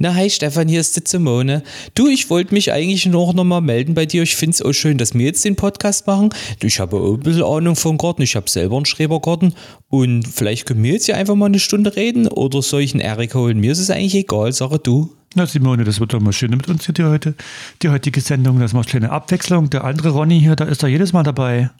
Na, 0.00 0.14
hi 0.14 0.30
Stefan, 0.30 0.68
hier 0.68 0.78
ist 0.78 0.94
die 0.94 1.02
Simone. 1.04 1.64
Du, 1.96 2.06
ich 2.06 2.30
wollte 2.30 2.54
mich 2.54 2.70
eigentlich 2.70 3.06
noch, 3.06 3.34
noch 3.34 3.42
mal 3.42 3.60
melden 3.60 3.94
bei 3.94 4.06
dir. 4.06 4.22
Ich 4.22 4.36
finde 4.36 4.54
es 4.54 4.62
auch 4.62 4.72
schön, 4.72 4.96
dass 4.96 5.12
wir 5.12 5.26
jetzt 5.26 5.44
den 5.44 5.56
Podcast 5.56 6.06
machen. 6.06 6.28
Du, 6.60 6.68
ich 6.68 6.78
habe 6.78 6.96
auch 6.98 7.14
ein 7.14 7.18
bisschen 7.18 7.42
Ahnung 7.42 7.74
vom 7.74 7.98
Garten. 7.98 8.22
Ich 8.22 8.36
habe 8.36 8.48
selber 8.48 8.76
einen 8.76 8.86
Schrebergarten. 8.86 9.54
Und 9.88 10.22
vielleicht 10.22 10.66
können 10.66 10.84
wir 10.84 10.92
jetzt 10.92 11.08
ja 11.08 11.16
einfach 11.16 11.34
mal 11.34 11.46
eine 11.46 11.58
Stunde 11.58 11.96
reden. 11.96 12.28
Oder 12.28 12.62
soll 12.62 12.82
ich 12.82 12.94
einen 12.94 13.00
Erik 13.00 13.34
holen? 13.34 13.58
Mir 13.58 13.72
ist 13.72 13.80
es 13.80 13.90
eigentlich 13.90 14.14
egal, 14.14 14.52
sage 14.52 14.78
du. 14.78 15.16
Na 15.34 15.46
Simone, 15.46 15.82
das 15.82 15.98
wird 15.98 16.12
doch 16.12 16.20
mal 16.20 16.32
schön 16.32 16.52
mit 16.52 16.68
uns 16.68 16.86
hier 16.86 16.94
die, 16.94 17.02
heute, 17.02 17.34
die 17.82 17.88
heutige 17.88 18.20
Sendung. 18.20 18.60
Das 18.60 18.74
macht 18.74 18.90
kleine 18.90 19.10
Abwechslung. 19.10 19.68
Der 19.68 19.82
andere 19.82 20.10
Ronny 20.10 20.38
hier, 20.38 20.54
da 20.54 20.66
ist 20.66 20.84
er 20.84 20.90
jedes 20.90 21.12
Mal 21.12 21.24
dabei. 21.24 21.70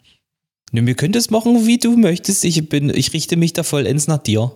Ne, 0.73 0.85
wir 0.85 0.95
können 0.95 1.13
das 1.13 1.29
machen, 1.29 1.65
wie 1.67 1.77
du 1.77 1.95
möchtest. 1.95 2.43
Ich, 2.43 2.67
bin, 2.67 2.89
ich 2.89 3.13
richte 3.13 3.37
mich 3.37 3.53
da 3.53 3.63
vollends 3.63 4.07
nach 4.07 4.17
dir. 4.17 4.51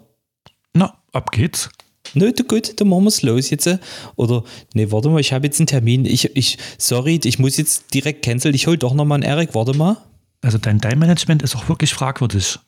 Na, 0.74 0.98
ab 1.14 1.32
geht's. 1.32 1.70
Nö, 2.14 2.32
du 2.32 2.44
gut, 2.44 2.80
dann 2.80 2.88
machen 2.88 3.04
wir 3.04 3.10
es 3.10 3.22
los 3.22 3.50
jetzt. 3.50 3.70
Oder, 4.16 4.44
nee, 4.74 4.92
warte 4.92 5.10
mal, 5.10 5.20
ich 5.20 5.34
habe 5.34 5.48
jetzt 5.48 5.60
einen 5.60 5.68
Termin. 5.68 6.06
Ich, 6.06 6.36
ich, 6.36 6.58
sorry, 6.78 7.20
ich 7.24 7.40
muss 7.40 7.58
jetzt 7.58 7.94
direkt 7.94 8.24
canceln. 8.24 8.54
Ich 8.54 8.68
hol 8.68 8.78
doch 8.78 8.94
nochmal 8.94 9.18
einen 9.18 9.24
Erik, 9.24 9.56
warte 9.56 9.74
mal. 9.74 9.98
Also 10.42 10.58
dein 10.58 10.80
Time-Management 10.80 11.42
ist 11.42 11.56
auch 11.56 11.70
wirklich 11.70 11.94
fragwürdig. 11.94 12.60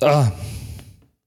Ah, 0.00 0.30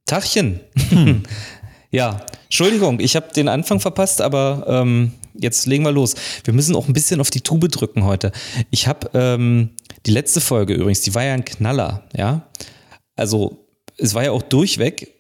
Tachchen. 0.06 0.60
Hm. 0.90 1.24
ja, 1.92 2.26
Entschuldigung, 2.44 3.00
ich 3.00 3.16
habe 3.16 3.34
den 3.34 3.48
Anfang 3.48 3.80
verpasst, 3.80 4.22
aber 4.22 4.66
ähm, 4.68 5.14
jetzt 5.34 5.66
legen 5.66 5.84
wir 5.84 5.92
los. 5.92 6.16
Wir 6.44 6.54
müssen 6.54 6.76
auch 6.76 6.88
ein 6.88 6.94
bisschen 6.94 7.20
auf 7.20 7.30
die 7.30 7.42
Tube 7.42 7.70
drücken 7.70 8.04
heute. 8.04 8.32
Ich 8.70 8.88
habe 8.88 9.10
ähm, 9.14 9.72
die 10.06 10.12
letzte 10.12 10.42
Folge 10.42 10.74
übrigens, 10.74 11.02
die 11.02 11.16
war 11.16 11.24
ja 11.24 11.34
ein 11.34 11.46
Knaller, 11.46 12.04
ja. 12.16 12.50
Also 13.16 13.68
es 13.98 14.14
war 14.14 14.24
ja 14.24 14.32
auch 14.32 14.42
durchweg 14.42 15.14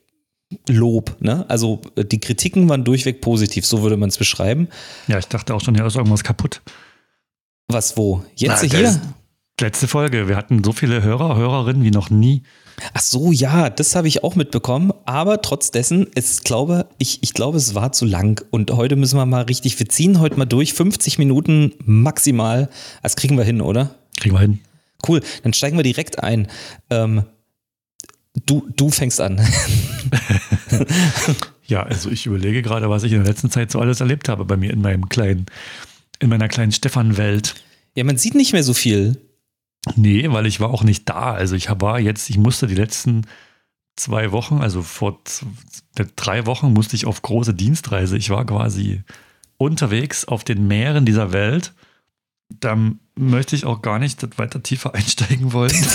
Lob. 0.67 1.15
Ne? 1.19 1.45
Also 1.47 1.81
äh, 1.95 2.05
die 2.05 2.19
Kritiken 2.19 2.69
waren 2.69 2.83
durchweg 2.83 3.21
positiv, 3.21 3.65
so 3.65 3.81
würde 3.81 3.97
man 3.97 4.09
es 4.09 4.17
beschreiben. 4.17 4.67
Ja, 5.07 5.17
ich 5.17 5.27
dachte 5.27 5.53
auch 5.53 5.61
schon, 5.61 5.75
hier 5.75 5.85
ist 5.85 5.95
irgendwas 5.95 6.23
kaputt. 6.23 6.61
Was, 7.67 7.95
wo? 7.97 8.23
Jetzt 8.35 8.63
Na, 8.63 8.69
hier? 8.69 9.01
Letzte 9.59 9.87
Folge. 9.87 10.27
Wir 10.27 10.37
hatten 10.37 10.63
so 10.63 10.71
viele 10.71 11.03
Hörer, 11.03 11.37
Hörerinnen 11.37 11.83
wie 11.83 11.91
noch 11.91 12.09
nie. 12.09 12.41
Ach 12.93 13.01
so, 13.01 13.31
ja, 13.31 13.69
das 13.69 13.95
habe 13.95 14.07
ich 14.07 14.23
auch 14.23 14.35
mitbekommen. 14.35 14.91
Aber 15.05 15.41
trotz 15.41 15.71
dessen, 15.71 16.07
es 16.15 16.43
glaube, 16.43 16.87
ich, 16.97 17.21
ich 17.21 17.33
glaube, 17.33 17.57
es 17.57 17.75
war 17.75 17.91
zu 17.91 18.05
lang. 18.05 18.43
Und 18.49 18.71
heute 18.71 18.95
müssen 18.95 19.17
wir 19.17 19.25
mal 19.25 19.43
richtig, 19.43 19.77
wir 19.77 19.87
ziehen 19.87 20.19
heute 20.19 20.37
mal 20.37 20.45
durch. 20.45 20.73
50 20.73 21.19
Minuten 21.19 21.73
maximal. 21.85 22.69
Das 23.03 23.15
kriegen 23.15 23.37
wir 23.37 23.43
hin, 23.43 23.61
oder? 23.61 23.95
Kriegen 24.19 24.35
wir 24.35 24.41
hin. 24.41 24.59
Cool, 25.07 25.21
dann 25.43 25.53
steigen 25.53 25.77
wir 25.77 25.83
direkt 25.83 26.23
ein. 26.23 26.47
Ähm, 26.89 27.23
Du, 28.45 28.67
du 28.75 28.89
fängst 28.89 29.19
an. 29.19 29.41
ja, 31.65 31.83
also 31.83 32.09
ich 32.09 32.25
überlege 32.25 32.61
gerade, 32.61 32.89
was 32.89 33.03
ich 33.03 33.11
in 33.11 33.23
der 33.23 33.27
letzten 33.27 33.51
Zeit 33.51 33.71
so 33.71 33.79
alles 33.79 33.99
erlebt 33.99 34.29
habe 34.29 34.45
bei 34.45 34.55
mir 34.55 34.71
in 34.71 34.81
meinem 34.81 35.09
kleinen, 35.09 35.47
in 36.19 36.29
meiner 36.29 36.47
kleinen 36.47 36.71
Stefan-Welt. 36.71 37.55
Ja, 37.95 38.05
man 38.05 38.17
sieht 38.17 38.35
nicht 38.35 38.53
mehr 38.53 38.63
so 38.63 38.73
viel. 38.73 39.17
Nee, 39.95 40.31
weil 40.31 40.45
ich 40.45 40.59
war 40.59 40.69
auch 40.69 40.83
nicht 40.83 41.09
da. 41.09 41.33
Also 41.33 41.55
ich 41.55 41.69
war 41.69 41.99
jetzt, 41.99 42.29
ich 42.29 42.37
musste 42.37 42.67
die 42.67 42.75
letzten 42.75 43.25
zwei 43.95 44.31
Wochen, 44.31 44.61
also 44.61 44.81
vor 44.81 45.19
drei 46.15 46.45
Wochen 46.45 46.71
musste 46.71 46.95
ich 46.95 47.05
auf 47.05 47.21
große 47.21 47.53
Dienstreise. 47.53 48.17
Ich 48.17 48.29
war 48.29 48.45
quasi 48.45 49.03
unterwegs 49.57 50.25
auf 50.25 50.43
den 50.43 50.67
Meeren 50.67 51.05
dieser 51.05 51.33
Welt. 51.33 51.73
Da 52.49 52.77
möchte 53.15 53.55
ich 53.55 53.65
auch 53.65 53.81
gar 53.81 53.99
nicht 53.99 54.37
weiter 54.37 54.63
tiefer 54.63 54.95
einsteigen 54.95 55.51
wollen. 55.51 55.75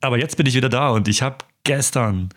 Aber 0.00 0.18
jetzt 0.18 0.36
bin 0.36 0.46
ich 0.46 0.54
wieder 0.54 0.68
da 0.68 0.90
und 0.90 1.08
ich 1.08 1.22
habe 1.22 1.38
gestern, 1.64 2.28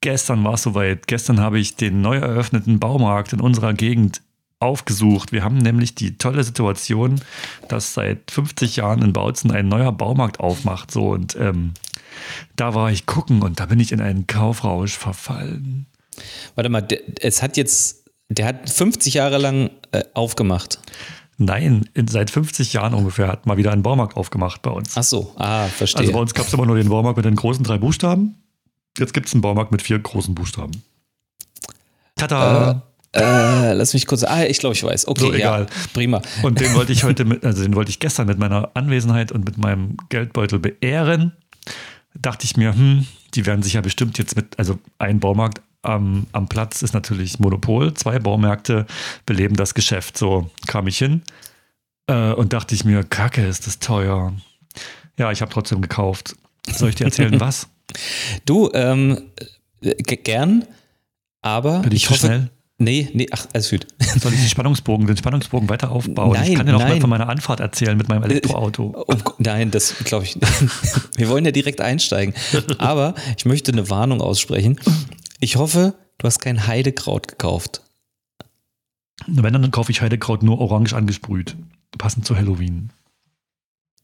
gestern 0.00 0.42
war 0.44 0.54
es 0.54 0.62
soweit, 0.62 1.06
gestern 1.06 1.40
habe 1.40 1.58
ich 1.58 1.76
den 1.76 2.00
neu 2.00 2.16
eröffneten 2.16 2.78
Baumarkt 2.80 3.32
in 3.32 3.40
unserer 3.40 3.74
Gegend 3.74 4.22
aufgesucht. 4.60 5.32
Wir 5.32 5.44
haben 5.44 5.58
nämlich 5.58 5.94
die 5.94 6.16
tolle 6.16 6.44
Situation, 6.44 7.20
dass 7.68 7.94
seit 7.94 8.30
50 8.30 8.76
Jahren 8.76 9.02
in 9.02 9.12
Bautzen 9.12 9.50
ein 9.50 9.68
neuer 9.68 9.92
Baumarkt 9.92 10.40
aufmacht. 10.40 10.90
So 10.90 11.10
und 11.10 11.36
ähm, 11.36 11.72
da 12.56 12.74
war 12.74 12.90
ich 12.90 13.06
gucken 13.06 13.42
und 13.42 13.60
da 13.60 13.66
bin 13.66 13.80
ich 13.80 13.92
in 13.92 14.00
einen 14.00 14.26
Kaufrausch 14.26 14.96
verfallen. 14.96 15.86
Warte 16.54 16.70
mal, 16.70 16.86
es 17.20 17.42
hat 17.42 17.56
jetzt, 17.56 18.04
der 18.28 18.46
hat 18.46 18.70
50 18.70 19.14
Jahre 19.14 19.38
lang 19.38 19.70
äh, 19.90 20.04
aufgemacht. 20.14 20.78
Nein, 21.38 21.88
in, 21.94 22.08
seit 22.08 22.30
50 22.30 22.72
Jahren 22.72 22.94
ungefähr 22.94 23.28
hat 23.28 23.46
mal 23.46 23.56
wieder 23.56 23.72
ein 23.72 23.82
Baumarkt 23.82 24.16
aufgemacht 24.16 24.62
bei 24.62 24.70
uns. 24.70 24.96
Ach 24.96 25.02
so, 25.02 25.32
ah, 25.36 25.66
verstehe. 25.66 26.00
Also 26.00 26.12
bei 26.12 26.18
uns 26.20 26.34
gab 26.34 26.46
es 26.46 26.52
immer 26.52 26.66
nur 26.66 26.76
den 26.76 26.88
Baumarkt 26.88 27.16
mit 27.16 27.24
den 27.24 27.36
großen 27.36 27.64
drei 27.64 27.78
Buchstaben. 27.78 28.36
Jetzt 28.98 29.14
gibt 29.14 29.26
es 29.26 29.32
einen 29.32 29.40
Baumarkt 29.40 29.72
mit 29.72 29.82
vier 29.82 29.98
großen 29.98 30.34
Buchstaben. 30.34 30.82
Tada! 32.16 32.82
Äh, 33.12 33.20
äh, 33.20 33.72
lass 33.72 33.92
mich 33.92 34.06
kurz. 34.06 34.24
Ah, 34.24 34.44
ich 34.44 34.58
glaube, 34.58 34.74
ich 34.74 34.82
weiß. 34.82 35.08
Okay, 35.08 35.20
so, 35.20 35.32
egal. 35.32 35.66
Ja, 35.68 35.76
prima. 35.92 36.22
Und 36.42 36.60
den 36.60 36.74
wollte 36.74 36.92
ich 36.92 37.04
heute 37.04 37.24
mit, 37.24 37.44
also 37.44 37.62
den 37.62 37.74
wollte 37.74 37.90
ich 37.90 37.98
gestern 37.98 38.26
mit 38.26 38.38
meiner 38.38 38.70
Anwesenheit 38.74 39.32
und 39.32 39.44
mit 39.44 39.58
meinem 39.58 39.96
Geldbeutel 40.08 40.58
beehren. 40.58 41.32
Dachte 42.14 42.44
ich 42.44 42.56
mir, 42.56 42.74
hm, 42.74 43.06
die 43.34 43.46
werden 43.46 43.62
sich 43.62 43.74
ja 43.74 43.80
bestimmt 43.80 44.18
jetzt 44.18 44.36
mit, 44.36 44.58
also 44.58 44.78
ein 44.98 45.20
Baumarkt 45.20 45.62
am, 45.82 46.26
am 46.32 46.48
Platz 46.48 46.82
ist 46.82 46.94
natürlich 46.94 47.38
Monopol. 47.38 47.94
Zwei 47.94 48.18
Baumärkte 48.18 48.86
beleben 49.26 49.56
das 49.56 49.74
Geschäft. 49.74 50.16
So 50.16 50.50
kam 50.66 50.86
ich 50.86 50.98
hin 50.98 51.22
äh, 52.06 52.32
und 52.32 52.52
dachte 52.52 52.74
ich 52.74 52.84
mir, 52.84 53.04
Kacke, 53.04 53.44
ist 53.46 53.66
das 53.66 53.78
teuer. 53.78 54.32
Ja, 55.18 55.30
ich 55.30 55.42
habe 55.42 55.52
trotzdem 55.52 55.80
gekauft. 55.82 56.36
Soll 56.70 56.90
ich 56.90 56.94
dir 56.94 57.04
erzählen, 57.04 57.38
was? 57.40 57.68
Du, 58.46 58.70
ähm, 58.72 59.30
gern, 60.06 60.64
aber 61.42 61.80
Bin 61.80 61.92
ich, 61.92 62.04
ich 62.04 62.10
hoffe, 62.10 62.26
schnell? 62.26 62.50
Nee, 62.78 63.08
nee, 63.12 63.28
ach, 63.30 63.46
alles 63.52 63.70
gut. 63.70 63.86
Soll 64.20 64.32
ich 64.32 64.40
den 64.40 64.48
Spannungsbogen, 64.48 65.06
den 65.06 65.16
Spannungsbogen 65.16 65.68
weiter 65.68 65.92
aufbauen? 65.92 66.32
Nein, 66.32 66.50
ich 66.50 66.56
kann 66.56 66.66
dir 66.66 66.72
noch 66.72 66.80
mal 66.80 67.00
von 67.00 67.10
meiner 67.10 67.28
Anfahrt 67.28 67.60
erzählen 67.60 67.96
mit 67.96 68.08
meinem 68.08 68.24
Elektroauto. 68.24 69.04
Oh, 69.06 69.14
nein, 69.38 69.70
das 69.70 69.94
glaube 70.04 70.24
ich 70.24 70.34
nicht. 70.34 70.52
Wir 71.16 71.28
wollen 71.28 71.44
ja 71.44 71.52
direkt 71.52 71.80
einsteigen. 71.80 72.34
Aber 72.78 73.14
ich 73.36 73.44
möchte 73.44 73.70
eine 73.70 73.88
Warnung 73.88 74.20
aussprechen. 74.20 74.80
Ich 75.42 75.56
hoffe, 75.56 75.94
du 76.18 76.26
hast 76.28 76.38
kein 76.38 76.68
Heidekraut 76.68 77.26
gekauft. 77.26 77.82
Wenn, 79.26 79.52
dann 79.52 79.72
kaufe 79.72 79.90
ich 79.90 80.00
Heidekraut 80.00 80.44
nur 80.44 80.60
orange 80.60 80.92
angesprüht. 80.92 81.56
Passend 81.98 82.24
zu 82.24 82.36
Halloween. 82.36 82.90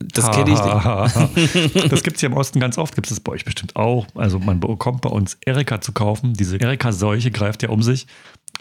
Das 0.00 0.32
kenne 0.32 0.50
ich 0.50 0.60
nicht. 0.60 1.82
das 1.92 2.02
gibt 2.02 2.16
es 2.16 2.20
hier 2.20 2.30
im 2.30 2.36
Osten 2.36 2.58
ganz 2.58 2.76
oft, 2.76 2.96
gibt 2.96 3.08
es 3.08 3.20
bei 3.20 3.30
euch 3.30 3.44
bestimmt 3.44 3.76
auch. 3.76 4.08
Also 4.16 4.40
man 4.40 4.58
bekommt 4.58 5.02
bei 5.02 5.10
uns 5.10 5.38
Erika 5.46 5.80
zu 5.80 5.92
kaufen. 5.92 6.34
Diese 6.34 6.56
Erika-Seuche 6.56 7.30
greift 7.30 7.62
ja 7.62 7.68
um 7.68 7.84
sich. 7.84 8.08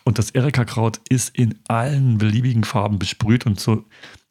Und 0.03 0.19
das 0.19 0.29
Erika-Kraut 0.29 1.01
ist 1.09 1.35
in 1.35 1.57
allen 1.67 2.19
beliebigen 2.19 2.63
Farben 2.63 2.99
besprüht 2.99 3.47
und 3.47 3.59
so 3.59 3.85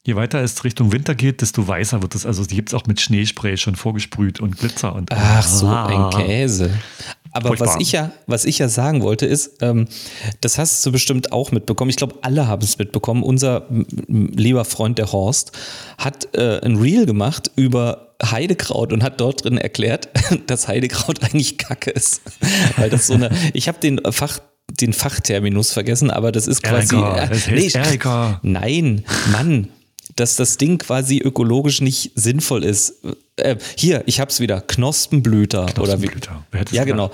Je 0.07 0.15
weiter 0.15 0.41
es 0.41 0.63
Richtung 0.63 0.93
Winter 0.93 1.17
geht, 1.17 1.41
desto 1.41 1.67
weißer 1.67 2.01
wird 2.01 2.15
es. 2.15 2.25
Also 2.25 2.45
die 2.45 2.55
gibt 2.55 2.69
es 2.69 2.75
auch 2.75 2.87
mit 2.87 3.01
Schneespray 3.01 3.57
schon 3.57 3.75
vorgesprüht 3.75 4.39
und 4.39 4.57
Glitzer 4.57 4.95
und. 4.95 5.11
Ach, 5.11 5.43
so 5.43 5.67
ein 5.67 6.11
Käse. 6.11 6.71
Aber 7.37 7.61
was 7.61 7.77
ich, 7.79 7.93
ja, 7.93 8.13
was 8.27 8.45
ich 8.45 8.59
ja 8.59 8.69
sagen 8.69 9.03
wollte, 9.03 9.27
ist, 9.27 9.63
ähm, 9.63 9.87
das 10.41 10.59
hast 10.59 10.85
du 10.87 10.93
bestimmt 10.93 11.33
auch 11.33 11.53
mitbekommen. 11.53 11.91
Ich 11.91 11.97
glaube, 11.97 12.17
alle 12.23 12.49
haben 12.49 12.63
es 12.63 12.79
mitbekommen. 12.79 13.23
Unser 13.23 13.67
lieber 14.09 14.65
Freund, 14.65 14.99
der 14.99 15.13
Horst, 15.13 15.53
hat 15.99 16.35
äh, 16.35 16.61
ein 16.61 16.77
Reel 16.77 17.07
gemacht 17.07 17.51
über 17.57 18.15
Heidekraut 18.23 18.93
und 18.93 19.03
hat 19.03 19.21
dort 19.21 19.45
drin 19.45 19.59
erklärt, 19.59 20.09
dass 20.47 20.69
Heidekraut 20.69 21.23
eigentlich 21.23 21.59
Kacke 21.59 21.91
ist. 21.91 22.23
Weil 22.77 22.91
das 22.91 23.07
so 23.07 23.15
eine, 23.15 23.31
ich 23.53 23.69
habe 23.69 23.79
den 23.81 24.01
Fach 24.11 24.41
den 24.81 24.93
Fachterminus 24.93 25.73
vergessen, 25.73 26.11
aber 26.11 26.33
das 26.33 26.49
ist 26.49 26.63
quasi. 26.63 26.97
Erika, 26.97 27.17
äh, 27.17 27.29
das 27.29 27.47
heißt 27.49 27.77
nee, 27.77 27.81
Erika. 27.81 28.41
Nein, 28.43 29.05
Mann, 29.31 29.69
dass 30.17 30.37
das 30.37 30.57
Ding 30.57 30.79
quasi 30.79 31.19
ökologisch 31.19 31.81
nicht 31.81 32.13
sinnvoll 32.15 32.65
ist. 32.65 32.95
Äh, 33.37 33.57
hier, 33.77 34.03
ich 34.07 34.19
hab's 34.19 34.41
wieder, 34.41 34.61
Knospenblüter. 34.61 35.67
Knospenblüter. 35.67 36.45
Oder 36.53 36.71
wie, 36.71 36.77
ja, 36.77 36.85
genau. 36.85 37.11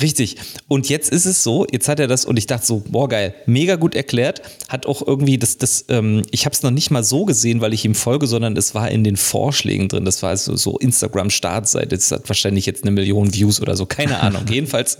Richtig. 0.00 0.36
Und 0.66 0.88
jetzt 0.88 1.10
ist 1.10 1.24
es 1.24 1.42
so, 1.42 1.66
jetzt 1.70 1.88
hat 1.88 2.00
er 2.00 2.08
das 2.08 2.24
und 2.24 2.36
ich 2.36 2.46
dachte 2.46 2.66
so, 2.66 2.82
boah, 2.88 3.08
geil, 3.08 3.34
mega 3.46 3.76
gut 3.76 3.94
erklärt. 3.94 4.42
Hat 4.68 4.86
auch 4.86 5.06
irgendwie 5.06 5.38
das, 5.38 5.58
das 5.58 5.84
ähm, 5.88 6.22
ich 6.30 6.46
habe 6.46 6.54
es 6.54 6.62
noch 6.62 6.72
nicht 6.72 6.90
mal 6.90 7.04
so 7.04 7.24
gesehen, 7.24 7.60
weil 7.60 7.72
ich 7.72 7.84
ihm 7.84 7.94
folge, 7.94 8.26
sondern 8.26 8.56
es 8.56 8.74
war 8.74 8.90
in 8.90 9.04
den 9.04 9.16
Vorschlägen 9.16 9.88
drin. 9.88 10.04
Das 10.04 10.22
war 10.22 10.30
also 10.30 10.56
so 10.56 10.78
Instagram-Startseite. 10.78 11.96
Das 11.96 12.10
hat 12.10 12.28
wahrscheinlich 12.28 12.66
jetzt 12.66 12.82
eine 12.82 12.90
Million 12.90 13.32
Views 13.32 13.60
oder 13.60 13.76
so, 13.76 13.86
keine 13.86 14.20
Ahnung. 14.20 14.44
Jedenfalls, 14.50 14.98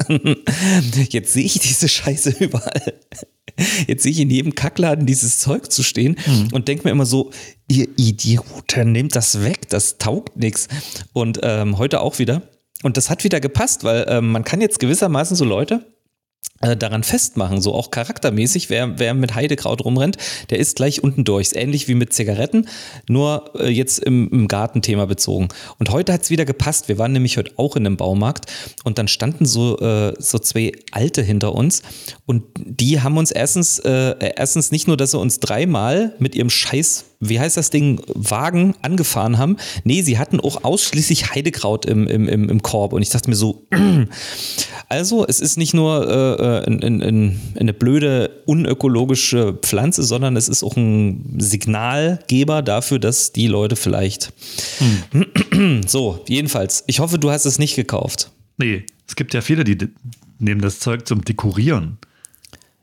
jetzt 1.11 1.33
sehe 1.33 1.45
ich 1.45 1.59
diese 1.59 1.89
Scheiße 1.89 2.31
überall. 2.39 2.95
Jetzt 3.87 4.03
sehe 4.03 4.13
ich 4.13 4.21
in 4.21 4.31
jedem 4.31 4.55
Kackladen 4.55 5.07
dieses 5.07 5.39
Zeug 5.39 5.71
zu 5.71 5.83
stehen 5.83 6.17
mhm. 6.27 6.49
und 6.53 6.67
denke 6.67 6.85
mir 6.85 6.91
immer 6.91 7.07
so, 7.07 7.31
ihr 7.69 7.89
Idioten, 7.97 8.93
nehmt 8.93 9.15
das 9.15 9.45
weg, 9.45 9.69
das 9.69 9.99
taugt 9.99 10.37
nichts. 10.37 10.69
Und 11.13 11.41
ähm, 11.43 11.79
heute 11.79 12.01
auch 12.01 12.19
wieder 12.19 12.43
und 12.85 12.99
das 12.99 13.09
hat 13.09 13.25
wieder 13.25 13.41
gepasst, 13.41 13.83
weil 13.83 14.05
ähm, 14.09 14.31
man 14.31 14.45
kann 14.45 14.61
jetzt 14.61 14.79
gewissermaßen 14.79 15.37
so 15.37 15.47
Leute, 15.47 15.87
äh, 16.54 16.54
daran 16.77 17.03
festmachen, 17.03 17.61
so 17.61 17.75
auch 17.75 17.91
charaktermäßig. 17.91 18.71
Wer, 18.71 18.99
wer 18.99 19.15
mit 19.15 19.35
Heidekraut 19.35 19.85
rumrennt, 19.85 20.17
der 20.51 20.59
ist 20.59 20.77
gleich 20.77 21.03
unten 21.03 21.25
durch. 21.25 21.49
Ist 21.49 21.57
ähnlich 21.57 21.89
wie 21.89 21.95
mit 21.95 22.13
Zigaretten, 22.13 22.69
nur 23.09 23.51
äh, 23.59 23.69
jetzt 23.69 23.99
im, 23.99 24.29
im 24.31 24.49
Gartenthema 24.49 25.05
bezogen. 25.07 25.49
Und 25.79 25.91
heute 25.91 26.13
hat 26.13 26.23
es 26.23 26.31
wieder 26.31 26.45
gepasst. 26.45 26.89
Wir 26.89 26.99
waren 26.99 27.13
nämlich 27.13 27.37
heute 27.37 27.53
auch 27.57 27.77
in 27.77 27.87
einem 27.87 27.97
Baumarkt 27.97 28.51
und 28.85 28.99
dann 28.99 29.09
standen 29.09 29.47
so, 29.47 29.79
äh, 29.79 30.15
so 30.19 30.39
zwei 30.39 30.73
Alte 30.91 31.23
hinter 31.23 31.55
uns 31.55 31.83
und 32.27 32.45
die 32.57 33.01
haben 33.01 33.19
uns 33.19 33.31
erstens, 33.31 33.79
äh, 33.81 34.15
erstens 34.37 34.71
nicht 34.71 34.89
nur, 34.89 34.97
dass 34.97 35.11
sie 35.11 35.19
uns 35.19 35.41
dreimal 35.41 36.15
mit 36.19 36.35
ihrem 36.35 36.51
Scheiß 36.51 37.05
wie 37.29 37.41
heißt 37.41 37.57
das 37.57 37.71
Ding, 37.71 38.01
Wagen 38.15 38.75
angefahren 38.83 39.39
haben. 39.39 39.57
Nee, 39.85 40.03
sie 40.03 40.19
hatten 40.19 40.41
auch 40.41 40.65
ausschließlich 40.65 41.35
Heidekraut 41.35 41.87
im, 41.87 42.07
im, 42.07 42.29
im, 42.29 42.49
im 42.49 42.63
Korb. 42.63 42.93
Und 42.93 43.03
ich 43.03 43.11
dachte 43.11 43.31
mir 43.31 43.37
so, 43.37 43.67
also 44.89 45.27
es 45.27 45.41
ist 45.41 45.57
nicht 45.57 45.75
nur 45.75 46.09
äh, 46.09 46.43
in, 46.59 46.81
in, 46.81 47.01
in 47.01 47.41
eine 47.59 47.73
blöde, 47.73 48.43
unökologische 48.47 49.55
Pflanze, 49.55 50.03
sondern 50.03 50.37
es 50.37 50.49
ist 50.49 50.63
auch 50.63 50.77
ein 50.77 51.37
Signalgeber 51.39 52.63
dafür, 52.63 52.99
dass 52.99 53.33
die 53.33 53.47
Leute 53.47 53.77
vielleicht. 53.77 54.33
Hm. 55.11 55.83
So, 55.87 56.25
jedenfalls, 56.29 56.85
ich 56.87 57.01
hoffe, 57.01 57.19
du 57.19 57.31
hast 57.31 57.45
es 57.45 57.59
nicht 57.59 57.77
gekauft. 57.77 58.31
Nee, 58.59 58.85
es 59.07 59.17
gibt 59.17 59.35
ja 59.35 59.41
viele, 59.41 59.65
die 59.65 59.77
nehmen 60.39 60.61
das 60.61 60.81
Zeug 60.81 61.07
zum 61.07 61.25
Dekorieren. 61.25 61.99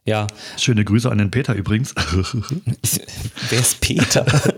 Ja. 0.06 0.28
Schöne 0.58 0.84
Grüße 0.84 1.12
an 1.12 1.18
den 1.18 1.32
Peter 1.32 1.54
übrigens. 1.54 1.94
Wer 3.50 3.60
ist 3.60 3.82
Peter? 3.82 4.26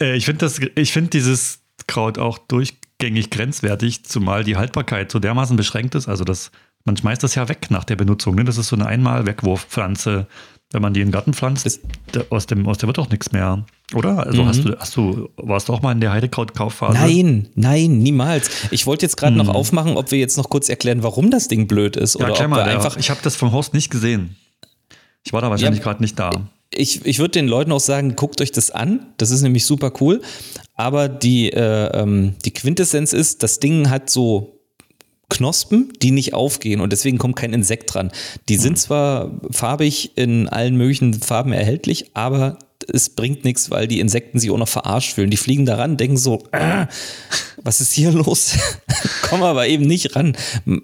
Äh, 0.00 0.16
ich 0.16 0.24
finde 0.24 0.48
find 0.48 1.12
dieses 1.12 1.60
Kraut 1.86 2.18
auch 2.18 2.38
durchgängig 2.38 3.30
grenzwertig, 3.30 4.04
zumal 4.04 4.42
die 4.42 4.56
Haltbarkeit 4.56 5.12
so 5.12 5.18
dermaßen 5.18 5.56
beschränkt 5.56 5.94
ist. 5.94 6.08
Also 6.08 6.24
das, 6.24 6.50
man 6.84 6.96
schmeißt 6.96 7.22
das 7.22 7.34
ja 7.34 7.48
weg 7.48 7.70
nach 7.70 7.84
der 7.84 7.96
Benutzung. 7.96 8.34
Ne? 8.34 8.44
Das 8.44 8.58
ist 8.58 8.68
so 8.68 8.76
eine 8.76 8.86
Einmal-Wegwurfpflanze 8.86 10.26
wenn 10.72 10.82
man 10.82 10.94
die 10.94 11.00
in 11.00 11.08
den 11.08 11.12
Garten 11.12 11.34
pflanzt, 11.34 11.66
ist, 11.66 11.82
aus, 12.30 12.46
dem, 12.46 12.66
aus 12.66 12.78
der 12.78 12.86
wird 12.86 12.98
auch 12.98 13.10
nichts 13.10 13.30
mehr, 13.32 13.64
oder? 13.94 14.26
Also 14.26 14.42
mhm. 14.42 14.48
hast, 14.48 14.64
du, 14.64 14.78
hast 14.78 14.96
du, 14.96 15.28
warst 15.36 15.68
du 15.68 15.74
auch 15.74 15.82
mal 15.82 15.92
in 15.92 16.00
der 16.00 16.12
Heidekraut-Kaufphase? 16.12 16.98
Nein, 16.98 17.48
nein, 17.54 17.98
niemals. 17.98 18.50
Ich 18.70 18.86
wollte 18.86 19.04
jetzt 19.04 19.16
gerade 19.16 19.32
mhm. 19.32 19.38
noch 19.38 19.48
aufmachen, 19.48 19.96
ob 19.96 20.10
wir 20.10 20.18
jetzt 20.18 20.36
noch 20.38 20.48
kurz 20.48 20.68
erklären, 20.68 21.02
warum 21.02 21.30
das 21.30 21.48
Ding 21.48 21.66
blöd 21.66 21.96
ist. 21.96 22.18
Ja, 22.18 22.26
oder 22.26 22.40
ob 22.40 22.48
mal, 22.48 22.62
einfach. 22.62 22.96
Ich 22.96 23.10
habe 23.10 23.20
das 23.22 23.36
vom 23.36 23.52
Horst 23.52 23.74
nicht 23.74 23.90
gesehen. 23.90 24.36
Ich 25.24 25.32
war 25.32 25.42
da 25.42 25.50
wahrscheinlich 25.50 25.80
ja, 25.80 25.84
gerade 25.84 26.02
nicht 26.02 26.18
da. 26.18 26.30
Ich, 26.70 27.04
ich 27.04 27.18
würde 27.18 27.32
den 27.32 27.48
Leuten 27.48 27.70
auch 27.70 27.80
sagen, 27.80 28.16
guckt 28.16 28.40
euch 28.40 28.50
das 28.50 28.70
an. 28.70 29.12
Das 29.18 29.30
ist 29.30 29.42
nämlich 29.42 29.66
super 29.66 29.92
cool. 30.00 30.22
Aber 30.74 31.08
die, 31.08 31.52
äh, 31.52 32.00
ähm, 32.00 32.34
die 32.46 32.50
Quintessenz 32.50 33.12
ist, 33.12 33.42
das 33.42 33.60
Ding 33.60 33.90
hat 33.90 34.08
so 34.08 34.61
Knospen, 35.32 35.92
die 36.02 36.10
nicht 36.10 36.34
aufgehen 36.34 36.80
und 36.80 36.92
deswegen 36.92 37.18
kommt 37.18 37.36
kein 37.36 37.52
Insekt 37.52 37.94
dran. 37.94 38.12
Die 38.48 38.56
sind 38.56 38.78
zwar 38.78 39.40
farbig 39.50 40.16
in 40.16 40.48
allen 40.48 40.76
möglichen 40.76 41.14
Farben 41.14 41.52
erhältlich, 41.52 42.10
aber 42.14 42.58
es 42.92 43.10
bringt 43.10 43.44
nichts, 43.44 43.70
weil 43.70 43.88
die 43.88 44.00
Insekten 44.00 44.38
sich 44.38 44.50
auch 44.50 44.58
noch 44.58 44.68
verarscht 44.68 45.14
fühlen. 45.14 45.30
Die 45.30 45.36
fliegen 45.36 45.66
daran, 45.66 45.96
denken 45.96 46.16
so, 46.16 46.42
äh, 46.52 46.86
was 47.62 47.80
ist 47.80 47.92
hier 47.92 48.12
los? 48.12 48.56
Kommen 49.22 49.42
aber 49.42 49.66
eben 49.66 49.84
nicht 49.84 50.16
ran. 50.16 50.36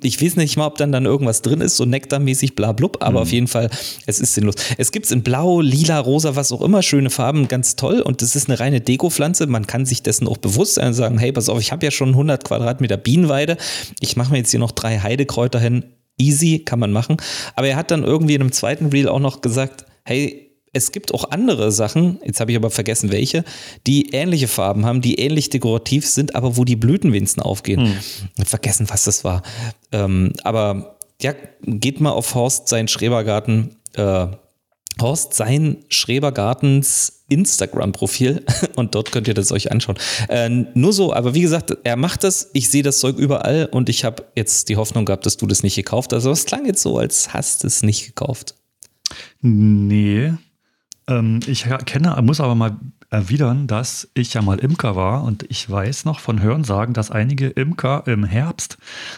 Ich 0.03 0.23
weiß 0.23 0.37
nicht 0.37 0.57
mal, 0.57 0.67
ob 0.67 0.79
dann 0.79 0.93
dann 0.93 1.05
irgendwas 1.05 1.43
drin 1.43 1.61
ist, 1.61 1.77
so 1.77 1.85
nektarmäßig 1.85 2.55
bla 2.55 2.73
blub, 2.73 2.99
aber 3.01 3.21
mhm. 3.21 3.23
auf 3.23 3.33
jeden 3.33 3.47
Fall, 3.49 3.71
es 4.07 4.21
ist 4.21 4.35
sinnlos. 4.35 4.55
Es 4.77 4.93
gibt 4.93 5.07
es 5.07 5.13
in 5.13 5.23
blau, 5.23 5.61
lila, 5.61 5.99
rosa, 5.99 6.37
was 6.37 6.53
auch 6.53 6.63
immer, 6.63 6.83
schöne 6.83 7.11
Farben, 7.11 7.49
ganz 7.49 7.77
toll 7.77 8.01
und 8.01 8.23
das 8.23 8.37
ist 8.37 8.49
eine 8.49 8.61
reine 8.61 8.81
Dekopflanze. 8.81 9.47
Man 9.47 9.67
kann 9.67 9.87
sich 9.87 10.03
dessen 10.03 10.29
auch 10.29 10.39
bewusst 10.39 10.75
sein 10.75 10.89
und 10.89 10.95
sagen, 10.95 11.19
hey, 11.19 11.33
pass 11.33 11.49
auf, 11.49 11.61
ich 11.61 11.73
habe 11.73 11.85
ja 11.85 11.91
schon 11.91 12.11
100 12.11 12.45
Quadratmeter 12.45 12.97
Bienenweide, 12.97 13.57
ich 14.01 14.17
mache 14.17 14.33
mir 14.33 14.39
jetzt 14.39 14.51
hier 14.51 14.61
noch 14.61 14.73
drei 14.73 14.99
Heidekräuter 14.99 15.61
hin. 15.61 15.85
Easy, 16.21 16.59
kann 16.59 16.81
man 16.81 16.91
machen. 16.91 17.17
Aber 17.55 17.69
er 17.69 17.77
hat 17.77 17.93
dann 17.93 18.03
irgendwie 18.03 18.35
in 18.35 18.41
einem 18.41 18.51
zweiten 18.51 18.87
Reel 18.87 19.09
auch 19.09 19.21
noch 19.21 19.41
gesagt, 19.41 19.87
hey, 20.05 20.48
es 20.79 20.93
gibt 20.93 21.13
auch 21.13 21.31
andere 21.31 21.71
Sachen, 21.73 22.21
jetzt 22.25 22.41
habe 22.41 22.53
ich 22.53 22.57
aber 22.57 22.71
vergessen 22.71 23.13
welche, 23.13 23.45
die 23.87 24.11
ähnliche 24.11 24.49
Farben 24.49 24.87
haben, 24.87 25.03
die 25.03 25.17
ähnlich 25.17 25.51
dekorativ 25.51 26.09
sind, 26.09 26.35
aber 26.35 26.57
wo 26.57 26.65
die 26.65 26.77
Blüten 26.77 27.13
wenigstens 27.13 27.45
aufgehen. 27.45 27.99
Hm. 28.37 28.47
Vergessen, 28.47 28.89
was 28.89 29.05
das 29.05 29.25
war. 29.25 29.43
Ähm, 29.93 30.33
aber 30.45 30.99
ja, 31.21 31.35
geht 31.63 32.01
mal 32.01 32.13
auf 32.13 32.35
Horst 32.35 32.69
sein 32.69 32.89
Schrebergarten, 32.89 33.77
äh, 33.95 34.29
Horst 35.01 35.35
sein 35.35 35.79
Schrebergartens 35.89 37.25
Instagram-Profil 37.29 38.45
und 38.77 38.95
dort 38.95 39.13
könnt 39.13 39.29
ihr 39.29 39.35
das 39.35 39.53
euch 39.53 39.71
anschauen. 39.71 39.99
Äh, 40.29 40.49
nur 40.49 40.93
so, 40.93 41.13
aber 41.13 41.35
wie 41.35 41.43
gesagt, 41.43 41.77
er 41.85 41.97
macht 41.97 42.25
das, 42.25 42.51
ich 42.53 42.71
sehe 42.71 42.83
das 42.83 42.99
Zeug 42.99 43.17
überall 43.17 43.69
und 43.71 43.89
ich 43.89 44.05
habe 44.05 44.25
jetzt 44.35 44.69
die 44.69 44.77
Hoffnung 44.77 45.05
gehabt, 45.05 45.27
dass 45.27 45.37
du 45.37 45.47
das 45.47 45.63
nicht 45.63 45.77
gekauft 45.77 46.13
hast. 46.13 46.19
Also 46.19 46.31
es 46.31 46.47
klang 46.47 46.67
jetzt 46.67 46.83
so, 46.83 46.99
als 46.99 47.35
hast 47.35 47.65
du 47.65 47.67
es 47.67 47.83
nicht 47.83 48.07
gekauft. 48.07 48.55
Nee, 49.41 50.33
ähm, 51.09 51.41
ich 51.47 51.67
kenne, 51.87 52.17
muss 52.23 52.41
aber 52.41 52.55
mal 52.55 52.77
erwidern, 53.11 53.67
dass 53.67 54.09
ich 54.15 54.35
ja 54.35 54.43
mal 54.43 54.59
Imker 54.59 54.95
war 54.95 55.25
und 55.25 55.45
ich 55.49 55.69
weiß 55.69 56.05
noch 56.05 56.21
von 56.21 56.43
Hörensagen, 56.43 56.95
dass 56.95 57.11
einige 57.11 57.49
Imker 57.49 58.07
im 58.07 58.25
Herbst 58.25 58.77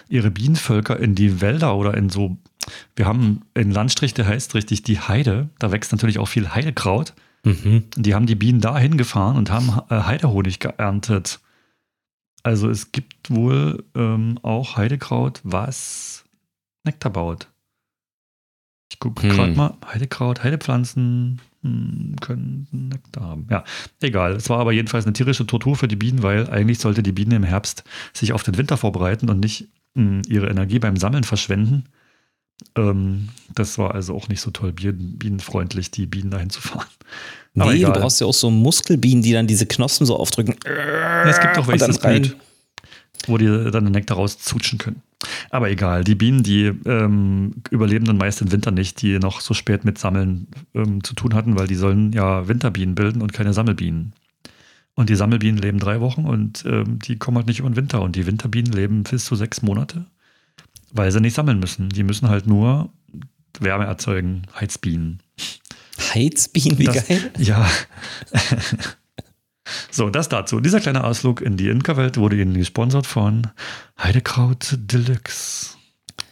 ihre 0.09 0.31
Bienenvölker 0.31 0.99
in 0.99 1.15
die 1.15 1.41
Wälder 1.41 1.77
oder 1.77 1.95
in 1.97 2.09
so, 2.09 2.37
wir 2.95 3.07
haben 3.07 3.43
in 3.55 3.73
Landstrich, 3.73 4.15
der 4.15 4.27
heißt 4.27 4.55
richtig 4.55 4.85
die 4.85 5.01
Heide, 5.01 5.51
da 5.59 5.73
wächst 5.73 5.91
natürlich 5.93 6.19
auch 6.19 6.29
viel 6.29 6.55
Heidekraut. 6.55 7.15
Mhm. 7.43 7.85
Die 7.97 8.15
haben 8.15 8.27
die 8.27 8.35
Bienen 8.35 8.61
da 8.61 8.79
hingefahren 8.79 9.37
und 9.37 9.51
haben 9.51 9.81
äh, 9.89 10.03
Heidehonig 10.03 10.59
geerntet. 10.59 11.41
Also 12.43 12.69
es 12.69 12.93
gibt 12.93 13.31
wohl 13.31 13.85
ähm, 13.95 14.39
auch 14.43 14.77
Heidekraut, 14.77 15.41
was 15.43 16.25
Nektar 16.85 17.13
baut. 17.13 17.49
Ich 18.93 18.99
gucke 18.99 19.23
hm. 19.23 19.31
gerade 19.31 19.53
mal. 19.53 19.77
Heidekraut, 19.87 20.43
Heidepflanzen, 20.43 21.41
können 21.63 22.67
Nektar 22.71 23.25
haben. 23.25 23.47
Ja, 23.51 23.65
egal. 24.01 24.33
Es 24.33 24.49
war 24.49 24.59
aber 24.59 24.73
jedenfalls 24.73 25.05
eine 25.05 25.13
tierische 25.13 25.47
Tortur 25.47 25.77
für 25.77 25.89
die 25.89 25.97
Bienen, 25.97 26.23
weil 26.23 26.49
eigentlich 26.49 26.79
sollte 26.79 27.03
die 27.03 27.13
Biene 27.13 27.37
im 27.37 27.43
Herbst 27.43 27.85
sich 28.15 28.33
auf 28.33 28.43
den 28.43 28.57
Winter 28.57 28.77
vorbereiten 28.77 29.29
und 29.29 29.41
nicht 29.41 29.69
mh, 29.95 30.03
hm, 30.03 30.23
ihre 30.29 30.49
Energie 30.49 30.79
beim 30.79 30.97
Sammeln 30.97 31.25
verschwenden. 31.25 31.85
Ähm, 32.77 33.29
das 33.55 33.79
war 33.79 33.95
also 33.95 34.15
auch 34.15 34.29
nicht 34.29 34.41
so 34.41 34.51
toll 34.51 34.73
bienen, 34.73 35.19
bienenfreundlich, 35.19 35.91
die 35.91 36.07
Bienen 36.07 36.31
dahin 36.31 36.51
zu 36.51 36.61
fahren. 36.61 36.87
Aber 37.57 37.73
nee, 37.73 37.79
egal. 37.79 37.93
du 37.93 38.01
brauchst 38.01 38.21
ja 38.21 38.27
auch 38.27 38.35
so 38.35 38.51
Muskelbienen, 38.51 39.23
die 39.23 39.33
dann 39.33 39.47
diese 39.47 39.67
Knospen 39.67 40.07
so 40.07 40.17
aufdrücken. 40.17 40.55
Ja, 40.65 41.29
es 41.29 41.41
gibt 41.41 41.59
auch 41.59 41.67
welche, 41.67 41.87
das 41.87 42.01
wo 43.27 43.37
die 43.37 43.47
dann 43.47 43.85
den 43.85 43.93
Nektar 43.93 44.17
rauszutschen 44.17 44.79
können. 44.79 45.03
Aber 45.51 45.71
egal, 45.71 46.05
die 46.05 46.15
Bienen, 46.15 46.43
die 46.43 46.65
ähm, 46.87 47.63
überleben 47.71 48.07
dann 48.07 48.17
meist 48.17 48.41
den 48.41 48.53
Winter 48.53 48.71
nicht, 48.71 49.03
die 49.03 49.19
noch 49.19 49.41
so 49.41 49.55
spät 49.55 49.85
mit 49.85 49.99
Sammeln 49.99 50.49
ähm, 50.75 51.05
zu 51.05 51.15
tun 51.15 51.35
hatten, 51.35 51.59
weil 51.59 51.67
die 51.67 51.75
sollen 51.75 52.13
ja 52.13 52.49
Winterbienen 52.49 52.95
bilden 52.95 53.21
und 53.21 53.33
keine 53.33 53.53
Sammelbienen. 53.53 54.15
Und 54.95 55.09
die 55.11 55.17
Sammelbienen 55.17 55.61
leben 55.61 55.79
drei 55.79 56.01
Wochen 56.01 56.25
und 56.25 56.65
ähm, 56.67 56.99
die 56.99 57.17
kommen 57.17 57.37
halt 57.37 57.47
nicht 57.47 57.61
über 57.61 57.71
den 57.71 57.77
Winter. 57.77 58.03
Und 58.03 58.17
die 58.17 58.27
Winterbienen 58.27 58.73
leben 58.73 59.03
bis 59.03 59.25
zu 59.25 59.35
sechs 59.35 59.63
Monate, 59.63 60.07
weil 60.93 61.11
sie 61.13 61.21
nicht 61.21 61.35
sammeln 61.35 61.61
müssen. 61.61 61.89
Die 61.89 62.03
müssen 62.03 62.29
halt 62.29 62.47
nur 62.47 62.91
Wärme 63.59 63.85
erzeugen, 63.85 64.43
Heizbienen. 64.59 65.23
Heizbienen, 66.15 66.79
wie 66.79 66.85
das, 66.85 67.07
geil. 67.07 67.31
Ja. 67.39 67.69
So, 69.91 70.11
das 70.11 70.29
dazu. 70.29 70.61
Dieser 70.61 70.81
kleine 70.81 71.05
Ausflug 71.05 71.41
in 71.41 71.57
die 71.57 71.69
Imkerwelt 71.69 72.17
wurde 72.17 72.37
Ihnen 72.37 72.55
gesponsert 72.55 73.07
von 73.07 73.49
Heidekraut 73.99 74.77
Deluxe. 74.79 75.77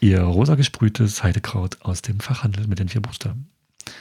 Ihr 0.00 0.22
rosa 0.22 0.54
gesprühtes 0.54 1.22
Heidekraut 1.22 1.78
aus 1.82 2.02
dem 2.02 2.20
Fachhandel 2.20 2.66
mit 2.68 2.78
den 2.78 2.88
vier 2.88 3.00
Buchstaben. 3.00 3.50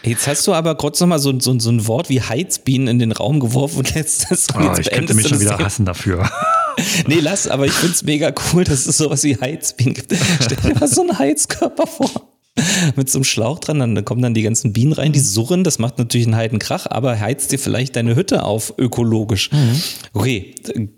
Jetzt 0.03 0.27
hast 0.27 0.45
du 0.45 0.53
aber 0.53 0.75
kurz 0.75 0.99
nochmal 0.99 1.19
so, 1.19 1.37
so, 1.39 1.57
so 1.59 1.69
ein 1.71 1.87
Wort 1.87 2.09
wie 2.09 2.21
Heizbienen 2.21 2.87
in 2.87 2.99
den 2.99 3.11
Raum 3.11 3.39
geworfen 3.39 3.79
und 3.79 3.95
jetzt 3.95 4.29
das 4.29 4.47
oh, 4.55 4.61
jetzt 4.61 4.79
Ich 4.79 4.91
könnte 4.91 5.13
mich 5.13 5.27
schon 5.27 5.39
wieder 5.39 5.57
hassen 5.57 5.85
dafür. 5.85 6.29
nee, 7.07 7.19
lass, 7.19 7.47
aber 7.47 7.65
ich 7.65 7.71
finde 7.71 7.93
es 7.93 8.03
mega 8.03 8.31
cool, 8.53 8.63
dass 8.63 8.85
es 8.85 8.97
sowas 8.97 9.23
wie 9.23 9.39
Heizbienen 9.39 9.95
gibt. 9.95 10.13
Stell 10.41 10.57
dir 10.57 10.79
mal 10.79 10.87
so 10.87 11.01
einen 11.01 11.17
Heizkörper 11.17 11.87
vor. 11.87 12.36
mit 12.95 13.09
so 13.09 13.19
einem 13.19 13.23
Schlauch 13.23 13.59
dran, 13.59 13.79
dann 13.79 14.05
kommen 14.05 14.21
dann 14.21 14.33
die 14.33 14.41
ganzen 14.41 14.73
Bienen 14.73 14.93
rein, 14.93 15.13
die 15.13 15.19
mhm. 15.19 15.23
surren, 15.23 15.63
das 15.63 15.79
macht 15.79 15.97
natürlich 15.97 16.27
einen 16.27 16.35
Heidenkrach, 16.35 16.87
aber 16.89 17.19
heizt 17.19 17.51
dir 17.51 17.59
vielleicht 17.59 17.95
deine 17.95 18.15
Hütte 18.15 18.43
auf 18.43 18.73
ökologisch. 18.77 19.51
Mhm. 19.51 19.81
Okay, 20.13 20.55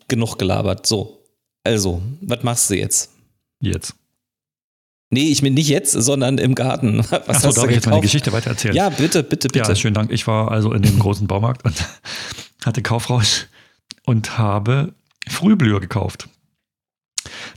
genug 0.07 0.37
gelabert. 0.37 0.85
So, 0.85 1.23
also, 1.63 2.01
was 2.21 2.43
machst 2.43 2.69
du 2.69 2.75
jetzt? 2.75 3.11
Jetzt. 3.61 3.95
Nee, 5.11 5.29
ich 5.31 5.41
bin 5.41 5.55
nicht 5.55 5.69
jetzt, 5.69 5.91
sondern 5.91 6.37
im 6.37 6.53
Garten. 6.53 6.99
Was 7.09 7.11
Achso, 7.11 7.47
hast 7.47 7.57
darf 7.57 7.63
du 7.63 7.69
ich 7.71 7.75
jetzt 7.77 7.87
meine 7.87 8.01
Geschichte 8.01 8.31
weiter 8.31 8.51
erzählen? 8.51 8.75
Ja, 8.75 8.89
bitte, 8.89 9.23
bitte, 9.23 9.47
bitte. 9.47 9.67
Ja, 9.67 9.75
schönen 9.75 9.95
Dank. 9.95 10.11
Ich 10.11 10.27
war 10.27 10.51
also 10.51 10.71
in 10.71 10.83
dem 10.83 10.99
großen 10.99 11.25
Baumarkt 11.25 11.65
und 11.65 11.73
hatte 12.63 12.83
Kaufrausch 12.83 13.47
und 14.05 14.37
habe 14.37 14.93
Frühblüher 15.27 15.79
gekauft. 15.79 16.29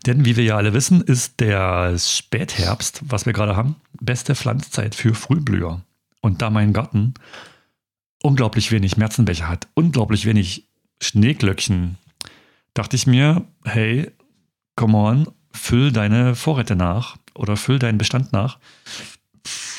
Denn 0.06 0.24
wie 0.24 0.36
wir 0.36 0.44
ja 0.44 0.56
alle 0.56 0.72
wissen, 0.72 1.00
ist 1.00 1.40
der 1.40 1.98
Spätherbst, 1.98 3.02
was 3.04 3.26
wir 3.26 3.32
gerade 3.32 3.56
haben, 3.56 3.76
beste 4.00 4.34
Pflanzzeit 4.34 4.94
für 4.94 5.14
Frühblüher. 5.14 5.82
Und 6.20 6.42
da 6.42 6.50
mein 6.50 6.72
Garten 6.72 7.14
unglaublich 8.22 8.70
wenig 8.70 8.96
Märzenbecher 8.96 9.48
hat, 9.48 9.68
unglaublich 9.74 10.24
wenig 10.26 10.68
Schneeglöckchen, 11.00 11.98
dachte 12.74 12.96
ich 12.96 13.06
mir, 13.06 13.44
hey, 13.64 14.10
come 14.76 14.96
on, 14.96 15.28
füll 15.52 15.92
deine 15.92 16.34
Vorräte 16.34 16.76
nach 16.76 17.16
oder 17.34 17.56
füll 17.56 17.78
deinen 17.78 17.98
Bestand 17.98 18.32
nach 18.32 18.58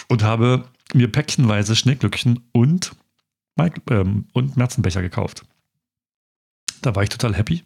und 0.09 0.23
habe 0.23 0.65
mir 0.93 1.11
päckchenweise 1.11 1.75
Schneeglöckchen 1.75 2.47
und, 2.51 2.91
ähm, 3.89 4.25
und 4.33 4.57
Märzenbecher 4.57 5.01
gekauft. 5.01 5.45
Da 6.81 6.95
war 6.95 7.03
ich 7.03 7.09
total 7.09 7.35
happy. 7.35 7.63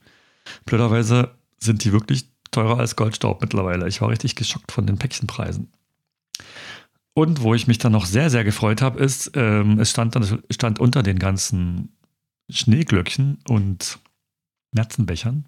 Blöderweise 0.65 1.35
sind 1.59 1.83
die 1.83 1.91
wirklich 1.91 2.29
teurer 2.51 2.79
als 2.79 2.95
Goldstaub 2.95 3.41
mittlerweile. 3.41 3.87
Ich 3.87 4.01
war 4.01 4.09
richtig 4.09 4.35
geschockt 4.35 4.71
von 4.71 4.85
den 4.87 4.97
Päckchenpreisen. 4.97 5.69
Und 7.13 7.41
wo 7.41 7.55
ich 7.55 7.67
mich 7.67 7.79
dann 7.79 7.91
noch 7.91 8.05
sehr, 8.05 8.29
sehr 8.29 8.43
gefreut 8.43 8.81
habe, 8.81 8.99
ist, 8.99 9.31
ähm, 9.33 9.79
es 9.79 9.89
stand, 9.89 10.15
stand 10.51 10.79
unter 10.79 11.01
den 11.01 11.17
ganzen 11.17 11.89
Schneeglöckchen 12.49 13.39
und 13.47 13.99
Märzenbechern. 14.71 15.45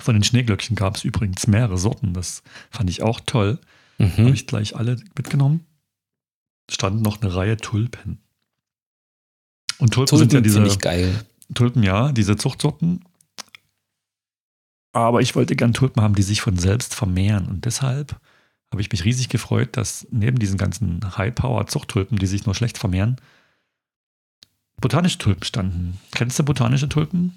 Von 0.00 0.14
den 0.14 0.24
Schneeglöckchen 0.24 0.74
gab 0.74 0.96
es 0.96 1.04
übrigens 1.04 1.46
mehrere 1.46 1.78
Sorten. 1.78 2.14
Das 2.14 2.42
fand 2.70 2.90
ich 2.90 3.02
auch 3.02 3.20
toll. 3.20 3.58
Mhm. 3.98 4.16
Habe 4.16 4.30
ich 4.30 4.46
gleich 4.46 4.74
alle 4.74 4.96
mitgenommen. 5.16 5.64
Stand 6.68 7.02
noch 7.02 7.22
eine 7.22 7.34
Reihe 7.34 7.56
Tulpen. 7.56 8.18
Und 9.78 9.94
Tulpen, 9.94 10.08
Tulpen 10.18 10.30
sind 10.30 10.32
ja 10.32 10.40
diese. 10.40 10.58
Tulpen, 11.54 11.82
ja, 11.82 12.12
diese 12.12 12.36
Zuchtsorten. 12.36 13.04
Aber 14.92 15.20
ich 15.20 15.34
wollte 15.34 15.56
gern 15.56 15.72
Tulpen 15.72 16.02
haben, 16.02 16.14
die 16.14 16.22
sich 16.22 16.40
von 16.42 16.56
selbst 16.56 16.94
vermehren. 16.94 17.46
Und 17.46 17.64
deshalb 17.64 18.20
habe 18.70 18.80
ich 18.80 18.90
mich 18.90 19.04
riesig 19.04 19.28
gefreut, 19.28 19.76
dass 19.76 20.06
neben 20.10 20.38
diesen 20.38 20.58
ganzen 20.58 21.00
High-Power-Zuchttulpen, 21.16 22.18
die 22.18 22.26
sich 22.26 22.46
nur 22.46 22.54
schlecht 22.54 22.78
vermehren, 22.78 23.16
botanische 24.80 25.18
Tulpen 25.18 25.44
standen. 25.44 25.98
Kennst 26.10 26.38
du 26.38 26.44
botanische 26.44 26.88
Tulpen? 26.88 27.34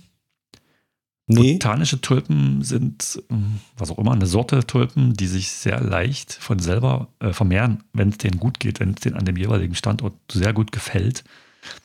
Nee. 1.27 1.53
Botanische 1.53 2.01
Tulpen 2.01 2.61
sind, 2.61 3.21
hm, 3.29 3.59
was 3.77 3.89
auch 3.89 3.97
immer, 3.97 4.11
eine 4.11 4.27
Sorte 4.27 4.65
Tulpen, 4.67 5.13
die 5.13 5.27
sich 5.27 5.51
sehr 5.51 5.81
leicht 5.81 6.33
von 6.33 6.59
selber 6.59 7.07
äh, 7.19 7.33
vermehren, 7.33 7.83
wenn 7.93 8.09
es 8.09 8.17
denen 8.17 8.39
gut 8.39 8.59
geht, 8.59 8.79
wenn 8.79 8.91
es 8.91 9.01
denen 9.01 9.15
an 9.15 9.25
dem 9.25 9.37
jeweiligen 9.37 9.75
Standort 9.75 10.13
sehr 10.31 10.53
gut 10.53 10.71
gefällt. 10.71 11.23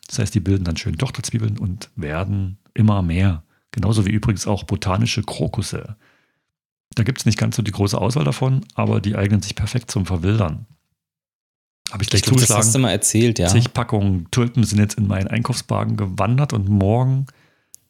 Das 0.08 0.18
heißt, 0.18 0.34
die 0.34 0.40
bilden 0.40 0.64
dann 0.64 0.76
schön 0.76 0.96
Dochterzwiebeln 0.96 1.58
und 1.58 1.88
werden 1.96 2.58
immer 2.74 3.00
mehr. 3.00 3.42
Genauso 3.72 4.06
wie 4.06 4.10
übrigens 4.10 4.46
auch 4.46 4.64
botanische 4.64 5.22
Krokusse. 5.22 5.96
Da 6.94 7.04
gibt 7.04 7.20
es 7.20 7.26
nicht 7.26 7.38
ganz 7.38 7.56
so 7.56 7.62
die 7.62 7.70
große 7.70 7.98
Auswahl 7.98 8.24
davon, 8.24 8.66
aber 8.74 9.00
die 9.00 9.16
eignen 9.16 9.42
sich 9.42 9.54
perfekt 9.54 9.90
zum 9.90 10.06
Verwildern. 10.06 10.66
Habe 11.90 12.02
ich 12.02 12.10
gleich 12.10 12.20
ich 12.20 12.24
glaub, 12.24 12.36
zugeschlagen. 12.36 12.60
Das 12.60 12.66
hast 12.66 12.74
du 12.74 12.78
mal 12.78 12.90
erzählt, 12.90 13.38
ja. 13.38 13.48
Zig 13.48 13.72
Packungen 13.72 14.28
Tulpen 14.30 14.64
sind 14.64 14.78
jetzt 14.78 14.98
in 14.98 15.06
meinen 15.06 15.28
Einkaufswagen 15.28 15.96
gewandert 15.96 16.52
und 16.52 16.68
morgen 16.68 17.26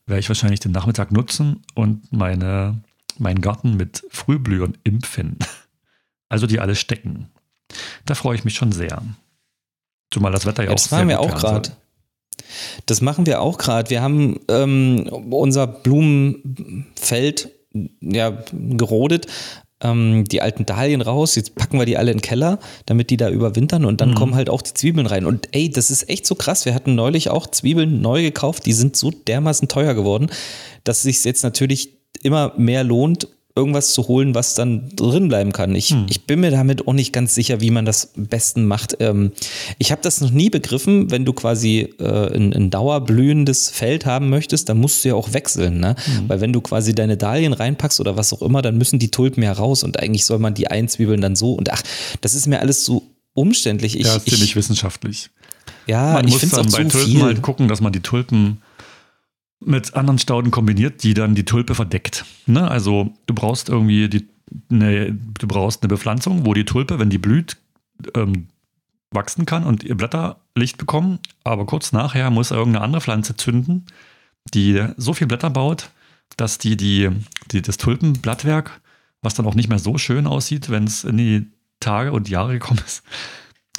werde 0.07 0.21
ich 0.21 0.29
wahrscheinlich 0.29 0.61
den 0.61 0.73
Nachmittag 0.73 1.13
nutzen 1.13 1.63
und 1.75 2.13
meine, 2.13 2.83
meinen 3.19 3.41
Garten 3.41 3.77
mit 3.77 4.05
Frühblühern 4.11 4.77
impfen. 4.85 5.39
Also 6.33 6.47
die 6.47 6.61
alle 6.61 6.77
stecken. 6.77 7.29
Da 8.05 8.15
freue 8.15 8.37
ich 8.37 8.45
mich 8.45 8.55
schon 8.55 8.71
sehr. 8.71 9.03
Zumal 10.13 10.31
das 10.31 10.47
Wetter 10.47 10.63
ja, 10.63 10.69
ja 10.69 10.75
auch 10.75 10.77
das 10.77 10.93
machen 10.93 11.09
wir 11.09 11.19
auch 11.19 11.35
gerade. 11.35 11.73
Das 12.87 13.00
machen 13.00 13.26
wir 13.26 13.40
auch 13.40 13.59
gerade. 13.59 13.90
Wir 13.90 14.02
haben 14.02 14.40
ähm, 14.49 15.09
unser 15.30 15.66
Blumenfeld 15.66 17.50
ja, 18.00 18.42
gerodet, 18.52 19.26
ähm, 19.83 20.25
die 20.25 20.42
alten 20.42 20.66
Dahlien 20.66 21.00
raus, 21.00 21.37
jetzt 21.37 21.54
packen 21.54 21.78
wir 21.78 21.87
die 21.87 21.97
alle 21.97 22.11
in 22.11 22.19
den 22.19 22.23
Keller, 22.23 22.59
damit 22.87 23.11
die 23.11 23.16
da 23.16 23.30
überwintern 23.30 23.85
und 23.85 24.00
dann 24.00 24.11
mhm. 24.11 24.14
kommen 24.14 24.35
halt 24.35 24.50
auch 24.50 24.62
die 24.62 24.75
Zwiebeln 24.75 25.07
rein. 25.07 25.25
Und 25.25 25.49
ey, 25.52 25.71
das 25.71 25.90
ist 25.90 26.09
echt 26.09 26.26
so 26.26 26.35
krass. 26.35 26.64
Wir 26.64 26.75
hatten 26.75 26.95
neulich 26.95 27.30
auch 27.30 27.47
Zwiebeln 27.47 28.00
neu 28.00 28.23
gekauft, 28.23 28.66
die 28.66 28.73
sind 28.73 28.97
so 28.97 29.11
dermaßen 29.11 29.69
teuer 29.69 29.95
geworden, 29.95 30.30
dass 30.85 30.99
es 30.99 31.02
sich 31.04 31.25
jetzt 31.25 31.42
natürlich 31.42 31.97
immer 32.23 32.52
mehr 32.57 32.85
lohnt, 32.85 33.28
irgendwas 33.61 33.93
zu 33.93 34.09
holen, 34.09 34.35
was 34.35 34.55
dann 34.55 34.88
drin 34.97 35.29
bleiben 35.29 35.52
kann. 35.52 35.75
Ich, 35.75 35.90
hm. 35.90 36.07
ich 36.09 36.25
bin 36.25 36.40
mir 36.40 36.50
damit 36.50 36.88
auch 36.88 36.95
nicht 36.95 37.12
ganz 37.12 37.35
sicher, 37.35 37.61
wie 37.61 37.71
man 37.71 37.85
das 37.85 38.12
am 38.17 38.26
besten 38.26 38.67
macht. 38.67 38.97
Ähm, 39.00 39.33
ich 39.79 39.93
habe 39.93 40.00
das 40.00 40.23
noch 40.23 40.31
nie 40.31 40.49
begriffen, 40.49 41.11
wenn 41.11 41.26
du 41.26 41.35
quasi 41.35 41.95
äh, 42.00 42.35
ein, 42.35 42.55
ein, 42.55 42.71
dauerblühendes 42.71 43.69
Feld 43.69 44.07
haben 44.07 44.31
möchtest, 44.31 44.71
dann 44.71 44.79
musst 44.79 45.05
du 45.05 45.11
ja 45.11 45.14
auch 45.14 45.35
wechseln. 45.35 45.79
Ne? 45.79 45.95
Hm. 46.02 46.29
Weil 46.29 46.40
wenn 46.40 46.55
du 46.55 46.62
quasi 46.62 46.95
deine 46.95 47.19
Dahlien 47.19 47.52
reinpackst 47.52 48.00
oder 48.00 48.17
was 48.17 48.33
auch 48.33 48.40
immer, 48.40 48.62
dann 48.62 48.79
müssen 48.79 48.99
die 48.99 49.11
Tulpen 49.11 49.43
ja 49.43 49.52
raus 49.52 49.85
und 49.85 50.00
eigentlich 50.00 50.25
soll 50.25 50.38
man 50.38 50.55
die 50.55 50.69
einzwiebeln 50.69 51.21
dann 51.21 51.37
so. 51.37 51.52
Und 51.52 51.71
ach, 51.71 51.83
das 52.23 52.35
ist 52.35 52.47
mir 52.47 52.61
alles 52.61 52.85
so 52.85 53.02
umständlich. 53.35 53.99
Ich, 53.99 54.07
ja, 54.07 54.17
ist 54.17 54.29
ziemlich 54.29 54.57
wissenschaftlich. 54.57 55.31
Ja, 55.87 56.14
man 56.14 56.26
ich 56.26 56.33
muss 56.35 56.50
dann 56.50 56.71
bei 56.71 56.85
Tulpen 56.85 56.90
viel. 56.90 57.23
halt 57.23 57.43
gucken, 57.43 57.69
dass 57.69 57.81
man 57.81 57.93
die 57.93 58.00
Tulpen 58.00 58.62
mit 59.61 59.95
anderen 59.95 60.19
Stauden 60.19 60.50
kombiniert, 60.50 61.02
die 61.02 61.14
dann 61.14 61.35
die 61.35 61.45
Tulpe 61.45 61.75
verdeckt. 61.75 62.25
Ne? 62.47 62.69
Also 62.69 63.12
du 63.26 63.35
brauchst 63.35 63.69
irgendwie 63.69 64.09
die, 64.09 64.29
ne, 64.69 65.12
du 65.12 65.47
brauchst 65.47 65.83
eine 65.83 65.88
Bepflanzung, 65.88 66.47
wo 66.47 66.55
die 66.55 66.64
Tulpe, 66.64 66.99
wenn 66.99 67.11
die 67.11 67.19
blüht, 67.19 67.59
ähm, 68.14 68.49
wachsen 69.11 69.45
kann 69.45 69.64
und 69.64 69.85
ihr 69.85 69.97
Blätter 69.97 70.40
Licht 70.55 70.79
bekommen. 70.79 71.19
Aber 71.45 71.67
kurz 71.67 71.93
nachher 71.93 72.31
muss 72.31 72.50
irgendeine 72.50 72.85
andere 72.85 73.02
Pflanze 73.02 73.37
zünden, 73.37 73.87
die 74.55 74.83
so 74.97 75.12
viel 75.12 75.26
Blätter 75.26 75.50
baut, 75.50 75.90
dass 76.37 76.59
die, 76.59 76.76
die, 76.76 77.11
die 77.50 77.61
das 77.61 77.76
Tulpenblattwerk, 77.76 78.81
was 79.21 79.35
dann 79.35 79.47
auch 79.47 79.55
nicht 79.55 79.69
mehr 79.69 79.79
so 79.79 79.99
schön 79.99 80.26
aussieht, 80.26 80.71
wenn 80.71 80.85
es 80.85 81.05
in 81.05 81.19
die 81.19 81.47
Tage 81.81 82.12
und 82.12 82.29
Jahre 82.29 82.55
gekommen 82.55 82.81
ist, 82.87 83.02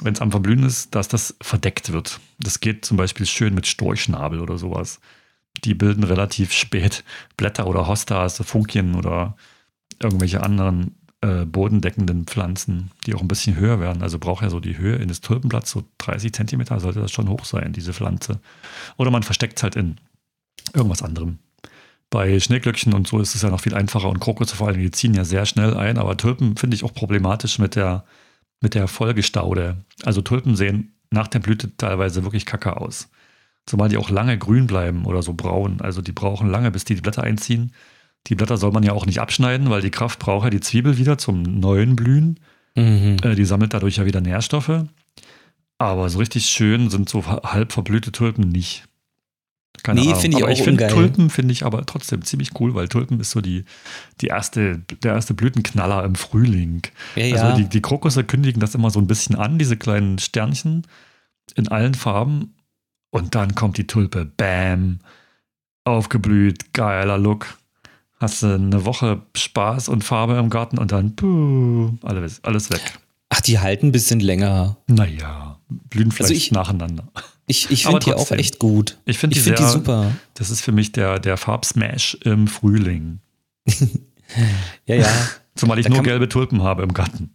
wenn 0.00 0.12
es 0.12 0.20
am 0.20 0.30
Verblühen 0.30 0.62
ist, 0.62 0.94
dass 0.94 1.08
das 1.08 1.34
verdeckt 1.40 1.92
wird. 1.92 2.20
Das 2.38 2.60
geht 2.60 2.84
zum 2.84 2.96
Beispiel 2.96 3.26
schön 3.26 3.54
mit 3.54 3.66
Storchschnabel 3.66 4.40
oder 4.40 4.58
sowas 4.58 5.00
die 5.64 5.74
bilden 5.74 6.04
relativ 6.04 6.52
spät 6.52 7.04
Blätter 7.36 7.66
oder 7.66 7.86
Hostas, 7.86 8.38
Funkien 8.44 8.94
oder 8.94 9.36
irgendwelche 10.00 10.42
anderen 10.42 10.96
äh, 11.20 11.44
bodendeckenden 11.44 12.24
Pflanzen, 12.24 12.90
die 13.06 13.14
auch 13.14 13.20
ein 13.20 13.28
bisschen 13.28 13.56
höher 13.56 13.80
werden. 13.80 14.02
Also 14.02 14.18
braucht 14.18 14.42
ja 14.42 14.50
so 14.50 14.60
die 14.60 14.78
Höhe 14.78 14.96
in 14.96 15.08
das 15.08 15.20
Tulpenblatt, 15.20 15.66
so 15.66 15.84
30 15.98 16.32
Zentimeter 16.32 16.80
sollte 16.80 17.00
das 17.00 17.12
schon 17.12 17.28
hoch 17.28 17.44
sein, 17.44 17.72
diese 17.72 17.92
Pflanze. 17.92 18.40
Oder 18.96 19.10
man 19.10 19.22
versteckt 19.22 19.58
es 19.58 19.62
halt 19.62 19.76
in 19.76 19.98
irgendwas 20.74 21.02
anderem. 21.02 21.38
Bei 22.10 22.38
Schneeglöckchen 22.38 22.92
und 22.92 23.06
so 23.06 23.20
ist 23.20 23.34
es 23.34 23.42
ja 23.42 23.50
noch 23.50 23.60
viel 23.60 23.74
einfacher 23.74 24.08
und 24.08 24.20
Krokusse 24.20 24.56
vor 24.56 24.68
allem, 24.68 24.80
die 24.80 24.90
ziehen 24.90 25.14
ja 25.14 25.24
sehr 25.24 25.46
schnell 25.46 25.74
ein, 25.76 25.96
aber 25.96 26.16
Tulpen 26.16 26.56
finde 26.56 26.74
ich 26.74 26.84
auch 26.84 26.92
problematisch 26.92 27.58
mit 27.58 27.74
der, 27.74 28.04
mit 28.60 28.74
der 28.74 28.86
Folgestaude. 28.86 29.76
Also 30.04 30.20
Tulpen 30.20 30.56
sehen 30.56 30.94
nach 31.10 31.28
der 31.28 31.38
Blüte 31.38 31.74
teilweise 31.76 32.24
wirklich 32.24 32.44
kacke 32.46 32.76
aus. 32.76 33.08
Zumal 33.66 33.88
die 33.88 33.96
auch 33.96 34.10
lange 34.10 34.36
grün 34.38 34.66
bleiben 34.66 35.04
oder 35.04 35.22
so 35.22 35.34
braun. 35.34 35.80
Also 35.80 36.02
die 36.02 36.12
brauchen 36.12 36.50
lange, 36.50 36.70
bis 36.70 36.84
die, 36.84 36.94
die 36.94 37.00
Blätter 37.00 37.22
einziehen. 37.22 37.72
Die 38.26 38.34
Blätter 38.34 38.56
soll 38.56 38.72
man 38.72 38.82
ja 38.82 38.92
auch 38.92 39.06
nicht 39.06 39.20
abschneiden, 39.20 39.70
weil 39.70 39.82
die 39.82 39.90
Kraft 39.90 40.18
braucht 40.18 40.44
ja 40.44 40.50
die 40.50 40.60
Zwiebel 40.60 40.98
wieder 40.98 41.18
zum 41.18 41.42
neuen 41.42 41.96
Blühen. 41.96 42.40
Mhm. 42.74 43.16
Äh, 43.22 43.34
die 43.34 43.44
sammelt 43.44 43.74
dadurch 43.74 43.96
ja 43.96 44.04
wieder 44.04 44.20
Nährstoffe. 44.20 44.84
Aber 45.78 46.08
so 46.08 46.18
richtig 46.18 46.46
schön 46.46 46.90
sind 46.90 47.08
so 47.08 47.26
halb 47.26 47.72
verblühte 47.72 48.12
Tulpen 48.12 48.48
nicht. 48.48 48.84
Keine 49.82 50.00
nee, 50.00 50.14
finde 50.14 50.36
ich 50.36 50.42
aber 50.44 50.52
auch 50.52 50.56
ich 50.56 50.62
finde 50.62 50.86
Tulpen 50.86 51.30
finde 51.30 51.52
ich 51.52 51.64
aber 51.64 51.84
trotzdem 51.86 52.22
ziemlich 52.22 52.60
cool, 52.60 52.74
weil 52.74 52.88
Tulpen 52.88 53.18
ist 53.18 53.30
so 53.30 53.40
die, 53.40 53.64
die 54.20 54.28
erste, 54.28 54.78
der 55.02 55.14
erste 55.14 55.34
Blütenknaller 55.34 56.04
im 56.04 56.14
Frühling. 56.14 56.82
Ja, 57.16 57.24
also 57.32 57.44
ja. 57.44 57.56
die, 57.56 57.64
die 57.64 57.82
Krokusse 57.82 58.22
kündigen 58.22 58.60
das 58.60 58.74
immer 58.74 58.90
so 58.90 59.00
ein 59.00 59.08
bisschen 59.08 59.34
an, 59.34 59.58
diese 59.58 59.76
kleinen 59.76 60.18
Sternchen 60.18 60.86
in 61.56 61.68
allen 61.68 61.94
Farben. 61.94 62.54
Und 63.12 63.34
dann 63.34 63.54
kommt 63.54 63.76
die 63.76 63.86
Tulpe, 63.86 64.24
bam, 64.24 64.98
aufgeblüht, 65.84 66.72
geiler 66.72 67.18
Look. 67.18 67.58
Hast 68.18 68.42
du 68.42 68.54
eine 68.54 68.86
Woche 68.86 69.20
Spaß 69.36 69.88
und 69.90 70.02
Farbe 70.02 70.38
im 70.38 70.48
Garten 70.48 70.78
und 70.78 70.92
dann 70.92 71.14
puh, 71.14 71.92
alles, 72.02 72.42
alles 72.42 72.70
weg. 72.70 72.80
Ach, 73.28 73.42
die 73.42 73.58
halten 73.58 73.88
ein 73.88 73.92
bisschen 73.92 74.20
länger. 74.20 74.78
Naja, 74.86 75.58
blühen 75.68 76.10
vielleicht 76.10 76.30
also 76.30 76.34
ich, 76.34 76.52
nacheinander. 76.52 77.04
Ich, 77.46 77.70
ich 77.70 77.84
finde 77.84 77.98
die 77.98 78.14
auch 78.14 78.30
echt 78.30 78.58
gut. 78.58 78.96
Ich 79.04 79.18
finde 79.18 79.34
die, 79.34 79.40
find 79.40 79.58
die 79.58 79.64
super. 79.64 80.12
Das 80.34 80.50
ist 80.50 80.62
für 80.62 80.72
mich 80.72 80.92
der, 80.92 81.18
der 81.18 81.36
Farbsmash 81.36 82.14
im 82.24 82.46
Frühling. 82.46 83.18
ja, 84.86 84.94
ja. 84.94 85.08
Zumal 85.54 85.78
ich 85.78 85.84
da 85.84 85.92
nur 85.92 86.02
gelbe 86.02 86.30
Tulpen 86.30 86.62
habe 86.62 86.82
im 86.82 86.94
Garten. 86.94 87.30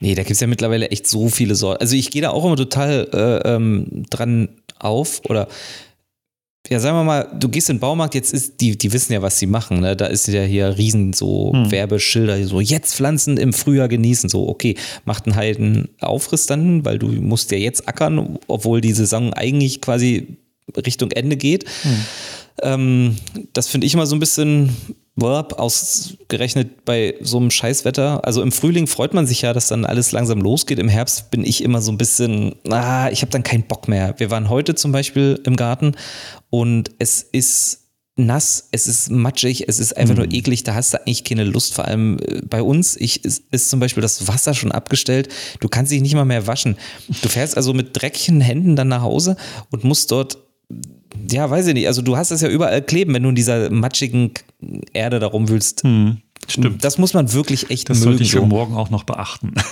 Nee, 0.00 0.14
da 0.14 0.22
gibt 0.22 0.32
es 0.32 0.40
ja 0.40 0.46
mittlerweile 0.46 0.90
echt 0.90 1.06
so 1.06 1.28
viele 1.28 1.54
Sorten. 1.54 1.82
Also 1.82 1.94
ich 1.94 2.10
gehe 2.10 2.22
da 2.22 2.30
auch 2.30 2.44
immer 2.44 2.56
total 2.56 3.08
äh, 3.12 3.54
ähm, 3.54 4.04
dran 4.08 4.48
auf 4.78 5.20
oder 5.28 5.46
ja, 6.68 6.78
sagen 6.78 6.96
wir 6.96 7.04
mal, 7.04 7.28
du 7.38 7.48
gehst 7.48 7.70
in 7.70 7.76
den 7.76 7.80
Baumarkt, 7.80 8.14
jetzt 8.14 8.32
ist, 8.32 8.60
die, 8.60 8.76
die 8.76 8.92
wissen 8.92 9.12
ja, 9.12 9.22
was 9.22 9.38
sie 9.38 9.46
machen, 9.46 9.80
ne? 9.80 9.96
Da 9.96 10.06
ist 10.06 10.28
ja 10.28 10.42
hier 10.42 10.76
riesen 10.76 11.12
so 11.12 11.52
hm. 11.52 11.70
Werbeschilder, 11.70 12.46
so 12.46 12.60
jetzt 12.60 12.94
Pflanzen 12.94 13.38
im 13.38 13.52
Frühjahr 13.52 13.88
genießen. 13.88 14.28
So, 14.28 14.46
okay, 14.48 14.76
macht 15.04 15.26
einen 15.26 15.36
heiden 15.36 15.88
Aufriss 16.00 16.46
dann, 16.46 16.84
weil 16.84 16.98
du 16.98 17.08
musst 17.08 17.50
ja 17.50 17.58
jetzt 17.58 17.88
ackern, 17.88 18.38
obwohl 18.46 18.80
die 18.80 18.92
Saison 18.92 19.32
eigentlich 19.32 19.80
quasi 19.80 20.36
Richtung 20.76 21.10
Ende 21.10 21.36
geht. 21.36 21.64
Hm. 21.82 22.04
Ähm, 22.62 23.16
das 23.52 23.68
finde 23.68 23.86
ich 23.86 23.94
immer 23.94 24.06
so 24.06 24.14
ein 24.14 24.20
bisschen 24.20 24.76
ausgerechnet 25.18 26.84
bei 26.84 27.14
so 27.20 27.38
einem 27.38 27.50
Scheißwetter. 27.50 28.24
Also 28.24 28.42
im 28.42 28.52
Frühling 28.52 28.86
freut 28.86 29.14
man 29.14 29.26
sich 29.26 29.42
ja, 29.42 29.52
dass 29.52 29.68
dann 29.68 29.84
alles 29.84 30.12
langsam 30.12 30.40
losgeht. 30.40 30.78
Im 30.78 30.88
Herbst 30.88 31.30
bin 31.30 31.44
ich 31.44 31.62
immer 31.62 31.82
so 31.82 31.92
ein 31.92 31.98
bisschen, 31.98 32.54
ah, 32.68 33.10
ich 33.10 33.22
habe 33.22 33.30
dann 33.30 33.42
keinen 33.42 33.64
Bock 33.64 33.88
mehr. 33.88 34.14
Wir 34.18 34.30
waren 34.30 34.48
heute 34.48 34.74
zum 34.74 34.92
Beispiel 34.92 35.40
im 35.44 35.56
Garten 35.56 35.92
und 36.48 36.90
es 36.98 37.22
ist 37.22 37.80
nass, 38.16 38.68
es 38.72 38.86
ist 38.86 39.10
matschig, 39.10 39.68
es 39.68 39.78
ist 39.78 39.96
einfach 39.96 40.14
mm. 40.14 40.18
nur 40.18 40.26
mhm. 40.26 40.34
eklig, 40.34 40.62
da 40.64 40.74
hast 40.74 40.92
du 40.92 40.98
eigentlich 40.98 41.24
keine 41.24 41.44
Lust. 41.44 41.74
Vor 41.74 41.86
allem 41.86 42.18
äh, 42.18 42.42
bei 42.42 42.62
uns 42.62 42.96
ich, 42.96 43.24
ist, 43.24 43.44
ist 43.50 43.70
zum 43.70 43.80
Beispiel 43.80 44.02
das 44.02 44.28
Wasser 44.28 44.54
schon 44.54 44.72
abgestellt, 44.72 45.28
du 45.60 45.68
kannst 45.68 45.92
dich 45.92 46.02
nicht 46.02 46.14
mal 46.14 46.24
mehr 46.24 46.46
waschen. 46.46 46.76
Du 47.22 47.28
fährst 47.28 47.56
also 47.56 47.72
mit 47.72 48.00
dreckigen 48.00 48.40
Händen 48.40 48.76
dann 48.76 48.88
nach 48.88 49.02
Hause 49.02 49.36
und 49.70 49.84
musst 49.84 50.10
dort 50.10 50.38
ja, 51.30 51.50
weiß 51.50 51.66
ich 51.68 51.74
nicht. 51.74 51.86
Also 51.86 52.02
du 52.02 52.16
hast 52.16 52.30
es 52.30 52.40
ja 52.40 52.48
überall 52.48 52.82
kleben, 52.82 53.14
wenn 53.14 53.22
du 53.22 53.28
in 53.30 53.34
dieser 53.34 53.70
matschigen 53.70 54.32
Erde 54.92 55.18
da 55.18 55.26
rumwühlst. 55.26 55.82
Hm, 55.82 56.18
stimmt. 56.48 56.84
Das 56.84 56.98
muss 56.98 57.14
man 57.14 57.32
wirklich 57.32 57.70
echt 57.70 57.90
das 57.90 57.98
mögen. 57.98 58.12
Das 58.12 58.18
sollte 58.18 58.22
ich 58.22 58.32
für 58.32 58.46
morgen 58.46 58.74
auch 58.74 58.90
noch 58.90 59.04
beachten. 59.04 59.54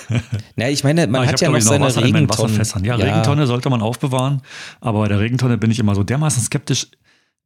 Ja, 0.57 0.69
ich 0.69 0.83
meine, 0.83 1.07
man 1.07 1.23
aber 1.23 1.31
hat 1.31 1.41
ja 1.41 1.51
noch 1.51 1.61
seine 1.61 1.85
Wasser 1.85 2.03
Regentonnen. 2.03 2.61
Ja, 2.83 2.97
ja, 2.97 3.05
Regentonne 3.05 3.47
sollte 3.47 3.71
man 3.71 3.81
aufbewahren, 3.81 4.43
aber 4.81 5.01
bei 5.03 5.09
der 5.09 5.21
Regentonne 5.21 5.57
bin 5.57 5.71
ich 5.71 5.79
immer 5.79 5.95
so 5.95 6.03
dermaßen 6.03 6.43
skeptisch. 6.43 6.89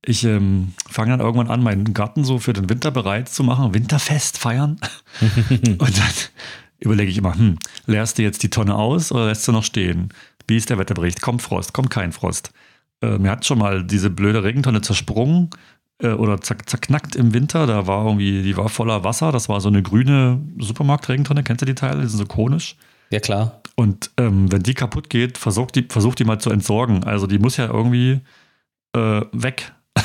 Ich 0.05 0.25
ähm, 0.25 0.73
fange 0.91 1.11
dann 1.11 1.21
irgendwann 1.21 1.49
an, 1.49 1.63
meinen 1.63 1.93
Garten 1.93 2.25
so 2.25 2.39
für 2.39 2.55
den 2.55 2.71
Winter 2.71 2.91
bereit 2.91 3.29
zu 3.29 3.45
machen, 3.45 3.75
Winterfest 3.75 4.39
feiern. 4.39 4.79
Und 5.51 5.81
dann 5.81 6.13
überlege 6.79 7.11
ich 7.11 7.19
immer, 7.19 7.35
hm, 7.35 7.59
leerst 7.87 8.19
du 8.19 8.23
jetzt 8.23 8.43
die 8.43 8.51
Tonne 8.51 8.75
aus 8.75 9.13
oder 9.13 9.27
lässt 9.27 9.47
du 9.47 9.53
noch 9.53 9.63
stehen? 9.63 10.09
Wie 10.49 10.57
ist 10.57 10.71
der 10.71 10.79
Wetterbericht? 10.79 11.21
Kommt 11.21 11.43
Frost? 11.43 11.75
Kommt 11.75 11.91
kein 11.91 12.13
Frost? 12.13 12.51
Äh, 13.03 13.19
mir 13.19 13.31
hat 13.31 13.45
schon 13.45 13.59
mal 13.59 13.85
diese 13.85 14.11
blöde 14.11 14.45
Regentonne 14.45 14.81
zersprungen 14.81 15.51
äh, 15.99 16.09
oder 16.09 16.41
zack, 16.41 16.69
zerknackt 16.69 17.17
im 17.17 17.35
Winter. 17.35 17.67
Da 17.67 17.87
war 17.87 18.07
irgendwie, 18.07 18.43
die 18.43 18.57
war 18.57 18.69
voller 18.69 19.05
Wasser. 19.05 19.33
Das 19.33 19.49
war 19.49 19.61
so 19.61 19.69
eine 19.69 19.83
grüne 19.83 20.41
Supermarkt-Regentonne. 20.59 21.43
Kennst 21.43 21.63
du 21.63 21.67
die 21.67 21.75
Teile? 21.75 22.01
Die 22.01 22.09
sind 22.09 22.19
so 22.19 22.27
konisch. 22.27 22.77
Ja, 23.11 23.21
klar. 23.21 23.61
Und 23.77 24.11
ähm, 24.17 24.51
wenn 24.51 24.63
die 24.63 24.75
kaputt 24.75 25.11
geht, 25.11 25.37
versucht 25.37 25.75
die, 25.75 25.87
versucht 25.89 26.19
die 26.19 26.25
mal 26.25 26.39
zu 26.39 26.51
entsorgen. 26.51 27.05
Also 27.05 27.27
die 27.27 27.39
muss 27.39 27.57
ja 27.57 27.67
irgendwie 27.67 28.21
äh, 28.95 29.23
weg. 29.33 29.73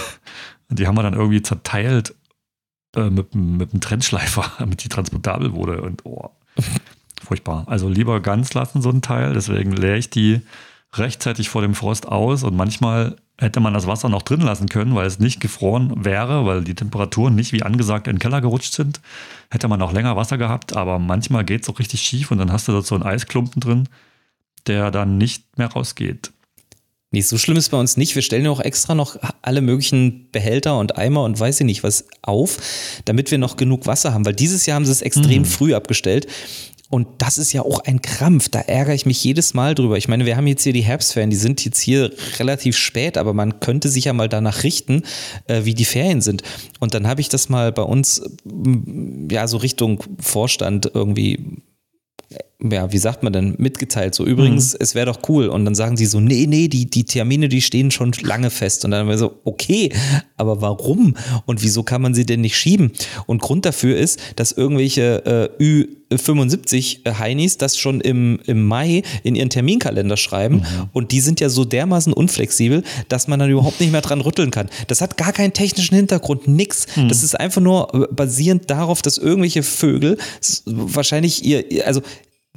die 0.69 0.87
haben 0.87 0.97
wir 0.97 1.03
dann 1.03 1.13
irgendwie 1.13 1.41
zerteilt 1.41 2.15
äh, 2.95 3.09
mit, 3.09 3.33
mit 3.35 3.71
einem 3.71 3.81
Trennschleifer, 3.81 4.45
damit 4.59 4.83
die 4.83 4.89
transportabel 4.89 5.53
wurde. 5.53 5.81
Und 5.81 6.05
oh, 6.05 6.31
furchtbar. 7.23 7.63
Also 7.67 7.87
lieber 7.89 8.19
ganz 8.21 8.53
lassen, 8.53 8.81
so 8.81 8.89
ein 8.89 9.01
Teil. 9.01 9.33
Deswegen 9.33 9.71
leere 9.71 9.97
ich 9.97 10.09
die 10.09 10.41
rechtzeitig 10.99 11.49
vor 11.49 11.61
dem 11.61 11.75
Frost 11.75 12.07
aus 12.07 12.43
und 12.43 12.55
manchmal 12.55 13.15
hätte 13.39 13.59
man 13.59 13.73
das 13.73 13.87
Wasser 13.87 14.09
noch 14.09 14.23
drin 14.23 14.41
lassen 14.41 14.67
können, 14.67 14.95
weil 14.95 15.05
es 15.05 15.19
nicht 15.19 15.39
gefroren 15.39 16.03
wäre, 16.03 16.45
weil 16.45 16.63
die 16.63 16.75
Temperaturen 16.75 17.35
nicht 17.35 17.53
wie 17.53 17.63
angesagt 17.63 18.07
in 18.07 18.15
den 18.15 18.19
Keller 18.19 18.41
gerutscht 18.41 18.73
sind. 18.73 18.99
Hätte 19.51 19.67
man 19.67 19.81
auch 19.81 19.93
länger 19.93 20.15
Wasser 20.15 20.37
gehabt, 20.37 20.75
aber 20.75 20.97
manchmal 20.97 21.45
geht 21.45 21.63
es 21.63 21.69
auch 21.69 21.79
richtig 21.79 22.01
schief 22.01 22.31
und 22.31 22.39
dann 22.39 22.51
hast 22.51 22.67
du 22.67 22.71
dort 22.71 22.87
so 22.87 22.95
einen 22.95 23.03
Eisklumpen 23.03 23.59
drin, 23.59 23.89
der 24.65 24.91
dann 24.91 25.17
nicht 25.17 25.57
mehr 25.57 25.67
rausgeht. 25.67 26.31
Nee, 27.11 27.21
so 27.21 27.37
schlimm 27.37 27.55
ist 27.55 27.69
bei 27.69 27.79
uns 27.79 27.95
nicht. 27.95 28.15
Wir 28.15 28.21
stellen 28.21 28.43
ja 28.43 28.51
auch 28.51 28.59
extra 28.59 28.93
noch 28.93 29.15
alle 29.41 29.61
möglichen 29.61 30.29
Behälter 30.31 30.77
und 30.77 30.97
Eimer 30.97 31.23
und 31.23 31.39
weiß 31.39 31.61
ich 31.61 31.65
nicht 31.65 31.83
was 31.83 32.05
auf, 32.21 32.57
damit 33.05 33.31
wir 33.31 33.37
noch 33.37 33.55
genug 33.55 33.85
Wasser 33.85 34.13
haben, 34.13 34.25
weil 34.25 34.33
dieses 34.33 34.65
Jahr 34.65 34.75
haben 34.75 34.85
sie 34.85 34.91
es 34.91 35.01
extrem 35.01 35.43
mhm. 35.43 35.45
früh 35.45 35.73
abgestellt. 35.73 36.27
Und 36.89 37.07
das 37.17 37.37
ist 37.37 37.51
ja 37.51 37.63
auch 37.63 37.79
ein 37.79 38.01
Krampf. 38.01 38.49
Da 38.49 38.59
ärgere 38.59 38.93
ich 38.93 39.05
mich 39.05 39.23
jedes 39.23 39.53
Mal 39.53 39.75
drüber. 39.75 39.97
Ich 39.97 40.07
meine, 40.07 40.25
wir 40.25 40.37
haben 40.37 40.47
jetzt 40.47 40.63
hier 40.63 40.73
die 40.73 40.81
Herbstferien, 40.81 41.29
die 41.29 41.35
sind 41.35 41.63
jetzt 41.65 41.81
hier 41.81 42.13
relativ 42.39 42.77
spät, 42.77 43.17
aber 43.17 43.33
man 43.33 43.59
könnte 43.59 43.89
sich 43.89 44.05
ja 44.05 44.13
mal 44.13 44.29
danach 44.29 44.63
richten, 44.63 45.03
äh, 45.47 45.65
wie 45.65 45.73
die 45.73 45.85
Ferien 45.85 46.21
sind. 46.21 46.43
Und 46.79 46.93
dann 46.93 47.07
habe 47.07 47.19
ich 47.19 47.29
das 47.29 47.49
mal 47.49 47.71
bei 47.71 47.81
uns, 47.81 48.21
ja, 49.29 49.47
so 49.47 49.57
Richtung 49.57 50.03
Vorstand 50.19 50.89
irgendwie 50.93 51.61
ja, 52.59 52.91
wie 52.91 52.97
sagt 52.97 53.21
man 53.21 53.33
denn, 53.33 53.53
mitgeteilt. 53.59 54.15
So, 54.15 54.25
übrigens, 54.25 54.73
mhm. 54.73 54.79
es 54.81 54.95
wäre 54.95 55.05
doch 55.05 55.19
cool. 55.29 55.47
Und 55.47 55.65
dann 55.65 55.75
sagen 55.75 55.95
sie 55.95 56.07
so, 56.07 56.19
nee, 56.19 56.47
nee, 56.47 56.67
die, 56.67 56.89
die 56.89 57.03
Termine, 57.03 57.49
die 57.49 57.61
stehen 57.61 57.91
schon 57.91 58.13
lange 58.21 58.49
fest. 58.49 58.83
Und 58.83 58.91
dann 58.91 59.01
haben 59.01 59.09
wir 59.09 59.17
so, 59.17 59.39
okay, 59.43 59.91
aber 60.37 60.59
warum? 60.59 61.15
Und 61.45 61.61
wieso 61.63 61.83
kann 61.83 62.01
man 62.01 62.15
sie 62.15 62.25
denn 62.25 62.41
nicht 62.41 62.57
schieben? 62.57 62.91
Und 63.27 63.43
Grund 63.43 63.65
dafür 63.65 63.95
ist, 63.97 64.19
dass 64.37 64.53
irgendwelche 64.53 65.51
äh, 65.59 65.63
Ü 65.63 65.87
75 66.15 67.01
Heinis 67.05 67.57
das 67.57 67.77
schon 67.77 67.99
im, 67.99 68.39
im 68.45 68.65
Mai 68.65 69.03
in 69.23 69.35
ihren 69.35 69.49
Terminkalender 69.49 70.15
schreiben. 70.15 70.57
Mhm. 70.57 70.89
Und 70.93 71.11
die 71.11 71.19
sind 71.19 71.39
ja 71.39 71.49
so 71.49 71.65
dermaßen 71.65 72.13
unflexibel, 72.13 72.83
dass 73.09 73.27
man 73.27 73.39
dann 73.39 73.49
überhaupt 73.49 73.81
nicht 73.81 73.91
mehr 73.91 74.01
dran 74.01 74.21
rütteln 74.21 74.51
kann. 74.51 74.69
Das 74.87 75.01
hat 75.01 75.17
gar 75.17 75.33
keinen 75.33 75.53
technischen 75.53 75.95
Hintergrund, 75.95 76.47
nix. 76.47 76.87
Mhm. 76.95 77.09
Das 77.09 77.23
ist 77.23 77.37
einfach 77.37 77.61
nur 77.61 78.07
basierend 78.11 78.69
darauf, 78.69 79.01
dass 79.01 79.17
irgendwelche 79.17 79.63
Vögel 79.63 80.17
wahrscheinlich 80.65 81.43
ihr, 81.43 81.85
also 81.85 82.01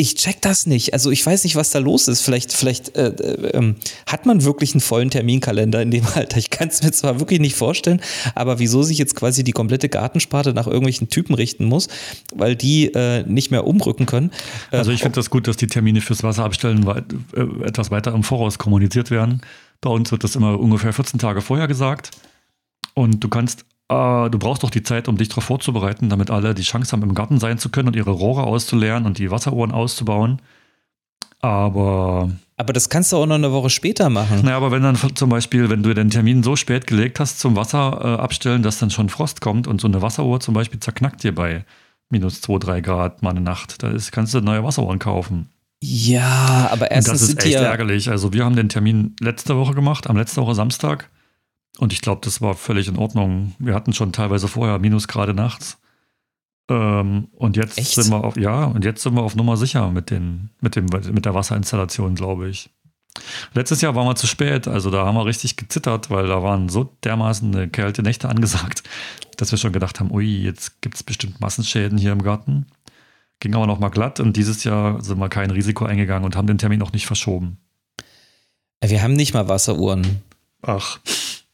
ich 0.00 0.14
check 0.14 0.40
das 0.40 0.66
nicht. 0.66 0.94
Also 0.94 1.10
ich 1.10 1.24
weiß 1.24 1.44
nicht, 1.44 1.56
was 1.56 1.70
da 1.70 1.78
los 1.78 2.08
ist. 2.08 2.22
Vielleicht, 2.22 2.54
vielleicht 2.54 2.96
äh, 2.96 3.08
äh, 3.08 3.50
ähm, 3.50 3.76
hat 4.06 4.24
man 4.24 4.44
wirklich 4.44 4.72
einen 4.72 4.80
vollen 4.80 5.10
Terminkalender 5.10 5.82
in 5.82 5.90
dem 5.90 6.06
Alter. 6.14 6.38
Ich 6.38 6.48
kann 6.48 6.68
es 6.68 6.82
mir 6.82 6.90
zwar 6.90 7.20
wirklich 7.20 7.38
nicht 7.38 7.54
vorstellen, 7.54 8.00
aber 8.34 8.58
wieso 8.58 8.82
sich 8.82 8.96
jetzt 8.96 9.14
quasi 9.14 9.44
die 9.44 9.52
komplette 9.52 9.90
Gartensparte 9.90 10.54
nach 10.54 10.66
irgendwelchen 10.66 11.10
Typen 11.10 11.34
richten 11.34 11.66
muss, 11.66 11.88
weil 12.34 12.56
die 12.56 12.86
äh, 12.94 13.24
nicht 13.24 13.50
mehr 13.50 13.66
umrücken 13.66 14.06
können. 14.06 14.30
Äh, 14.72 14.78
also 14.78 14.90
ich 14.90 15.02
finde 15.02 15.16
das 15.16 15.28
gut, 15.28 15.46
dass 15.46 15.58
die 15.58 15.66
Termine 15.66 16.00
fürs 16.00 16.22
Wasserabstellen 16.22 16.86
weit, 16.86 17.04
äh, 17.36 17.66
etwas 17.66 17.90
weiter 17.90 18.14
im 18.14 18.22
Voraus 18.22 18.56
kommuniziert 18.56 19.10
werden. 19.10 19.42
Bei 19.82 19.90
uns 19.90 20.10
wird 20.10 20.24
das 20.24 20.34
immer 20.34 20.58
ungefähr 20.58 20.94
14 20.94 21.18
Tage 21.18 21.42
vorher 21.42 21.68
gesagt. 21.68 22.10
Und 22.94 23.22
du 23.22 23.28
kannst 23.28 23.66
du 23.90 24.38
brauchst 24.38 24.62
doch 24.62 24.70
die 24.70 24.82
Zeit, 24.82 25.08
um 25.08 25.16
dich 25.16 25.28
darauf 25.28 25.44
vorzubereiten, 25.44 26.08
damit 26.08 26.30
alle 26.30 26.54
die 26.54 26.62
Chance 26.62 26.92
haben, 26.92 27.02
im 27.02 27.14
Garten 27.14 27.40
sein 27.40 27.58
zu 27.58 27.70
können 27.70 27.88
und 27.88 27.96
ihre 27.96 28.12
Rohre 28.12 28.44
auszuleeren 28.44 29.04
und 29.04 29.18
die 29.18 29.30
Wasseruhren 29.30 29.72
auszubauen. 29.72 30.40
Aber. 31.40 32.30
Aber 32.56 32.72
das 32.74 32.90
kannst 32.90 33.10
du 33.10 33.16
auch 33.16 33.26
noch 33.26 33.36
eine 33.36 33.52
Woche 33.52 33.70
später 33.70 34.10
machen. 34.10 34.42
Naja, 34.42 34.56
aber 34.56 34.70
wenn 34.70 34.82
dann 34.82 34.96
zum 35.14 35.30
Beispiel, 35.30 35.70
wenn 35.70 35.82
du 35.82 35.94
den 35.94 36.10
Termin 36.10 36.42
so 36.42 36.56
spät 36.56 36.86
gelegt 36.86 37.18
hast 37.18 37.40
zum 37.40 37.56
Wasser 37.56 38.00
äh, 38.02 38.20
abstellen, 38.20 38.62
dass 38.62 38.78
dann 38.78 38.90
schon 38.90 39.08
Frost 39.08 39.40
kommt 39.40 39.66
und 39.66 39.80
so 39.80 39.88
eine 39.88 40.02
Wasseruhr 40.02 40.40
zum 40.40 40.52
Beispiel 40.52 40.78
zerknackt 40.78 41.22
dir 41.22 41.34
bei 41.34 41.64
minus 42.10 42.42
2, 42.42 42.58
3 42.58 42.80
Grad 42.82 43.22
mal 43.22 43.30
eine 43.30 43.40
Nacht, 43.40 43.82
da 43.82 43.88
ist, 43.88 44.12
kannst 44.12 44.34
du 44.34 44.40
neue 44.40 44.62
Wasseruhren 44.62 44.98
kaufen. 44.98 45.48
Ja, 45.82 46.68
aber 46.70 46.90
erstens. 46.90 47.22
Und 47.22 47.30
das 47.30 47.44
ist 47.44 47.46
echt 47.46 47.56
ärgerlich. 47.56 48.10
Also, 48.10 48.34
wir 48.34 48.44
haben 48.44 48.56
den 48.56 48.68
Termin 48.68 49.16
letzte 49.20 49.56
Woche 49.56 49.74
gemacht, 49.74 50.10
am 50.10 50.16
letzte 50.16 50.42
Woche 50.42 50.54
Samstag. 50.54 51.08
Und 51.78 51.92
ich 51.92 52.00
glaube, 52.00 52.20
das 52.24 52.40
war 52.40 52.54
völlig 52.54 52.88
in 52.88 52.98
Ordnung. 52.98 53.54
Wir 53.58 53.74
hatten 53.74 53.92
schon 53.92 54.12
teilweise 54.12 54.48
vorher 54.48 54.78
Minusgrade 54.78 55.34
nachts. 55.34 55.78
Ähm, 56.68 57.28
und 57.32 57.56
jetzt 57.56 57.78
Echt? 57.78 57.94
sind 57.94 58.10
wir 58.10 58.22
auf, 58.22 58.36
ja, 58.36 58.64
und 58.64 58.84
jetzt 58.84 59.02
sind 59.02 59.14
wir 59.14 59.22
auf 59.22 59.34
Nummer 59.34 59.56
sicher 59.56 59.90
mit, 59.90 60.10
den, 60.10 60.50
mit, 60.60 60.76
dem, 60.76 60.86
mit 60.86 61.24
der 61.24 61.34
Wasserinstallation, 61.34 62.14
glaube 62.14 62.48
ich. 62.48 62.70
Letztes 63.54 63.80
Jahr 63.80 63.94
waren 63.96 64.06
wir 64.06 64.14
zu 64.14 64.28
spät, 64.28 64.68
also 64.68 64.90
da 64.90 65.04
haben 65.04 65.16
wir 65.16 65.26
richtig 65.26 65.56
gezittert, 65.56 66.10
weil 66.10 66.28
da 66.28 66.42
waren 66.42 66.68
so 66.68 66.96
dermaßen 67.02 67.54
eine 67.54 67.68
kalte 67.68 68.02
Nächte 68.02 68.28
angesagt, 68.28 68.84
dass 69.36 69.50
wir 69.50 69.58
schon 69.58 69.72
gedacht 69.72 69.98
haben, 69.98 70.12
ui, 70.12 70.42
jetzt 70.42 70.80
gibt 70.80 70.94
es 70.94 71.02
bestimmt 71.02 71.40
Massenschäden 71.40 71.98
hier 71.98 72.12
im 72.12 72.22
Garten. 72.22 72.66
Ging 73.40 73.54
aber 73.54 73.66
noch 73.66 73.80
mal 73.80 73.88
glatt 73.88 74.20
und 74.20 74.36
dieses 74.36 74.64
Jahr 74.64 75.02
sind 75.02 75.18
wir 75.18 75.28
kein 75.28 75.50
Risiko 75.50 75.86
eingegangen 75.86 76.24
und 76.24 76.36
haben 76.36 76.46
den 76.46 76.58
Termin 76.58 76.82
auch 76.82 76.92
nicht 76.92 77.06
verschoben. 77.06 77.58
Wir 78.82 79.02
haben 79.02 79.14
nicht 79.14 79.34
mal 79.34 79.48
Wasseruhren. 79.48 80.22
Ach. 80.62 81.00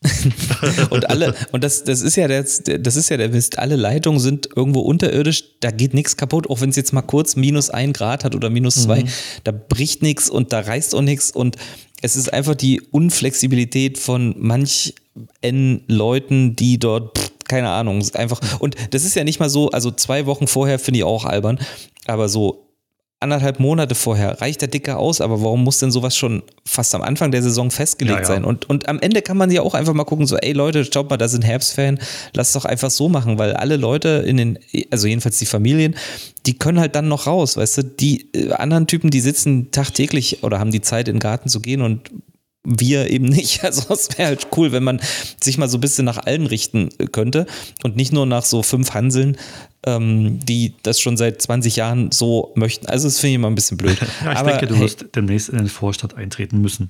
und 0.90 1.09
alle, 1.09 1.35
und 1.52 1.64
das, 1.64 1.85
das 1.85 2.02
ist 2.02 2.16
ja 2.16 2.28
der, 2.28 2.42
das 2.42 2.96
ist 2.96 3.09
ja 3.09 3.16
der 3.16 3.30
Mist. 3.30 3.59
Alle 3.59 3.76
Leitungen 3.76 4.20
sind 4.20 4.48
irgendwo 4.54 4.80
unterirdisch, 4.80 5.44
da 5.61 5.70
geht 5.70 5.94
nichts 5.94 6.16
kaputt, 6.16 6.48
auch 6.50 6.61
wenn 6.61 6.70
es 6.70 6.76
jetzt 6.76 6.92
mal 6.92 7.02
kurz 7.02 7.37
minus 7.37 7.70
ein 7.70 7.92
Grad 7.92 8.24
hat 8.24 8.35
oder 8.35 8.50
minus 8.50 8.76
zwei, 8.76 9.04
mhm. 9.04 9.09
da 9.44 9.52
bricht 9.52 10.02
nichts 10.02 10.28
und 10.28 10.52
da 10.52 10.61
reißt 10.61 10.94
auch 10.94 11.02
nichts 11.02 11.30
und 11.30 11.56
es 12.02 12.16
ist 12.16 12.32
einfach 12.32 12.54
die 12.54 12.80
Unflexibilität 12.80 13.98
von 13.98 14.35
manch 14.38 14.94
N 15.40 15.82
Leuten, 15.87 16.56
die 16.56 16.78
dort, 16.78 17.16
pff, 17.16 17.30
keine 17.48 17.70
Ahnung, 17.70 18.04
einfach, 18.14 18.40
und 18.61 18.76
das 18.90 19.04
ist 19.04 19.16
ja 19.16 19.24
nicht 19.24 19.40
mal 19.40 19.48
so, 19.48 19.70
also 19.70 19.90
zwei 19.90 20.26
Wochen 20.26 20.46
vorher 20.46 20.78
finde 20.78 20.98
ich 20.98 21.04
auch 21.04 21.24
albern, 21.24 21.59
aber 22.06 22.28
so 22.28 22.65
anderthalb 23.20 23.61
Monate 23.61 23.94
vorher 23.94 24.40
reicht 24.40 24.61
der 24.61 24.68
Dicke 24.68 24.96
aus, 24.96 25.20
aber 25.20 25.42
warum 25.42 25.64
muss 25.64 25.79
denn 25.79 25.90
sowas 25.90 26.16
schon 26.16 26.42
fast 26.66 26.94
am 26.94 27.02
Anfang 27.02 27.31
der 27.31 27.42
Saison 27.42 27.70
festgelegt 27.70 28.16
ja, 28.16 28.22
ja. 28.22 28.26
sein? 28.26 28.44
Und, 28.44 28.68
und 28.68 28.88
am 28.88 29.00
Ende 29.00 29.22
kann 29.22 29.37
man 29.37 29.50
ja 29.50 29.62
auch 29.62 29.74
einfach 29.74 29.94
mal 29.94 30.05
gucken, 30.05 30.26
so, 30.26 30.37
ey 30.37 30.52
Leute, 30.52 30.85
schaut 30.85 31.09
mal, 31.09 31.16
da 31.16 31.29
sind 31.29 31.42
Herbstferien, 31.42 31.98
lasst 32.35 32.55
doch 32.55 32.66
einfach 32.66 32.90
so 32.90 33.09
machen, 33.09 33.38
weil 33.38 33.55
alle 33.55 33.76
Leute 33.76 34.24
in 34.26 34.37
den, 34.37 34.59
also 34.90 35.07
jedenfalls 35.07 35.38
die 35.38 35.46
Familien, 35.46 35.96
die 36.44 36.59
können 36.59 36.79
halt 36.79 36.94
dann 36.94 37.09
noch 37.09 37.26
raus, 37.26 37.57
weißt 37.57 37.79
du, 37.79 37.85
die 37.85 38.31
äh, 38.35 38.52
anderen 38.52 38.87
Typen, 38.87 39.11
die 39.11 39.20
sitzen 39.20 39.70
tagtäglich 39.70 40.42
oder 40.42 40.59
haben 40.59 40.70
die 40.70 40.83
Zeit, 40.83 41.09
in 41.09 41.16
den 41.16 41.20
Garten 41.20 41.48
zu 41.48 41.61
gehen 41.61 41.81
und 41.81 42.11
wir 42.66 43.11
eben 43.11 43.26
nicht. 43.26 43.62
Also 43.66 43.92
es 43.94 44.16
wäre 44.16 44.29
halt 44.29 44.48
cool, 44.57 44.72
wenn 44.72 44.85
man 44.85 45.00
sich 45.42 45.59
mal 45.59 45.68
so 45.68 45.79
ein 45.79 45.81
bisschen 45.81 46.05
nach 46.05 46.18
allen 46.18 46.46
richten 46.46 46.90
könnte 47.11 47.46
und 47.83 47.96
nicht 47.96 48.12
nur 48.12 48.26
nach 48.26 48.44
so 48.44 48.62
fünf 48.62 48.92
Hanseln, 48.94 49.37
ähm, 49.87 50.40
die 50.44 50.75
das 50.83 51.01
schon 51.01 51.16
seit 51.16 51.40
20 51.40 51.77
Jahren 51.77 52.11
so 52.12 52.53
möchten. 52.57 52.87
Also 52.87 53.07
das 53.07 53.18
finde 53.18 53.31
ich 53.31 53.35
immer 53.37 53.49
ein 53.49 53.55
bisschen 53.55 53.77
blöd. 53.77 53.99
ja, 54.25 54.33
ich 54.33 54.38
Aber, 54.38 54.51
denke, 54.51 54.66
du 54.66 54.75
hey, 54.75 54.83
wirst 54.83 55.07
demnächst 55.14 55.49
in 55.49 55.59
den 55.59 55.68
Vorstand 55.68 56.16
eintreten 56.16 56.61
müssen 56.61 56.88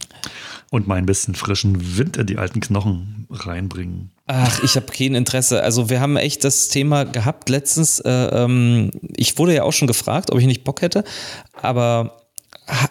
und 0.71 0.87
mal 0.87 0.97
ein 0.97 1.07
bisschen 1.07 1.35
frischen 1.35 1.99
Wind 1.99 2.17
in 2.17 2.27
die 2.27 2.39
alten 2.39 2.61
Knochen 2.61 3.27
reinbringen. 3.31 4.11
Ach, 4.27 4.63
ich 4.65 4.75
habe 4.77 4.87
kein 4.87 5.15
Interesse. 5.15 5.63
Also 5.63 5.91
wir 5.91 6.01
haben 6.01 6.17
echt 6.17 6.43
das 6.43 6.69
Thema 6.69 7.05
gehabt 7.05 7.49
letztens. 7.49 8.01
Äh, 8.01 8.11
ähm, 8.11 8.91
ich 9.15 9.39
wurde 9.39 9.55
ja 9.55 9.63
auch 9.63 9.73
schon 9.73 9.89
gefragt, 9.89 10.33
ob 10.33 10.41
ich 10.41 10.47
nicht 10.47 10.65
Bock 10.65 10.83
hätte, 10.83 11.05
aber 11.61 12.26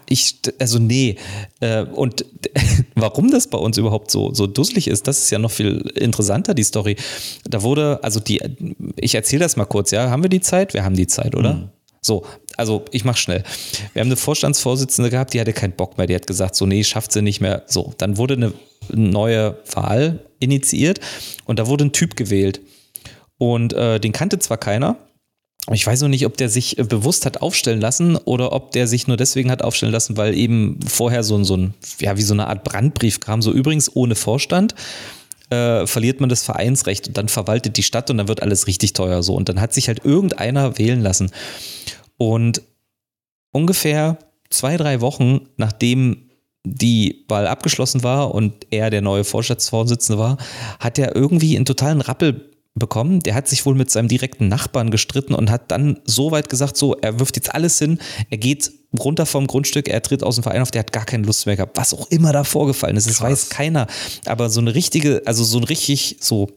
ich, 0.07 0.39
also 0.59 0.79
nee. 0.79 1.17
Äh, 1.59 1.83
und 1.83 2.25
warum 2.95 3.31
das 3.31 3.47
bei 3.47 3.57
uns 3.57 3.77
überhaupt 3.77 4.11
so, 4.11 4.33
so 4.33 4.47
dusselig 4.47 4.87
ist, 4.87 5.07
das 5.07 5.23
ist 5.23 5.29
ja 5.29 5.39
noch 5.39 5.51
viel 5.51 5.91
interessanter, 5.95 6.53
die 6.53 6.63
Story. 6.63 6.95
Da 7.43 7.61
wurde, 7.61 7.99
also 8.03 8.19
die, 8.19 8.41
ich 8.97 9.15
erzähle 9.15 9.43
das 9.43 9.55
mal 9.55 9.65
kurz, 9.65 9.91
ja. 9.91 10.09
Haben 10.09 10.23
wir 10.23 10.29
die 10.29 10.41
Zeit? 10.41 10.73
Wir 10.73 10.83
haben 10.83 10.95
die 10.95 11.07
Zeit, 11.07 11.35
oder? 11.35 11.53
Mhm. 11.53 11.69
So, 12.01 12.23
also 12.55 12.85
ich 12.91 13.03
mach 13.03 13.17
schnell. 13.17 13.43
Wir 13.93 14.01
haben 14.01 14.09
eine 14.09 14.15
Vorstandsvorsitzende 14.15 15.09
gehabt, 15.09 15.33
die 15.33 15.41
hatte 15.41 15.53
keinen 15.53 15.73
Bock 15.73 15.97
mehr. 15.97 16.05
Die 16.05 16.15
hat 16.15 16.27
gesagt, 16.27 16.55
so, 16.55 16.67
nee, 16.67 16.83
schafft 16.83 17.11
sie 17.11 17.23
nicht 17.23 17.41
mehr. 17.41 17.63
So, 17.65 17.93
dann 17.97 18.17
wurde 18.17 18.35
eine 18.35 18.53
neue 18.93 19.57
Wahl 19.73 20.19
initiiert 20.39 20.99
und 21.45 21.57
da 21.57 21.65
wurde 21.67 21.85
ein 21.85 21.93
Typ 21.93 22.15
gewählt. 22.15 22.61
Und 23.39 23.73
äh, 23.73 23.99
den 23.99 24.11
kannte 24.11 24.37
zwar 24.37 24.57
keiner, 24.57 24.97
ich 25.71 25.85
weiß 25.85 26.01
noch 26.01 26.09
nicht, 26.09 26.25
ob 26.25 26.37
der 26.37 26.49
sich 26.49 26.77
äh, 26.77 26.83
bewusst 26.83 27.25
hat 27.25 27.41
aufstellen 27.41 27.81
lassen 27.81 28.17
oder 28.17 28.51
ob 28.51 28.71
der 28.71 28.87
sich 28.87 29.07
nur 29.07 29.17
deswegen 29.17 29.49
hat 29.49 29.63
aufstellen 29.63 29.93
lassen, 29.93 30.17
weil 30.17 30.35
eben 30.35 30.79
vorher 30.87 31.23
so 31.23 31.35
ein, 31.35 31.43
so 31.43 31.57
ein 31.57 31.73
ja, 31.99 32.17
wie 32.17 32.21
so 32.21 32.33
eine 32.33 32.47
Art 32.47 32.63
Brandbrief 32.63 33.19
kam. 33.19 33.41
So 33.41 33.51
übrigens 33.51 33.95
ohne 33.95 34.15
Vorstand 34.15 34.75
äh, 35.49 35.87
verliert 35.87 36.19
man 36.19 36.29
das 36.29 36.43
Vereinsrecht 36.43 37.07
und 37.07 37.17
dann 37.17 37.29
verwaltet 37.29 37.77
die 37.77 37.83
Stadt 37.83 38.09
und 38.09 38.17
dann 38.17 38.27
wird 38.27 38.43
alles 38.43 38.67
richtig 38.67 38.93
teuer 38.93 39.23
so. 39.23 39.33
Und 39.33 39.49
dann 39.49 39.59
hat 39.59 39.73
sich 39.73 39.87
halt 39.87 40.05
irgendeiner 40.05 40.77
wählen 40.77 41.01
lassen. 41.01 41.31
Und 42.17 42.61
ungefähr 43.51 44.19
zwei, 44.49 44.77
drei 44.77 45.01
Wochen 45.01 45.47
nachdem 45.57 46.29
die 46.63 47.25
Wahl 47.27 47.47
abgeschlossen 47.47 48.03
war 48.03 48.33
und 48.33 48.67
er 48.71 48.89
der 48.89 49.01
neue 49.01 49.23
Vorstandsvorsitzende 49.23 50.19
war, 50.19 50.37
hat 50.79 50.97
er 50.97 51.15
irgendwie 51.15 51.55
einen 51.55 51.65
totalen 51.65 52.01
Rappel 52.01 52.54
bekommen. 52.75 53.21
Der 53.21 53.33
hat 53.35 53.47
sich 53.47 53.65
wohl 53.65 53.73
mit 53.73 53.89
seinem 53.89 54.07
direkten 54.07 54.47
Nachbarn 54.47 54.91
gestritten 54.91 55.33
und 55.33 55.49
hat 55.49 55.71
dann 55.71 55.99
so 56.05 56.31
weit 56.31 56.49
gesagt, 56.49 56.77
so, 56.77 56.95
er 56.95 57.19
wirft 57.19 57.37
jetzt 57.37 57.53
alles 57.55 57.79
hin, 57.79 57.99
er 58.29 58.37
geht 58.37 58.71
runter 58.99 59.25
vom 59.25 59.47
Grundstück, 59.47 59.87
er 59.87 60.01
tritt 60.01 60.23
aus 60.23 60.35
dem 60.35 60.43
Verein 60.43 60.61
auf, 60.61 60.71
der 60.71 60.79
hat 60.79 60.91
gar 60.91 61.05
keine 61.05 61.25
Lust 61.25 61.45
mehr 61.45 61.55
gehabt. 61.55 61.77
Was 61.77 61.93
auch 61.93 62.09
immer 62.11 62.31
da 62.33 62.43
vorgefallen 62.43 62.97
ist, 62.97 63.09
das 63.09 63.17
Krass. 63.17 63.31
weiß 63.31 63.49
keiner. 63.49 63.87
Aber 64.25 64.49
so 64.49 64.59
eine 64.59 64.75
richtige, 64.75 65.21
also 65.25 65.43
so 65.43 65.57
ein 65.57 65.63
richtig 65.63 66.17
so 66.19 66.49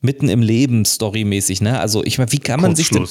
mitten 0.00 0.28
im 0.28 0.42
Leben 0.42 0.84
storymäßig, 0.84 1.60
ne? 1.60 1.78
Also 1.80 2.04
ich 2.04 2.18
meine, 2.18 2.32
wie 2.32 2.38
kann 2.38 2.60
man 2.60 2.74
sich 2.74 2.90
denn, 2.90 3.06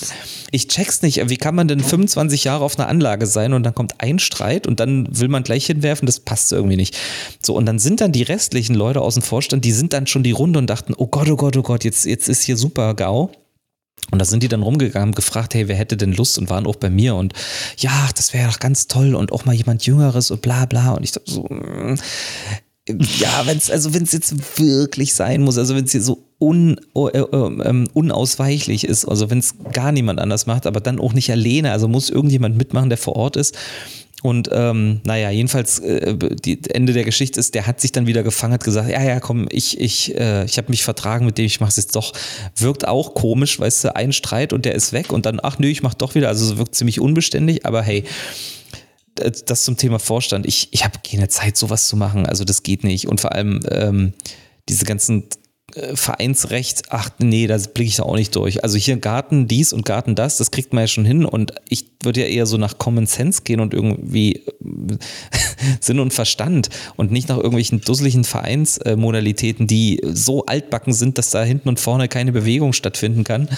ich 0.51 0.67
check's 0.67 1.01
nicht, 1.01 1.29
wie 1.29 1.37
kann 1.37 1.55
man 1.55 1.67
denn 1.67 1.79
25 1.79 2.43
Jahre 2.43 2.63
auf 2.63 2.77
einer 2.77 2.87
Anlage 2.87 3.25
sein 3.25 3.53
und 3.53 3.63
dann 3.63 3.73
kommt 3.73 3.95
ein 3.99 4.19
Streit 4.19 4.67
und 4.67 4.79
dann 4.79 5.07
will 5.09 5.27
man 5.27 5.43
gleich 5.43 5.65
hinwerfen, 5.65 6.05
das 6.05 6.19
passt 6.19 6.51
irgendwie 6.51 6.75
nicht. 6.75 6.97
So 7.41 7.55
und 7.55 7.65
dann 7.65 7.79
sind 7.79 8.01
dann 8.01 8.11
die 8.11 8.23
restlichen 8.23 8.75
Leute 8.75 9.01
aus 9.01 9.13
dem 9.13 9.23
Vorstand, 9.23 9.65
die 9.65 9.71
sind 9.71 9.93
dann 9.93 10.07
schon 10.07 10.23
die 10.23 10.31
Runde 10.31 10.59
und 10.59 10.69
dachten, 10.69 10.93
oh 10.97 11.07
Gott, 11.07 11.29
oh 11.29 11.37
Gott, 11.37 11.55
oh 11.57 11.61
Gott, 11.61 11.83
jetzt 11.83 12.05
jetzt 12.05 12.27
ist 12.27 12.43
hier 12.43 12.57
super 12.57 12.93
GAU. 12.93 13.31
Und 14.09 14.19
da 14.19 14.25
sind 14.25 14.43
die 14.43 14.49
dann 14.49 14.63
rumgegangen, 14.63 15.13
gefragt, 15.13 15.53
hey, 15.53 15.67
wer 15.67 15.75
hätte 15.75 15.95
denn 15.95 16.11
Lust 16.11 16.37
und 16.37 16.49
waren 16.49 16.65
auch 16.65 16.75
bei 16.75 16.89
mir 16.89 17.15
und 17.15 17.33
ja, 17.77 18.09
das 18.15 18.33
wäre 18.33 18.49
doch 18.49 18.59
ganz 18.59 18.87
toll 18.87 19.15
und 19.15 19.31
auch 19.31 19.45
mal 19.45 19.53
jemand 19.53 19.85
Jüngeres 19.85 20.31
und 20.31 20.41
bla 20.41 20.65
bla. 20.65 20.91
Und 20.91 21.03
ich 21.03 21.11
dachte 21.13 21.31
so, 21.31 21.43
mm, 21.43 21.97
ja, 23.19 23.45
wenn 23.45 23.57
es 23.57 23.69
also 23.69 23.93
wenn 23.93 24.03
es 24.03 24.11
jetzt 24.11 24.59
wirklich 24.59 25.13
sein 25.13 25.41
muss, 25.41 25.57
also 25.57 25.75
wenn 25.75 25.85
es 25.85 25.91
hier 25.91 26.01
so 26.01 26.23
un, 26.39 26.79
uh, 26.95 27.09
uh, 27.13 27.85
unausweichlich 27.93 28.83
ist, 28.83 29.05
also 29.05 29.29
wenn 29.29 29.39
es 29.39 29.55
gar 29.73 29.91
niemand 29.91 30.19
anders 30.19 30.47
macht, 30.47 30.65
aber 30.65 30.79
dann 30.79 30.99
auch 30.99 31.13
nicht 31.13 31.31
alleine, 31.31 31.71
also 31.71 31.87
muss 31.87 32.09
irgendjemand 32.09 32.57
mitmachen, 32.57 32.89
der 32.89 32.97
vor 32.97 33.15
Ort 33.15 33.35
ist. 33.35 33.55
Und 34.23 34.49
ähm, 34.51 35.01
naja, 35.03 35.31
jedenfalls, 35.31 35.79
äh, 35.79 36.15
die 36.15 36.59
Ende 36.69 36.93
der 36.93 37.03
Geschichte 37.03 37.39
ist, 37.39 37.55
der 37.55 37.65
hat 37.65 37.81
sich 37.81 37.91
dann 37.91 38.05
wieder 38.05 38.21
gefangen, 38.21 38.53
hat 38.53 38.63
gesagt, 38.63 38.89
ja, 38.89 39.01
ja, 39.01 39.19
komm, 39.19 39.47
ich, 39.49 39.79
ich, 39.79 40.15
äh, 40.15 40.45
ich 40.45 40.57
habe 40.57 40.69
mich 40.69 40.83
vertragen 40.83 41.25
mit 41.25 41.39
dem, 41.39 41.45
ich 41.45 41.59
mache 41.59 41.69
es 41.69 41.77
jetzt 41.77 41.95
doch. 41.95 42.13
Wirkt 42.55 42.87
auch 42.87 43.15
komisch, 43.15 43.59
weißt 43.59 43.85
du, 43.85 43.95
ein 43.95 44.13
Streit 44.13 44.53
und 44.53 44.65
der 44.65 44.75
ist 44.75 44.93
weg 44.93 45.11
und 45.11 45.25
dann, 45.25 45.39
ach 45.41 45.57
nö, 45.57 45.67
ich 45.67 45.81
mach 45.81 45.95
doch 45.95 46.13
wieder. 46.13 46.27
Also 46.27 46.45
es 46.45 46.57
wirkt 46.57 46.75
ziemlich 46.75 46.99
unbeständig, 46.99 47.65
aber 47.65 47.81
hey, 47.81 48.03
das 49.15 49.63
zum 49.63 49.77
Thema 49.77 49.99
Vorstand. 49.99 50.45
Ich, 50.45 50.69
ich 50.71 50.83
habe 50.83 50.99
keine 51.07 51.27
Zeit, 51.27 51.57
sowas 51.57 51.87
zu 51.87 51.95
machen. 51.95 52.25
Also 52.25 52.43
das 52.43 52.63
geht 52.63 52.83
nicht. 52.83 53.07
Und 53.07 53.21
vor 53.21 53.33
allem 53.33 53.59
ähm, 53.69 54.13
diese 54.69 54.85
ganzen 54.85 55.27
äh, 55.75 55.95
Vereinsrecht, 55.95 56.83
ach 56.89 57.09
nee, 57.19 57.47
da 57.47 57.57
blicke 57.57 57.89
ich 57.89 57.97
da 57.97 58.03
auch 58.03 58.15
nicht 58.15 58.35
durch. 58.35 58.63
Also 58.63 58.77
hier 58.77 58.97
Garten 58.97 59.47
dies 59.47 59.73
und 59.73 59.85
Garten 59.85 60.15
das, 60.15 60.37
das 60.37 60.51
kriegt 60.51 60.73
man 60.73 60.83
ja 60.83 60.87
schon 60.87 61.05
hin. 61.05 61.25
Und 61.25 61.53
ich 61.69 61.85
würde 62.03 62.21
ja 62.21 62.27
eher 62.27 62.45
so 62.45 62.57
nach 62.57 62.77
Common 62.77 63.05
Sense 63.05 63.41
gehen 63.43 63.59
und 63.59 63.73
irgendwie 63.73 64.37
äh, 64.37 64.97
Sinn 65.79 65.99
und 65.99 66.13
Verstand 66.13 66.69
und 66.95 67.11
nicht 67.11 67.29
nach 67.29 67.37
irgendwelchen 67.37 67.81
dusseligen 67.81 68.23
Vereinsmodalitäten, 68.23 69.67
die 69.67 70.01
so 70.11 70.45
altbacken 70.45 70.93
sind, 70.93 71.17
dass 71.17 71.29
da 71.31 71.43
hinten 71.43 71.69
und 71.69 71.79
vorne 71.79 72.07
keine 72.07 72.31
Bewegung 72.31 72.73
stattfinden 72.73 73.23
kann 73.23 73.49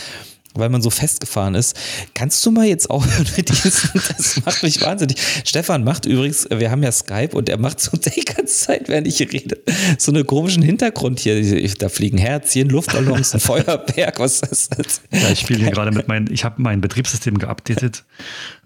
weil 0.54 0.70
man 0.70 0.82
so 0.82 0.90
festgefahren 0.90 1.56
ist. 1.56 1.76
Kannst 2.14 2.46
du 2.46 2.52
mal 2.52 2.66
jetzt 2.66 2.90
aufhören 2.90 3.28
mit 3.38 3.50
diesen, 3.50 3.90
das 3.94 4.44
macht 4.46 4.64
mich 4.64 4.82
wahnsinnig. 4.82 5.18
Stefan 5.44 5.84
macht 5.84 6.06
übrigens, 6.06 6.48
wir 6.50 6.72
haben 6.72 6.84
ja 6.84 6.92
Skype 6.92 7.36
und 7.36 7.50
er 7.50 7.58
macht 7.58 7.80
so 7.80 7.98
die 7.98 8.22
ganze 8.22 8.66
Zeit, 8.66 8.90
während 8.90 9.08
ich 9.08 9.20
rede, 9.20 9.62
so 9.98 10.12
einen 10.12 10.26
komischen 10.26 10.64
Hintergrund 10.64 11.20
hier. 11.20 11.34
Da 11.78 11.90
fliegen 11.90 12.18
Herzchen, 12.18 12.70
Luftballons, 12.70 13.34
ein 13.34 13.40
Feuerberg, 13.40 14.20
was 14.20 14.42
ist 14.42 14.78
das? 14.78 15.02
Ja, 15.12 15.30
ich 15.30 15.40
spiele 15.40 15.60
hier 15.60 15.72
gerade 15.72 15.92
mit 15.92 16.08
meinem, 16.08 16.32
ich 16.32 16.44
habe 16.44 16.62
mein 16.62 16.82
Betriebssystem 16.82 17.38
geupdatet 17.38 18.04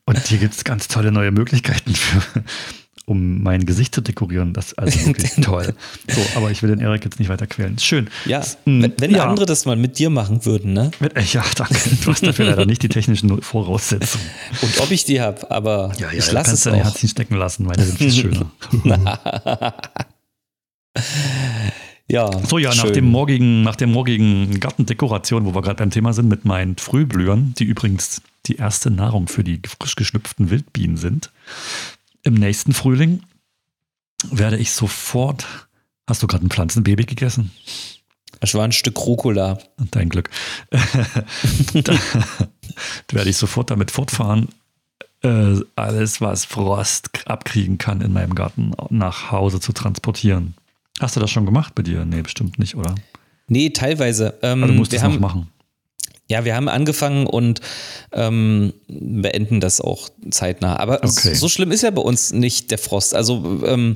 und 0.06 0.18
hier 0.28 0.38
gibt 0.38 0.56
es 0.56 0.64
ganz 0.64 0.88
tolle 0.88 1.12
neue 1.12 1.32
Möglichkeiten 1.32 1.94
für, 1.94 2.44
um 3.08 3.42
mein 3.42 3.66
Gesicht 3.66 3.96
zu 3.96 4.02
dekorieren. 4.02 4.52
Das 4.54 4.68
ist 4.68 4.80
also 4.80 5.06
wirklich 5.06 5.32
toll. 5.42 5.74
So, 6.08 6.22
aber 6.36 6.52
ich 6.52 6.62
will 6.62 6.70
den 6.70 6.82
Erik 6.82 7.06
jetzt 7.06 7.20
nicht 7.20 7.30
weiter 7.30 7.48
quälen. 7.48 7.80
Schön. 7.80 8.10
Ja, 8.26 8.44
wenn, 8.66 8.94
wenn 9.00 9.12
ja. 9.12 9.28
andere 9.28 9.46
das 9.46 9.66
mal 9.66 9.78
mit 9.78 9.98
dir 9.98 10.10
machen 10.10 10.46
würden, 10.46 10.74
ne? 10.74 10.92
Ja, 11.32 11.44
danke. 11.56 11.76
Du 12.04 12.12
hast 12.12 12.26
dafür 12.26 12.46
leider 12.46 12.66
nicht 12.66 12.84
die 12.84 12.90
technischen 12.90 13.42
Voraussetzungen. 13.42 14.26
Und 14.62 14.82
ob 14.82 14.92
ich 14.92 15.06
die 15.06 15.22
habe, 15.22 15.50
aber 15.50 15.94
ja, 15.98 16.12
ja, 16.12 16.20
ich 16.20 16.32
lasse 16.32 16.54
es 16.54 16.64
deine 16.64 16.84
Herzchen 16.84 17.08
stecken 17.08 17.36
lassen. 17.36 17.66
Meine 17.66 17.84
sind 17.84 17.98
viel 17.98 18.12
schöner. 18.12 18.52
Ja. 22.10 22.32
So, 22.46 22.58
ja, 22.58 22.74
nach 22.74 22.90
dem 22.90 23.06
morgigen, 23.06 23.64
nach 23.64 23.76
der 23.76 23.88
morgigen 23.88 24.62
Gartendekoration, 24.62 25.46
wo 25.46 25.54
wir 25.54 25.62
gerade 25.62 25.76
beim 25.76 25.92
Thema 25.92 26.14
sind, 26.14 26.30
mit 26.30 26.46
meinen 26.46 26.78
Frühblühern, 26.78 27.54
die 27.58 27.66
übrigens 27.66 28.22
die 28.46 28.56
erste 28.56 28.90
Nahrung 28.90 29.28
für 29.28 29.44
die 29.44 29.60
frisch 29.68 29.98
geschlüpften 29.98 30.50
Wildbienen 30.50 30.96
sind, 30.96 31.32
im 32.28 32.36
nächsten 32.36 32.74
Frühling 32.74 33.24
werde 34.30 34.58
ich 34.58 34.72
sofort. 34.72 35.48
Hast 36.08 36.22
du 36.22 36.28
gerade 36.28 36.46
ein 36.46 36.50
Pflanzenbaby 36.50 37.06
gegessen? 37.06 37.52
Es 38.40 38.54
war 38.54 38.64
ein 38.64 38.72
Stück 38.72 39.00
Rucola. 39.00 39.58
Dein 39.92 40.10
Glück. 40.10 40.30
da, 40.70 41.94
werde 43.12 43.30
ich 43.30 43.38
sofort 43.38 43.72
damit 43.72 43.92
fortfahren, 43.92 44.50
äh, 45.24 45.56
alles, 45.76 46.22
was 46.22 46.46
Frost 46.46 47.10
abkriegen 47.26 47.78
kann 47.78 48.02
in 48.02 48.14
meinem 48.14 48.36
Garten, 48.36 48.74
nach 48.90 49.32
Hause 49.32 49.60
zu 49.60 49.74
transportieren. 49.74 50.54
Hast 51.00 51.16
du 51.16 51.20
das 51.20 51.32
schon 51.32 51.46
gemacht 51.46 51.76
bei 51.76 51.84
dir? 51.84 52.06
Nee, 52.06 52.22
bestimmt 52.22 52.60
nicht, 52.60 52.76
oder? 52.76 52.94
Nee, 53.48 53.70
teilweise. 53.70 54.38
Ähm, 54.42 54.64
also 54.64 54.74
du 54.74 54.80
musst 54.80 54.94
es 54.94 55.02
noch 55.02 55.20
machen. 55.20 55.48
Ja, 56.30 56.44
wir 56.44 56.56
haben 56.56 56.68
angefangen 56.68 57.26
und 57.26 57.62
ähm, 58.12 58.74
beenden 58.88 59.62
das 59.62 59.80
auch 59.80 60.10
zeitnah. 60.30 60.78
Aber 60.78 61.04
okay. 61.04 61.34
so 61.34 61.48
schlimm 61.48 61.72
ist 61.72 61.84
ja 61.84 61.92
bei 61.92 62.02
uns 62.02 62.34
nicht 62.34 62.70
der 62.70 62.78
Frost. 62.78 63.16
Also 63.16 63.62
ähm, 63.66 63.96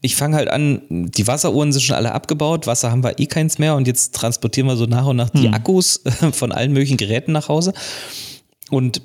ich 0.00 0.14
fange 0.14 0.36
halt 0.36 0.48
an, 0.48 0.82
die 0.88 1.26
Wasseruhren 1.26 1.72
sind 1.72 1.82
schon 1.82 1.96
alle 1.96 2.12
abgebaut, 2.12 2.68
Wasser 2.68 2.92
haben 2.92 3.02
wir 3.02 3.18
eh 3.18 3.26
keins 3.26 3.58
mehr 3.58 3.74
und 3.74 3.88
jetzt 3.88 4.14
transportieren 4.14 4.68
wir 4.68 4.76
so 4.76 4.86
nach 4.86 5.06
und 5.06 5.16
nach 5.16 5.30
die 5.30 5.46
hm. 5.46 5.54
Akkus 5.54 6.02
von 6.32 6.52
allen 6.52 6.72
möglichen 6.72 6.96
Geräten 6.96 7.32
nach 7.32 7.48
Hause. 7.48 7.74
Und 8.70 9.02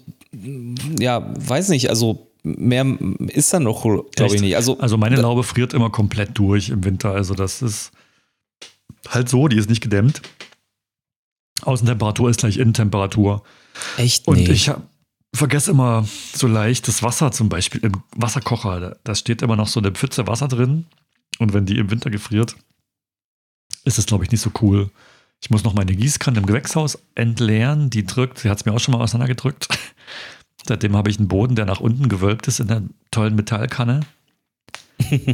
ja, 1.00 1.34
weiß 1.38 1.70
nicht, 1.70 1.90
also 1.90 2.28
mehr 2.44 2.86
ist 3.28 3.52
da 3.54 3.60
noch, 3.60 3.82
glaube 3.82 4.36
ich 4.36 4.42
nicht. 4.42 4.56
Also, 4.56 4.78
also 4.80 4.98
meine 4.98 5.16
Laube 5.16 5.44
friert 5.44 5.74
immer 5.74 5.90
komplett 5.90 6.38
durch 6.38 6.70
im 6.70 6.84
Winter. 6.84 7.12
Also 7.14 7.34
das 7.34 7.62
ist 7.62 7.92
halt 9.08 9.28
so, 9.30 9.48
die 9.48 9.58
ist 9.58 9.70
nicht 9.70 9.82
gedämmt. 9.82 10.22
Außentemperatur 11.64 12.30
ist 12.30 12.40
gleich 12.40 12.58
Innentemperatur. 12.58 13.44
Echt? 13.98 14.28
Und 14.28 14.38
nee. 14.38 14.52
ich 14.52 14.72
vergesse 15.34 15.72
immer 15.72 16.08
so 16.34 16.48
leicht 16.48 16.88
das 16.88 17.04
Wasser 17.04 17.32
zum 17.32 17.50
Beispiel 17.50 17.82
im 17.84 18.04
Wasserkocher. 18.16 18.98
Da 19.04 19.16
steht 19.16 19.42
immer 19.42 19.56
noch 19.56 19.68
so 19.68 19.80
eine 19.80 19.92
Pfütze 19.92 20.28
Wasser 20.28 20.48
drin. 20.48 20.86
Und 21.38 21.54
wenn 21.54 21.66
die 21.66 21.78
im 21.78 21.92
Winter 21.92 22.10
gefriert, 22.10 22.56
ist 23.86 23.98
das, 23.98 24.06
glaube 24.06 24.24
ich, 24.24 24.32
nicht 24.32 24.42
so 24.42 24.52
cool. 24.62 24.90
Ich 25.42 25.50
muss 25.50 25.64
noch 25.64 25.74
meine 25.74 25.96
Gießkanne 25.96 26.40
im 26.40 26.46
Gewächshaus 26.46 27.00
entleeren. 27.16 27.90
Die 27.90 28.06
drückt, 28.06 28.40
sie 28.40 28.50
hat 28.50 28.60
es 28.60 28.66
mir 28.66 28.74
auch 28.74 28.80
schon 28.80 28.94
mal 28.94 29.02
auseinandergedrückt. 29.02 29.68
Seitdem 30.68 30.96
habe 30.96 31.10
ich 31.10 31.18
einen 31.18 31.30
Boden, 31.30 31.56
der 31.56 31.66
nach 31.66 31.80
unten 31.80 32.10
gewölbt 32.10 32.48
ist 32.48 32.60
in 32.60 32.68
der 32.68 32.84
tollen 33.12 33.36
Metallkanne. 33.36 34.02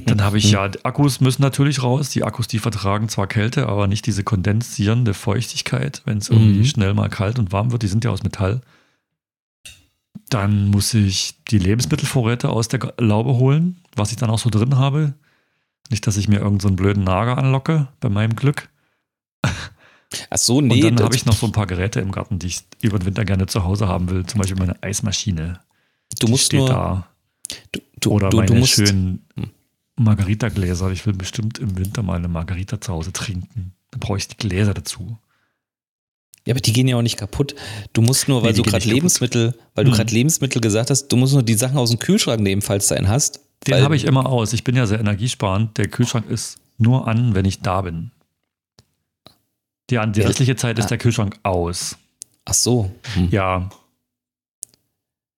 Dann 0.05 0.21
habe 0.21 0.37
ich 0.37 0.51
ja, 0.51 0.69
Akkus 0.83 1.21
müssen 1.21 1.41
natürlich 1.41 1.83
raus. 1.83 2.09
Die 2.09 2.23
Akkus, 2.23 2.47
die 2.47 2.59
vertragen 2.59 3.09
zwar 3.09 3.27
Kälte, 3.27 3.67
aber 3.67 3.87
nicht 3.87 4.05
diese 4.05 4.23
kondensierende 4.23 5.13
Feuchtigkeit, 5.13 6.01
wenn 6.05 6.19
es 6.19 6.29
irgendwie 6.29 6.59
mhm. 6.59 6.65
schnell 6.65 6.93
mal 6.93 7.09
kalt 7.09 7.39
und 7.39 7.51
warm 7.51 7.71
wird. 7.71 7.83
Die 7.83 7.87
sind 7.87 8.03
ja 8.03 8.11
aus 8.11 8.23
Metall. 8.23 8.61
Dann 10.29 10.69
muss 10.69 10.93
ich 10.93 11.35
die 11.49 11.59
Lebensmittelvorräte 11.59 12.49
aus 12.49 12.67
der 12.67 12.93
Laube 12.97 13.35
holen, 13.35 13.77
was 13.95 14.11
ich 14.11 14.17
dann 14.17 14.29
auch 14.29 14.39
so 14.39 14.49
drin 14.49 14.77
habe. 14.77 15.13
Nicht, 15.89 16.07
dass 16.07 16.17
ich 16.17 16.27
mir 16.27 16.37
irgendeinen 16.37 16.71
so 16.71 16.75
blöden 16.75 17.03
Nager 17.03 17.37
anlocke, 17.37 17.89
bei 17.99 18.09
meinem 18.09 18.35
Glück. 18.35 18.69
Ach 20.29 20.37
so, 20.37 20.61
nee. 20.61 20.83
Und 20.83 20.97
dann 20.97 21.05
habe 21.05 21.15
ich 21.15 21.25
noch 21.25 21.35
so 21.35 21.45
ein 21.45 21.51
paar 21.51 21.67
Geräte 21.67 21.99
im 21.99 22.11
Garten, 22.11 22.39
die 22.39 22.47
ich 22.47 22.63
über 22.81 22.97
den 22.97 23.05
Winter 23.05 23.25
gerne 23.25 23.45
zu 23.45 23.63
Hause 23.63 23.87
haben 23.87 24.09
will. 24.09 24.25
Zum 24.25 24.39
Beispiel 24.39 24.57
meine 24.57 24.81
Eismaschine. 24.81 25.59
Du 26.19 26.27
musst 26.27 26.53
nur, 26.53 26.69
da 26.69 27.07
Du, 27.71 27.81
du, 27.99 28.11
Oder 28.11 28.29
du, 28.29 28.37
meine 28.37 28.65
schönen 28.65 29.25
Margarita-Gläser. 29.97 30.91
Ich 30.91 31.05
will 31.05 31.13
bestimmt 31.13 31.59
im 31.59 31.77
Winter 31.77 32.03
mal 32.03 32.15
eine 32.17 32.27
Margarita 32.27 32.81
zu 32.81 32.93
Hause 32.93 33.13
trinken. 33.13 33.73
Dann 33.91 33.99
brauche 33.99 34.17
ich 34.17 34.27
die 34.27 34.37
Gläser 34.37 34.73
dazu. 34.73 35.17
Ja, 36.45 36.53
aber 36.53 36.61
die 36.61 36.73
gehen 36.73 36.87
ja 36.87 36.95
auch 36.95 37.01
nicht 37.01 37.17
kaputt. 37.17 37.55
Du 37.93 38.01
musst 38.01 38.27
nur, 38.27 38.43
weil 38.43 38.51
nee, 38.51 38.57
du 38.57 38.63
gerade 38.63 38.87
Lebensmittel, 38.87 39.51
kaputt. 39.51 39.67
weil 39.73 39.85
du 39.85 39.91
hm. 39.91 39.97
gerade 39.97 40.13
Lebensmittel 40.13 40.61
gesagt 40.61 40.91
hast, 40.91 41.07
du 41.07 41.17
musst 41.17 41.33
nur 41.33 41.43
die 41.43 41.55
Sachen 41.55 41.77
aus 41.77 41.89
dem 41.89 41.99
Kühlschrank 41.99 42.41
nehmen, 42.41 42.61
falls 42.61 42.87
du 42.87 42.95
einen 42.95 43.07
hast. 43.07 43.39
Den 43.65 43.81
habe 43.81 43.95
ich 43.95 44.05
immer 44.05 44.27
aus. 44.27 44.53
Ich 44.53 44.63
bin 44.63 44.75
ja 44.75 44.85
sehr 44.85 44.99
energiesparend. 44.99 45.77
Der 45.77 45.87
Kühlschrank 45.87 46.29
ist 46.29 46.59
nur 46.77 47.07
an, 47.07 47.33
wenn 47.33 47.45
ich 47.45 47.61
da 47.61 47.81
bin. 47.81 48.11
Die, 49.89 49.99
die 50.11 50.21
restliche 50.21 50.55
Zeit 50.55 50.77
ist 50.77 50.85
ah. 50.85 50.89
der 50.89 50.97
Kühlschrank 50.99 51.39
aus. 51.41 51.97
Ach 52.45 52.53
so. 52.53 52.91
Hm. 53.15 53.29
Ja. 53.31 53.69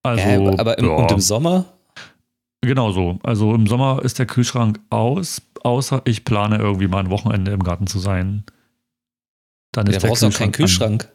Also, 0.03 0.23
ja, 0.23 0.59
aber 0.59 0.77
im, 0.77 0.85
ja. 0.85 0.91
und 0.91 1.11
im 1.11 1.19
Sommer? 1.21 1.65
Genau 2.61 2.91
so. 2.91 3.19
Also 3.23 3.53
im 3.53 3.67
Sommer 3.67 4.01
ist 4.03 4.19
der 4.19 4.25
Kühlschrank 4.25 4.79
aus, 4.89 5.41
außer 5.63 6.01
ich 6.05 6.25
plane 6.25 6.57
irgendwie 6.57 6.87
mal 6.87 6.99
ein 6.99 7.09
Wochenende 7.09 7.51
im 7.51 7.63
Garten 7.63 7.87
zu 7.87 7.99
sein. 7.99 8.43
Dann 9.71 9.87
ist 9.87 10.01
der 10.01 10.07
brauchst 10.07 10.23
du 10.23 10.27
auch 10.27 10.33
keinen 10.33 10.51
Kühlschrank. 10.51 11.05
An. 11.05 11.11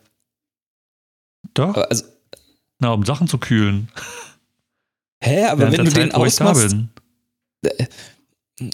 Doch. 1.55 1.77
Also, 1.77 2.05
Na, 2.79 2.93
um 2.93 3.05
Sachen 3.05 3.27
zu 3.27 3.39
kühlen. 3.39 3.89
Hä, 5.21 5.45
aber 5.47 5.61
Während 5.61 5.79
wenn 5.79 5.85
du 5.85 5.93
Zeit, 5.93 6.03
den 6.03 6.13
ausmachst. 6.13 6.77
Äh, 7.63 7.87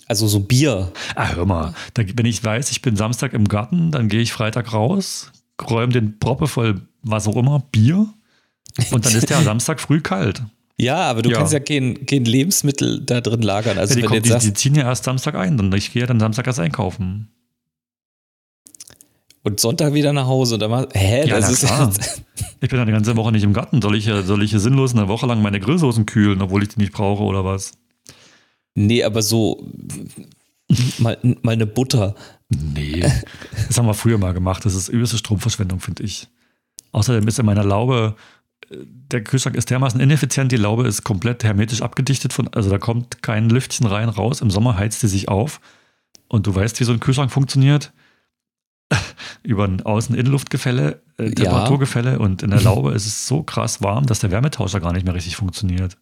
also 0.06 0.26
so 0.26 0.40
Bier. 0.40 0.92
Ah, 1.14 1.28
hör 1.34 1.46
mal. 1.46 1.74
Da, 1.94 2.02
wenn 2.14 2.26
ich 2.26 2.42
weiß, 2.42 2.70
ich 2.70 2.82
bin 2.82 2.96
Samstag 2.96 3.32
im 3.32 3.48
Garten, 3.48 3.90
dann 3.90 4.08
gehe 4.08 4.20
ich 4.20 4.32
Freitag 4.32 4.72
raus, 4.72 5.32
räume 5.62 5.92
den 5.92 6.18
Proppe 6.18 6.48
voll 6.48 6.82
was 7.02 7.26
auch 7.26 7.36
immer, 7.36 7.60
Bier. 7.60 8.06
Und 8.90 9.06
dann 9.06 9.14
ist 9.14 9.30
der 9.30 9.42
Samstag 9.42 9.80
früh 9.80 10.00
kalt. 10.00 10.42
Ja, 10.80 11.10
aber 11.10 11.22
du 11.22 11.30
ja. 11.30 11.38
kannst 11.38 11.52
ja 11.52 11.60
kein, 11.60 12.06
kein 12.06 12.24
Lebensmittel 12.24 13.00
da 13.00 13.20
drin 13.20 13.42
lagern. 13.42 13.78
Also 13.78 13.94
ja, 13.94 14.00
die, 14.00 14.06
kommt, 14.06 14.24
die, 14.24 14.38
die, 14.38 14.52
ziehen 14.52 14.76
ja 14.76 14.84
erst 14.84 15.04
Samstag 15.04 15.34
ein. 15.34 15.56
Dann 15.56 15.72
ich 15.72 15.92
gehe 15.92 16.00
ja 16.00 16.06
dann 16.06 16.20
Samstag 16.20 16.46
erst 16.46 16.60
einkaufen. 16.60 17.28
Und 19.42 19.58
Sonntag 19.60 19.94
wieder 19.94 20.12
nach 20.12 20.26
Hause. 20.26 20.54
Und 20.54 20.60
dann 20.60 20.70
mal, 20.70 20.88
hä, 20.92 21.26
ja, 21.26 21.36
das 21.40 21.50
ist 21.50 21.66
klar. 21.66 21.92
Ich 22.60 22.70
bin 22.70 22.78
ja 22.78 22.84
die 22.84 22.92
ganze 22.92 23.16
Woche 23.16 23.30
nicht 23.30 23.44
im 23.44 23.52
Garten. 23.52 23.80
Soll 23.80 23.96
ich, 23.96 24.04
soll 24.04 24.42
ich 24.42 24.50
sinnlos 24.50 24.92
eine 24.92 25.06
Woche 25.06 25.26
lang 25.26 25.42
meine 25.42 25.60
Grillsoßen 25.60 26.06
kühlen, 26.06 26.42
obwohl 26.42 26.62
ich 26.64 26.70
die 26.70 26.80
nicht 26.80 26.92
brauche 26.92 27.22
oder 27.22 27.44
was? 27.44 27.72
Nee, 28.74 29.04
aber 29.04 29.22
so 29.22 29.64
mal, 30.98 31.18
mal 31.42 31.52
eine 31.52 31.66
Butter. 31.66 32.14
Nee, 32.48 33.04
das 33.68 33.78
haben 33.78 33.86
wir 33.86 33.94
früher 33.94 34.18
mal 34.18 34.34
gemacht. 34.34 34.64
Das 34.64 34.74
ist 34.74 34.88
übelste 34.88 35.18
Stromverschwendung, 35.18 35.80
finde 35.80 36.02
ich. 36.02 36.28
Außerdem 36.92 37.26
ist 37.28 37.38
in 37.38 37.46
meiner 37.46 37.64
Laube, 37.64 38.16
der 38.70 39.24
Kühlschrank 39.24 39.56
ist 39.56 39.70
dermaßen 39.70 40.00
ineffizient, 40.00 40.52
die 40.52 40.56
Laube 40.56 40.86
ist 40.86 41.04
komplett 41.04 41.44
hermetisch 41.44 41.82
abgedichtet, 41.82 42.32
von, 42.32 42.48
also 42.48 42.70
da 42.70 42.78
kommt 42.78 43.22
kein 43.22 43.48
Lüftchen 43.48 43.86
rein, 43.86 44.08
raus. 44.08 44.40
Im 44.40 44.50
Sommer 44.50 44.76
heizt 44.76 45.00
sie 45.00 45.08
sich 45.08 45.28
auf. 45.28 45.60
Und 46.28 46.46
du 46.46 46.54
weißt, 46.54 46.78
wie 46.80 46.84
so 46.84 46.92
ein 46.92 47.00
Kühlschrank 47.00 47.30
funktioniert. 47.30 47.92
Über 49.42 49.64
ein 49.64 49.82
Außen-Innenluftgefälle, 49.82 51.02
äh, 51.16 51.30
Temperaturgefälle 51.30 52.12
ja. 52.12 52.18
und 52.18 52.42
in 52.42 52.50
der 52.50 52.60
Laube 52.62 52.92
ist 52.92 53.06
es 53.06 53.26
so 53.26 53.42
krass 53.42 53.82
warm, 53.82 54.06
dass 54.06 54.20
der 54.20 54.30
Wärmetauscher 54.30 54.80
gar 54.80 54.92
nicht 54.92 55.04
mehr 55.04 55.14
richtig 55.14 55.36
funktioniert. 55.36 55.96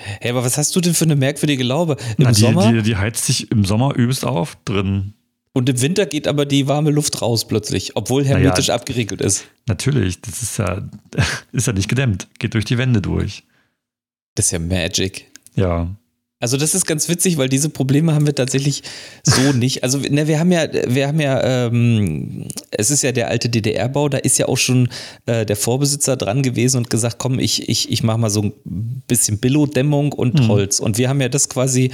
Hey, 0.00 0.30
aber 0.30 0.44
was 0.44 0.56
hast 0.58 0.74
du 0.76 0.80
denn 0.80 0.94
für 0.94 1.04
eine 1.04 1.16
merkwürdige 1.16 1.64
Laube? 1.64 1.96
Im 2.16 2.24
Na, 2.24 2.30
die, 2.30 2.40
Sommer? 2.40 2.72
Die, 2.72 2.82
die 2.82 2.96
heizt 2.96 3.24
sich 3.24 3.50
im 3.50 3.64
Sommer 3.64 3.96
übelst 3.96 4.24
auf 4.24 4.56
drin. 4.64 5.14
Und 5.58 5.68
im 5.68 5.80
Winter 5.80 6.06
geht 6.06 6.28
aber 6.28 6.46
die 6.46 6.68
warme 6.68 6.92
Luft 6.92 7.20
raus 7.20 7.48
plötzlich, 7.48 7.96
obwohl 7.96 8.24
hermetisch 8.24 8.68
naja, 8.68 8.78
abgeriegelt 8.78 9.20
ist. 9.20 9.44
Natürlich, 9.66 10.20
das 10.20 10.40
ist 10.40 10.56
ja, 10.56 10.88
ist 11.52 11.66
ja 11.66 11.72
nicht 11.72 11.88
gedämmt. 11.88 12.28
Geht 12.38 12.54
durch 12.54 12.64
die 12.64 12.78
Wände 12.78 13.02
durch. 13.02 13.42
Das 14.36 14.46
ist 14.46 14.52
ja 14.52 14.60
Magic. 14.60 15.26
Ja. 15.56 15.88
Also 16.38 16.56
das 16.56 16.76
ist 16.76 16.86
ganz 16.86 17.08
witzig, 17.08 17.38
weil 17.38 17.48
diese 17.48 17.70
Probleme 17.70 18.14
haben 18.14 18.24
wir 18.24 18.36
tatsächlich 18.36 18.84
so 19.24 19.52
nicht. 19.52 19.82
Also 19.82 19.98
ne, 19.98 20.28
wir 20.28 20.38
haben 20.38 20.52
ja, 20.52 20.68
wir 20.72 21.08
haben 21.08 21.18
ja, 21.18 21.66
ähm, 21.66 22.46
es 22.70 22.92
ist 22.92 23.02
ja 23.02 23.10
der 23.10 23.26
alte 23.26 23.48
DDR-Bau, 23.48 24.08
da 24.08 24.18
ist 24.18 24.38
ja 24.38 24.46
auch 24.46 24.58
schon 24.58 24.88
äh, 25.26 25.44
der 25.44 25.56
Vorbesitzer 25.56 26.16
dran 26.16 26.44
gewesen 26.44 26.76
und 26.76 26.88
gesagt, 26.88 27.18
komm, 27.18 27.40
ich, 27.40 27.68
ich, 27.68 27.90
ich 27.90 28.04
mache 28.04 28.18
mal 28.18 28.30
so 28.30 28.42
ein 28.42 29.02
bisschen 29.08 29.38
Billo-Dämmung 29.38 30.12
und 30.12 30.34
mhm. 30.34 30.46
Holz. 30.46 30.78
Und 30.78 30.98
wir 30.98 31.08
haben 31.08 31.20
ja 31.20 31.28
das 31.28 31.48
quasi 31.48 31.90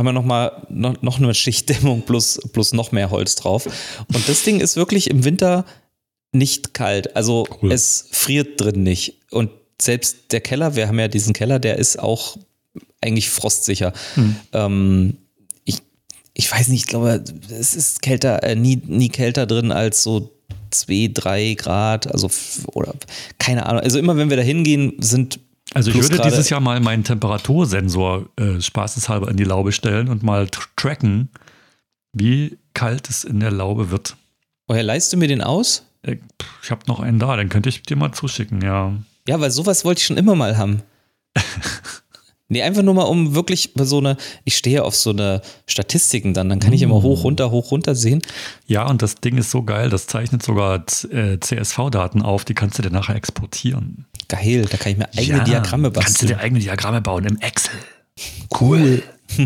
haben 0.00 0.06
wir 0.06 0.12
noch 0.12 0.24
mal 0.24 0.66
noch, 0.70 1.02
noch 1.02 1.18
eine 1.18 1.34
Schichtdämmung 1.34 2.02
plus, 2.02 2.40
plus 2.52 2.72
noch 2.72 2.90
mehr 2.90 3.10
Holz 3.10 3.34
drauf. 3.34 3.66
Und 4.12 4.28
das 4.28 4.42
Ding 4.44 4.60
ist 4.60 4.76
wirklich 4.76 5.10
im 5.10 5.24
Winter 5.26 5.66
nicht 6.32 6.72
kalt. 6.72 7.16
Also 7.16 7.46
cool. 7.60 7.70
es 7.70 8.08
friert 8.10 8.58
drin 8.58 8.82
nicht. 8.82 9.20
Und 9.30 9.50
selbst 9.80 10.32
der 10.32 10.40
Keller, 10.40 10.74
wir 10.74 10.88
haben 10.88 10.98
ja 10.98 11.08
diesen 11.08 11.34
Keller, 11.34 11.58
der 11.58 11.76
ist 11.76 11.98
auch 11.98 12.38
eigentlich 13.02 13.28
frostsicher. 13.28 13.92
Hm. 14.14 14.36
Ähm, 14.54 15.16
ich, 15.66 15.80
ich 16.32 16.50
weiß 16.50 16.68
nicht, 16.68 16.80
ich 16.80 16.86
glaube, 16.86 17.22
es 17.50 17.74
ist 17.74 18.00
kälter, 18.00 18.42
äh, 18.42 18.56
nie, 18.56 18.80
nie 18.86 19.10
kälter 19.10 19.46
drin 19.46 19.70
als 19.70 20.02
so 20.02 20.30
2, 20.70 21.10
3 21.12 21.54
Grad, 21.54 22.10
also 22.10 22.30
oder 22.72 22.94
keine 23.38 23.66
Ahnung. 23.66 23.82
Also 23.82 23.98
immer 23.98 24.16
wenn 24.16 24.30
wir 24.30 24.38
da 24.38 24.42
hingehen, 24.42 24.94
sind 24.98 25.40
also 25.74 25.90
ich 25.90 26.02
würde 26.02 26.20
dieses 26.20 26.50
Jahr 26.50 26.60
mal 26.60 26.80
meinen 26.80 27.04
Temperatursensor 27.04 28.26
äh, 28.36 28.60
spaßeshalber 28.60 29.28
in 29.28 29.36
die 29.36 29.44
Laube 29.44 29.72
stellen 29.72 30.08
und 30.08 30.22
mal 30.22 30.48
tracken, 30.76 31.28
wie 32.12 32.58
kalt 32.74 33.08
es 33.08 33.24
in 33.24 33.40
der 33.40 33.50
Laube 33.50 33.90
wird. 33.90 34.16
Woher 34.66 34.82
leist 34.82 35.12
du 35.12 35.16
mir 35.16 35.28
den 35.28 35.42
aus? 35.42 35.84
Äh, 36.02 36.16
ich 36.62 36.70
habe 36.70 36.82
noch 36.86 37.00
einen 37.00 37.18
da, 37.18 37.36
den 37.36 37.48
könnte 37.48 37.68
ich 37.68 37.82
dir 37.82 37.96
mal 37.96 38.12
zuschicken, 38.12 38.62
ja. 38.62 38.94
Ja, 39.28 39.40
weil 39.40 39.50
sowas 39.50 39.84
wollte 39.84 40.00
ich 40.00 40.06
schon 40.06 40.16
immer 40.16 40.34
mal 40.34 40.56
haben. 40.56 40.82
Nee, 42.52 42.62
einfach 42.62 42.82
nur 42.82 42.94
mal 42.94 43.04
um 43.04 43.36
wirklich 43.36 43.70
so 43.76 43.98
eine, 43.98 44.16
ich 44.44 44.56
stehe 44.56 44.82
auf 44.82 44.96
so 44.96 45.10
eine 45.10 45.40
Statistiken 45.68 46.34
dann, 46.34 46.48
dann 46.48 46.58
kann 46.58 46.72
ich 46.72 46.82
immer 46.82 46.98
mm. 46.98 47.02
hoch, 47.04 47.22
runter, 47.22 47.52
hoch, 47.52 47.70
runter 47.70 47.94
sehen. 47.94 48.22
Ja, 48.66 48.88
und 48.88 49.02
das 49.02 49.14
Ding 49.14 49.38
ist 49.38 49.52
so 49.52 49.62
geil, 49.62 49.88
das 49.88 50.08
zeichnet 50.08 50.42
sogar 50.42 50.84
äh, 51.12 51.38
CSV-Daten 51.38 52.22
auf, 52.22 52.44
die 52.44 52.54
kannst 52.54 52.76
du 52.76 52.82
dir 52.82 52.90
nachher 52.90 53.14
exportieren. 53.14 54.06
Geil, 54.30 54.66
da 54.70 54.76
kann 54.76 54.92
ich 54.92 54.98
mir 54.98 55.08
eigene 55.16 55.38
ja, 55.38 55.44
Diagramme 55.44 55.90
basteln. 55.90 56.04
Kannst 56.04 56.22
du 56.22 56.26
dir 56.26 56.38
eigene 56.38 56.60
Diagramme 56.60 57.00
bauen 57.00 57.24
im 57.24 57.38
Excel. 57.38 57.74
Cool. 58.60 59.02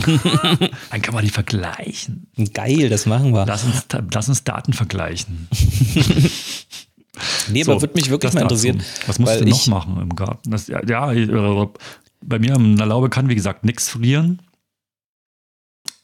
dann 0.91 1.03
kann 1.03 1.15
man 1.15 1.25
die 1.25 1.31
vergleichen. 1.31 2.27
Geil, 2.53 2.89
das 2.89 3.07
machen 3.07 3.33
wir. 3.33 3.47
Lass 3.47 3.65
uns, 3.65 3.87
lass 4.13 4.29
uns 4.29 4.43
Daten 4.43 4.73
vergleichen. 4.73 5.47
nee, 7.49 7.63
so, 7.63 7.73
aber 7.73 7.83
würde 7.83 7.95
mich 7.95 8.11
wirklich 8.11 8.33
mal 8.33 8.41
interessieren. 8.41 8.83
Was 9.07 9.19
musst 9.19 9.41
du 9.41 9.45
noch 9.45 9.67
machen 9.67 10.01
im 10.01 10.17
Garten? 10.17 10.51
Das, 10.51 10.69
ja, 10.69 10.83
ja, 10.85 11.13
bei 12.23 12.39
mir 12.39 12.55
in 12.55 12.77
der 12.77 12.87
Laube 12.87 13.11
kann, 13.11 13.29
wie 13.29 13.35
gesagt, 13.35 13.65
nichts 13.65 13.91
frieren, 13.91 14.41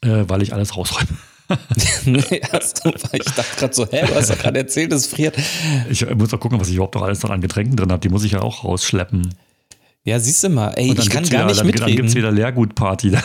äh, 0.01 0.25
weil 0.27 0.43
ich 0.43 0.53
alles 0.53 0.77
rausräume. 0.77 1.17
nee, 2.05 2.41
hast 2.51 2.85
du, 2.85 2.89
ich 2.89 3.23
dachte 3.23 3.57
gerade 3.57 3.73
so, 3.73 3.85
hä, 3.89 4.05
du 4.07 4.15
hast 4.15 4.29
doch 4.29 4.37
gerade 4.37 4.59
erzählt, 4.59 4.93
es 4.93 5.07
friert. 5.07 5.35
Ich 5.89 6.07
muss 6.15 6.29
doch 6.29 6.39
gucken, 6.39 6.59
was 6.59 6.69
ich 6.69 6.75
überhaupt 6.75 6.95
noch 6.95 7.03
alles 7.03 7.23
an 7.25 7.41
Getränken 7.41 7.75
drin 7.75 7.91
habe. 7.91 8.01
Die 8.01 8.09
muss 8.09 8.23
ich 8.23 8.33
ja 8.33 8.41
auch 8.41 8.63
rausschleppen. 8.63 9.33
Ja, 10.03 10.19
siehst 10.19 10.43
du 10.43 10.49
mal, 10.49 10.73
ey, 10.77 10.93
ich 10.97 11.09
kann 11.11 11.23
gar 11.29 11.41
wieder, 11.41 11.45
nicht 11.45 11.59
dann, 11.59 11.67
mitreden. 11.67 11.87
Dann 11.87 11.95
gibt 11.95 12.09
es 12.09 12.15
wieder 12.15 12.31
Leergutparty. 12.31 13.11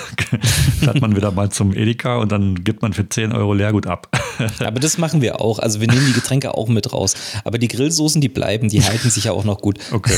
Da 0.82 0.92
fährt 0.92 1.00
man 1.00 1.16
wieder 1.16 1.30
mal 1.30 1.50
zum 1.50 1.72
Edeka 1.72 2.18
und 2.18 2.30
dann 2.30 2.62
gibt 2.62 2.82
man 2.82 2.92
für 2.92 3.08
10 3.08 3.32
Euro 3.32 3.54
Leergut 3.54 3.86
ab. 3.86 4.08
Aber 4.58 4.78
das 4.78 4.98
machen 4.98 5.22
wir 5.22 5.40
auch. 5.40 5.58
Also 5.58 5.80
wir 5.80 5.88
nehmen 5.88 6.04
die 6.06 6.12
Getränke 6.12 6.54
auch 6.54 6.68
mit 6.68 6.92
raus. 6.92 7.14
Aber 7.44 7.58
die 7.58 7.68
Grillsoßen, 7.68 8.20
die 8.20 8.28
bleiben, 8.28 8.68
die 8.68 8.82
halten 8.82 9.08
sich 9.08 9.24
ja 9.24 9.32
auch 9.32 9.44
noch 9.44 9.62
gut. 9.62 9.78
Okay. 9.90 10.12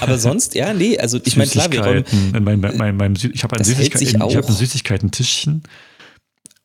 Aber 0.00 0.18
sonst, 0.18 0.56
ja, 0.56 0.74
nee, 0.74 0.98
also 0.98 1.20
ich 1.24 1.36
meine, 1.36 1.48
klar, 1.48 1.70
wir 1.70 1.84
räumen, 1.84 2.04
mein, 2.42 2.58
mein, 2.60 2.96
mein, 2.96 3.14
Ich 3.32 3.44
habe 3.44 3.56
ein, 3.56 3.64
Süßigkeit, 3.64 4.14
hab 4.20 4.48
ein 4.48 4.54
Süßigkeiten-Tischchen 4.54 5.62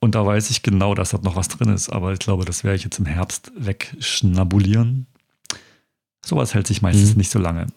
und 0.03 0.15
da 0.15 0.25
weiß 0.25 0.49
ich 0.49 0.63
genau, 0.63 0.93
dass 0.95 1.11
da 1.11 1.19
noch 1.23 1.37
was 1.37 1.47
drin 1.47 1.69
ist. 1.73 1.89
Aber 1.89 2.11
ich 2.11 2.19
glaube, 2.19 2.43
das 2.43 2.65
werde 2.65 2.75
ich 2.75 2.83
jetzt 2.83 2.99
im 2.99 3.05
Herbst 3.05 3.53
wegschnabulieren. 3.57 5.07
Sowas 6.25 6.53
hält 6.53 6.67
sich 6.67 6.81
meistens 6.81 7.11
mhm. 7.11 7.17
nicht 7.19 7.31
so 7.31 7.39
lange 7.39 7.67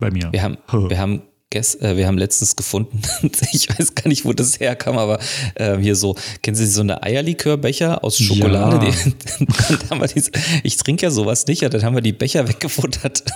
bei 0.00 0.10
mir. 0.10 0.32
Wir 0.32 0.42
haben, 0.42 0.58
wir 0.68 0.98
haben 0.98 1.22
äh, 1.54 1.96
wir 1.96 2.08
haben 2.08 2.18
letztens 2.18 2.56
gefunden, 2.56 3.00
ich 3.52 3.68
weiß 3.70 3.94
gar 3.94 4.08
nicht, 4.08 4.24
wo 4.24 4.32
das 4.32 4.58
herkam, 4.58 4.98
aber 4.98 5.20
äh, 5.54 5.78
hier 5.78 5.94
so, 5.94 6.16
kennen 6.42 6.56
Sie 6.56 6.66
so 6.66 6.80
eine 6.80 7.04
Eierlikörbecher 7.04 8.02
aus 8.02 8.18
Schokolade? 8.18 8.84
Ja. 8.84 8.92
Die, 8.92 10.08
diese, 10.14 10.32
ich 10.64 10.76
trinke 10.76 11.06
ja 11.06 11.10
sowas 11.10 11.46
nicht, 11.46 11.62
ja, 11.62 11.68
dann 11.68 11.84
haben 11.84 11.94
wir 11.94 12.02
die 12.02 12.12
Becher 12.12 12.48
weggefuttert. 12.48 13.22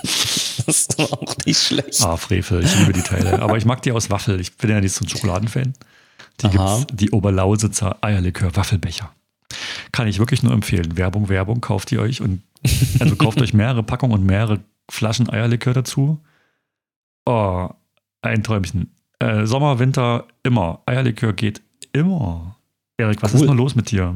Das 0.67 0.81
ist 0.81 0.99
auch 0.99 1.35
nicht 1.47 1.59
schlecht. 1.59 2.03
Ah, 2.03 2.17
Frevel, 2.17 2.63
ich 2.63 2.77
liebe 2.77 2.93
die 2.93 3.01
Teile. 3.01 3.41
Aber 3.41 3.57
ich 3.57 3.65
mag 3.65 3.81
die 3.81 3.91
aus 3.91 4.11
Waffel. 4.11 4.39
Ich 4.39 4.55
bin 4.57 4.69
ja 4.69 4.79
nicht 4.79 4.93
so 4.93 5.03
ein 5.03 5.09
Schokoladenfan. 5.09 5.73
Die 6.41 6.47
Aha. 6.47 6.77
gibt's, 6.77 6.95
die 6.95 7.11
Oberlausitzer 7.11 7.97
Eierlikör-Waffelbecher. 8.01 9.11
Kann 9.91 10.07
ich 10.07 10.19
wirklich 10.19 10.43
nur 10.43 10.53
empfehlen. 10.53 10.97
Werbung, 10.97 11.29
Werbung, 11.29 11.61
kauft 11.61 11.91
ihr 11.91 12.01
euch 12.01 12.21
und 12.21 12.41
also 12.99 13.15
kauft 13.15 13.41
euch 13.41 13.53
mehrere 13.53 13.83
Packungen 13.83 14.13
und 14.13 14.25
mehrere 14.25 14.59
Flaschen 14.89 15.29
Eierlikör 15.29 15.73
dazu. 15.73 16.19
Oh, 17.25 17.69
ein 18.21 18.43
Träumchen. 18.43 18.91
Äh, 19.19 19.45
Sommer, 19.45 19.79
Winter, 19.79 20.25
immer. 20.43 20.81
Eierlikör 20.85 21.33
geht 21.33 21.61
immer. 21.93 22.57
Erik, 22.97 23.21
was 23.21 23.33
cool. 23.33 23.41
ist 23.41 23.45
nur 23.45 23.55
los 23.55 23.75
mit 23.75 23.91
dir? 23.91 24.15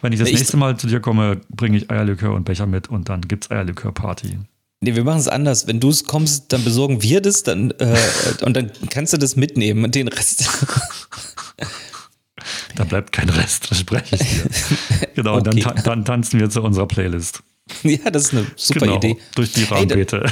Wenn 0.00 0.12
ich 0.12 0.18
das 0.18 0.28
ich 0.28 0.36
nächste 0.36 0.56
Mal 0.56 0.76
zu 0.76 0.86
dir 0.86 1.00
komme, 1.00 1.40
bringe 1.48 1.76
ich 1.76 1.90
Eierlikör 1.90 2.34
und 2.34 2.44
Becher 2.44 2.66
mit 2.66 2.88
und 2.88 3.08
dann 3.08 3.22
gibt's 3.22 3.50
Eierlikör-Party. 3.50 4.38
Nee, 4.80 4.96
wir 4.96 5.04
machen 5.04 5.20
es 5.20 5.28
anders. 5.28 5.68
Wenn 5.68 5.78
du 5.78 5.90
es 5.90 6.04
kommst, 6.04 6.52
dann 6.52 6.64
besorgen 6.64 7.02
wir 7.02 7.20
das 7.20 7.44
dann, 7.44 7.70
äh, 7.72 7.96
und 8.44 8.56
dann 8.56 8.72
kannst 8.90 9.12
du 9.12 9.16
das 9.16 9.36
mitnehmen 9.36 9.84
und 9.84 9.94
den 9.94 10.08
Rest. 10.08 10.48
da 12.76 12.84
bleibt 12.84 13.12
kein 13.12 13.28
Rest, 13.28 13.66
verspreche 13.66 14.16
ich 14.16 14.20
dir. 14.20 14.50
Genau, 15.14 15.36
okay. 15.36 15.50
und 15.50 15.66
dann, 15.66 15.84
dann 15.84 16.04
tanzen 16.04 16.40
wir 16.40 16.48
zu 16.48 16.62
unserer 16.62 16.86
Playlist. 16.86 17.42
Ja, 17.84 18.10
das 18.10 18.24
ist 18.24 18.32
eine 18.32 18.46
super 18.56 18.80
genau, 18.80 18.96
Idee. 18.96 19.16
Durch 19.34 19.52
die 19.52 19.64
Rahmenbeete. 19.64 20.26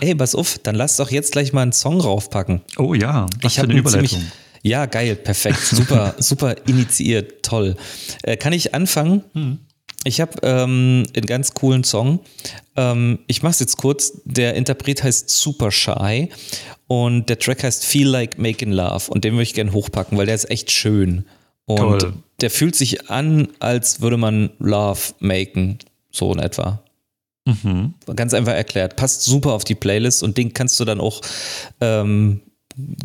Ey, 0.00 0.14
pass 0.14 0.34
auf, 0.34 0.58
dann 0.58 0.74
lass 0.74 0.96
doch 0.96 1.10
jetzt 1.10 1.32
gleich 1.32 1.52
mal 1.52 1.62
einen 1.62 1.72
Song 1.72 2.00
raufpacken. 2.00 2.60
Oh 2.76 2.94
ja, 2.94 3.26
was 3.40 3.52
ich 3.52 3.58
habe 3.58 3.70
eine 3.70 3.80
Überleitung. 3.80 4.08
Ziemlich, 4.08 4.32
ja, 4.62 4.86
geil, 4.86 5.16
perfekt, 5.16 5.60
super, 5.60 6.14
super 6.18 6.54
initiiert, 6.66 7.42
toll. 7.42 7.76
Äh, 8.22 8.36
kann 8.36 8.52
ich 8.52 8.74
anfangen? 8.74 9.24
Hm. 9.32 9.58
Ich 10.04 10.20
habe 10.20 10.32
ähm, 10.42 11.04
einen 11.14 11.26
ganz 11.26 11.54
coolen 11.54 11.84
Song. 11.84 12.20
Ähm, 12.80 13.18
ich 13.26 13.42
mache 13.42 13.50
es 13.50 13.60
jetzt 13.60 13.76
kurz. 13.76 14.22
Der 14.24 14.54
Interpret 14.54 15.02
heißt 15.02 15.28
Super 15.28 15.70
Shy 15.70 16.30
und 16.86 17.28
der 17.28 17.38
Track 17.38 17.62
heißt 17.62 17.84
Feel 17.84 18.08
Like 18.08 18.38
Making 18.38 18.72
Love 18.72 19.10
und 19.10 19.24
den 19.24 19.34
würde 19.34 19.42
ich 19.42 19.54
gerne 19.54 19.72
hochpacken, 19.72 20.16
weil 20.16 20.26
der 20.26 20.34
ist 20.34 20.50
echt 20.50 20.70
schön. 20.70 21.26
Und 21.66 22.00
Toll. 22.00 22.14
der 22.40 22.50
fühlt 22.50 22.74
sich 22.74 23.10
an, 23.10 23.48
als 23.58 24.00
würde 24.00 24.16
man 24.16 24.50
Love 24.58 25.00
maken, 25.18 25.78
so 26.10 26.32
in 26.32 26.38
etwa. 26.38 26.82
Mhm. 27.44 27.94
Ganz 28.16 28.32
einfach 28.32 28.54
erklärt. 28.54 28.96
Passt 28.96 29.22
super 29.22 29.52
auf 29.52 29.64
die 29.64 29.74
Playlist 29.74 30.22
und 30.22 30.38
den 30.38 30.54
kannst 30.54 30.80
du 30.80 30.86
dann 30.86 31.00
auch 31.00 31.20
ähm, 31.80 32.40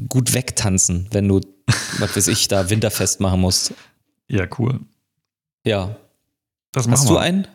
gut 0.08 0.34
wegtanzen, 0.34 1.08
wenn 1.12 1.28
du, 1.28 1.42
was 2.00 2.16
weiß 2.16 2.28
ich, 2.30 2.48
da 2.48 2.70
Winterfest 2.70 3.20
machen 3.20 3.42
musst. 3.42 3.74
Ja, 4.30 4.48
cool. 4.58 4.80
Ja, 5.66 5.98
das 6.72 6.88
Hast 6.88 7.10
du 7.10 7.18
einen? 7.18 7.48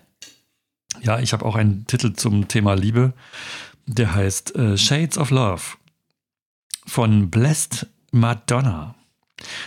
Ja, 1.02 1.18
ich 1.18 1.32
habe 1.32 1.44
auch 1.44 1.54
einen 1.54 1.86
Titel 1.86 2.12
zum 2.12 2.48
Thema 2.48 2.74
Liebe. 2.74 3.12
Der 3.86 4.14
heißt 4.14 4.54
äh, 4.56 4.76
Shades 4.76 5.18
of 5.18 5.30
Love 5.30 5.62
von 6.86 7.30
Blessed 7.30 7.86
Madonna. 8.12 8.94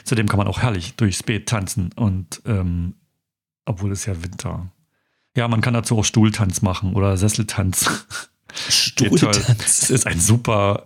Zudem 0.03 0.27
kann 0.27 0.37
man 0.37 0.47
auch 0.47 0.61
herrlich 0.61 0.95
durchs 0.95 1.23
Beet 1.23 1.49
tanzen 1.49 1.91
und 1.95 2.41
ähm, 2.45 2.95
obwohl 3.65 3.91
es 3.91 4.05
ja 4.05 4.21
Winter. 4.21 4.69
Ja, 5.35 5.47
man 5.47 5.61
kann 5.61 5.73
dazu 5.73 5.97
auch 5.97 6.05
Stuhltanz 6.05 6.61
machen 6.61 6.93
oder 6.93 7.17
Sesseltanz. 7.17 8.05
Stuhltanz. 8.69 9.83
Es 9.83 9.89
ist 9.89 10.05
ein 10.05 10.19
super 10.19 10.83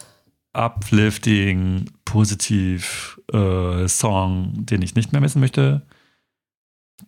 uplifting, 0.54 1.92
positiv 2.06 3.20
äh, 3.34 3.88
Song, 3.88 4.54
den 4.66 4.82
ich 4.82 4.96
nicht 4.96 5.12
mehr 5.12 5.22
missen 5.22 5.42
möchte. 5.42 5.86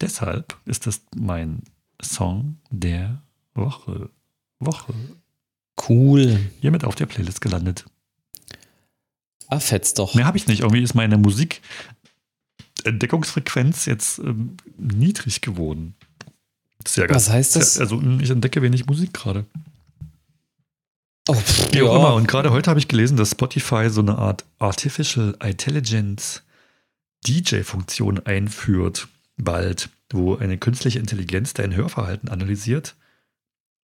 Deshalb 0.02 0.58
ist 0.66 0.86
das 0.86 1.02
mein 1.16 1.64
Song 2.02 2.58
der 2.70 3.22
Woche. 3.60 4.10
Woche. 4.60 4.94
Cool. 5.88 6.40
Hiermit 6.62 6.84
auf 6.84 6.96
der 6.96 7.06
Playlist 7.06 7.42
gelandet. 7.42 7.86
Ah, 9.48 9.60
fetzt 9.60 10.00
doch. 10.00 10.16
Mehr 10.16 10.26
habe 10.26 10.38
ich 10.38 10.48
nicht. 10.48 10.62
Irgendwie 10.62 10.84
ist 10.84 10.94
meine 10.94 11.18
Musikentdeckungsfrequenz 11.18 13.86
jetzt 13.86 14.20
ähm, 14.20 14.58
niedrig 14.78 15.42
geworden. 15.42 15.96
Sehr 16.88 17.08
geil. 17.08 17.16
Was 17.16 17.30
heißt 17.30 17.56
das? 17.56 17.80
Also 17.80 18.02
ich 18.20 18.30
entdecke 18.30 18.62
wenig 18.62 18.86
Musik 18.86 19.14
gerade. 19.14 19.46
Oh, 21.28 21.36
Wie 21.72 21.82
auch 21.82 21.94
ja. 21.94 21.98
immer. 21.98 22.14
Und 22.16 22.28
gerade 22.28 22.52
heute 22.52 22.70
habe 22.70 22.80
ich 22.80 22.88
gelesen, 22.88 23.18
dass 23.18 23.32
Spotify 23.32 23.90
so 23.90 24.02
eine 24.02 24.18
Art 24.18 24.46
Artificial 24.60 25.36
Intelligence 25.44 26.44
DJ-Funktion 27.28 28.26
einführt 28.26 29.10
bald, 29.38 29.90
wo 30.12 30.38
eine 30.38 30.58
künstliche 30.58 31.00
Intelligenz 31.00 31.54
dein 31.54 31.76
Hörverhalten 31.76 32.30
analysiert 32.30 32.96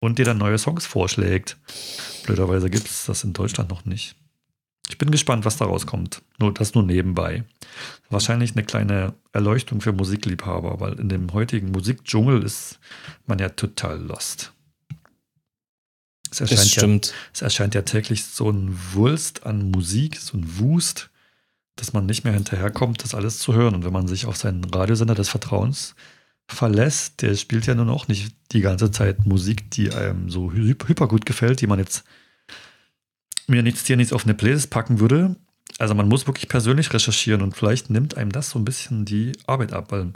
und 0.06 0.20
dir 0.20 0.26
dann 0.26 0.38
neue 0.38 0.58
Songs 0.58 0.86
vorschlägt. 0.86 1.58
Blöderweise 2.24 2.70
gibt 2.70 2.88
es 2.88 3.06
das 3.06 3.24
in 3.24 3.34
Deutschland 3.34 3.70
noch 3.70 3.86
nicht. 3.86 4.16
Ich 4.90 4.98
bin 4.98 5.10
gespannt, 5.10 5.46
was 5.46 5.58
daraus 5.58 5.88
kommt. 5.88 6.22
Nur 6.38 6.54
das 6.54 6.76
nur 6.76 6.84
nebenbei. 6.84 7.44
Wahrscheinlich 8.10 8.52
eine 8.52 8.64
kleine 8.64 9.14
Erleuchtung 9.34 9.82
für 9.82 9.94
Musikliebhaber, 9.94 10.80
weil 10.80 11.00
in 11.00 11.10
dem 11.10 11.34
heutigen 11.34 11.72
Musikdschungel 11.72 12.44
ist 12.44 12.80
man 13.26 13.40
ja 13.40 13.50
total 13.50 14.00
lost. 14.00 14.54
Es 16.30 16.42
erscheint, 16.42 16.70
stimmt. 16.70 17.08
Ja, 17.08 17.14
es 17.34 17.42
erscheint 17.42 17.74
ja 17.74 17.82
täglich 17.82 18.26
so 18.26 18.50
ein 18.50 18.78
Wulst 18.94 19.46
an 19.46 19.72
Musik, 19.72 20.18
so 20.18 20.38
ein 20.38 20.60
Wust 20.60 21.10
dass 21.76 21.94
man 21.94 22.06
nicht 22.06 22.24
mehr 22.24 22.34
hinterherkommt, 22.34 23.04
das 23.04 23.14
alles 23.14 23.40
zu 23.40 23.54
hören. 23.54 23.76
Und 23.76 23.86
wenn 23.86 23.94
man 23.94 24.08
sich 24.08 24.26
auf 24.26 24.38
seinen 24.38 24.64
Radiosender 24.64 25.16
des 25.16 25.30
Vertrauens 25.30 25.96
verlässt, 26.48 27.22
der 27.22 27.36
spielt 27.36 27.66
ja 27.66 27.76
nun 27.76 27.90
auch 27.90 28.08
nicht 28.08 28.36
die 28.52 28.62
ganze 28.62 28.92
Zeit 28.92 29.26
Musik, 29.26 29.72
die 29.72 29.92
einem 29.92 30.30
so 30.30 30.52
hyper 30.52 31.08
gut 31.08 31.26
gefällt, 31.26 31.62
die 31.62 31.68
man 31.68 31.80
jetzt 31.80 32.04
mir 33.48 33.64
nichts 33.64 33.84
dir 33.84 33.98
nichts 33.98 34.14
auf 34.14 34.26
eine 34.26 34.34
Playlist 34.34 34.70
packen 34.70 35.00
würde. 35.00 35.36
Also 35.78 35.94
man 35.94 36.08
muss 36.08 36.28
wirklich 36.28 36.48
persönlich 36.48 36.94
recherchieren 36.94 37.42
und 37.42 37.56
vielleicht 37.56 37.90
nimmt 37.90 38.16
einem 38.16 38.32
das 38.32 38.50
so 38.50 38.60
ein 38.60 38.66
bisschen 38.66 39.06
die 39.06 39.34
Arbeit 39.46 39.74
ab, 39.74 39.92
weil 39.92 40.14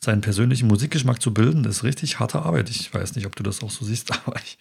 seinen 0.00 0.20
persönlichen 0.20 0.68
Musikgeschmack 0.68 1.20
zu 1.20 1.34
bilden, 1.34 1.64
ist 1.64 1.82
richtig 1.82 2.20
harte 2.20 2.42
Arbeit. 2.42 2.70
Ich 2.70 2.92
weiß 2.92 3.16
nicht, 3.16 3.26
ob 3.26 3.36
du 3.36 3.42
das 3.42 3.62
auch 3.62 3.70
so 3.70 3.84
siehst, 3.84 4.10
aber 4.26 4.36
ich 4.36 4.58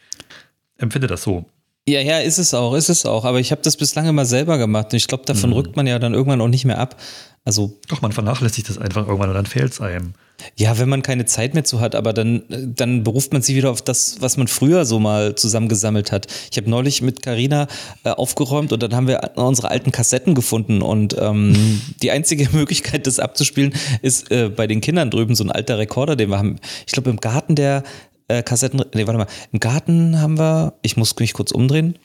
empfinde 0.78 1.08
das 1.08 1.24
so. 1.24 1.46
Ja, 1.86 2.00
ja, 2.00 2.20
ist 2.20 2.38
es 2.38 2.54
auch, 2.54 2.76
ist 2.76 2.90
es 2.90 3.06
auch. 3.06 3.26
Aber 3.26 3.40
ich 3.40 3.52
habe 3.52 3.62
das 3.62 3.76
bislang 3.76 4.08
immer 4.08 4.26
selber 4.26 4.58
gemacht 4.58 4.88
und 4.92 4.98
ich 4.98 5.08
glaube, 5.08 5.26
davon 5.26 5.50
mhm. 5.50 5.56
rückt 5.58 5.76
man 5.76 5.86
ja 5.86 6.00
dann 6.00 6.14
irgendwann 6.14 6.40
auch 6.42 6.48
nicht 6.48 6.66
mehr 6.66 6.80
ab. 6.80 7.00
Also 7.46 7.78
Doch, 7.90 8.02
man 8.02 8.14
vernachlässigt 8.14 8.70
das 8.70 8.78
einfach 8.78 9.06
irgendwann 9.06 9.30
und 9.30 9.36
dann 9.36 9.46
fehlt 9.46 9.74
es 9.74 9.82
einem. 9.82 10.14
Ja, 10.56 10.80
wenn 10.80 10.90
man 10.90 11.02
keine 11.04 11.26
Zeit 11.26 11.54
mehr 11.54 11.64
zu 11.64 11.80
hat, 11.80 11.94
aber 11.94 12.14
dann, 12.14 12.44
dann 12.50 13.04
beruft 13.04 13.34
man 13.34 13.42
sich 13.42 13.56
wieder 13.56 13.70
auf 13.70 13.82
das, 13.82 14.18
was 14.20 14.38
man 14.38 14.48
früher 14.48 14.86
so 14.86 15.00
mal 15.00 15.36
zusammengesammelt 15.36 16.12
hat. 16.12 16.28
Ich 16.52 16.58
habe 16.58 16.70
neulich 16.70 17.02
mit 17.02 17.22
Carina 17.22 17.68
äh, 18.04 18.10
aufgeräumt 18.10 18.72
und 18.72 18.82
dann 18.82 18.96
haben 18.96 19.08
wir 19.08 19.32
unsere 19.36 19.70
alten 19.70 19.92
Kassetten 19.92 20.36
gefunden 20.36 20.82
und 20.82 21.16
ähm, 21.20 21.82
die 22.02 22.12
einzige 22.12 22.50
Möglichkeit, 22.52 23.08
das 23.08 23.20
abzuspielen, 23.20 23.74
ist 24.02 24.32
äh, 24.32 24.50
bei 24.50 24.66
den 24.66 24.82
Kindern 24.82 25.12
drüben 25.12 25.36
so 25.36 25.44
ein 25.44 25.52
alter 25.52 25.78
Rekorder, 25.78 26.16
den 26.16 26.30
wir 26.30 26.38
haben, 26.38 26.58
ich 26.88 26.94
glaube 26.94 27.10
im 27.10 27.18
Garten 27.18 27.56
der 27.56 27.84
äh, 28.28 28.44
Kassetten. 28.44 28.84
Nee, 28.94 29.06
warte 29.06 29.18
mal. 29.18 29.28
Im 29.52 29.60
Garten 29.60 30.20
haben 30.20 30.40
wir. 30.40 30.74
Ich 30.82 30.98
muss 30.98 31.18
mich 31.20 31.34
kurz 31.34 31.52
umdrehen. 31.52 32.00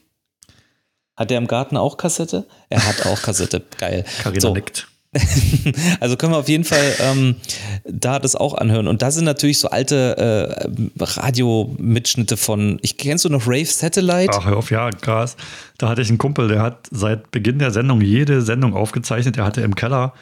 Hat 1.16 1.30
der 1.30 1.38
im 1.38 1.46
Garten 1.46 1.76
auch 1.76 1.96
Kassette? 1.96 2.46
Er 2.68 2.86
hat 2.86 3.06
auch 3.06 3.20
Kassette. 3.22 3.62
Geil. 3.78 4.04
Carina 4.22 4.40
so. 4.40 4.54
nickt. 4.54 4.88
also 6.00 6.16
können 6.16 6.32
wir 6.32 6.38
auf 6.38 6.48
jeden 6.48 6.64
Fall 6.64 6.94
ähm, 7.00 7.36
da 7.84 8.18
das 8.18 8.36
auch 8.36 8.54
anhören. 8.54 8.88
Und 8.88 9.02
da 9.02 9.10
sind 9.10 9.24
natürlich 9.24 9.58
so 9.58 9.68
alte 9.70 10.58
äh, 10.58 11.02
Radiomitschnitte 11.02 12.36
von, 12.36 12.78
ich 12.82 12.98
kennst 12.98 13.24
du 13.24 13.30
noch 13.30 13.46
Rave 13.46 13.66
Satellite? 13.66 14.32
Ach, 14.34 14.46
hör 14.46 14.56
auf, 14.56 14.70
ja, 14.70 14.90
krass. 14.90 15.36
Da 15.78 15.88
hatte 15.88 16.02
ich 16.02 16.08
einen 16.08 16.18
Kumpel, 16.18 16.48
der 16.48 16.62
hat 16.62 16.88
seit 16.90 17.30
Beginn 17.30 17.58
der 17.58 17.70
Sendung 17.70 18.00
jede 18.00 18.42
Sendung 18.42 18.74
aufgezeichnet. 18.74 19.36
Er 19.38 19.44
hatte 19.44 19.62
im 19.62 19.74
Keller 19.74 20.12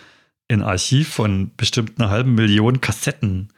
ein 0.49 0.63
Archiv 0.63 1.09
von 1.09 1.51
bestimmt 1.57 1.99
einer 1.99 2.11
halben 2.11 2.35
Million 2.35 2.81
Kassetten, 2.81 3.49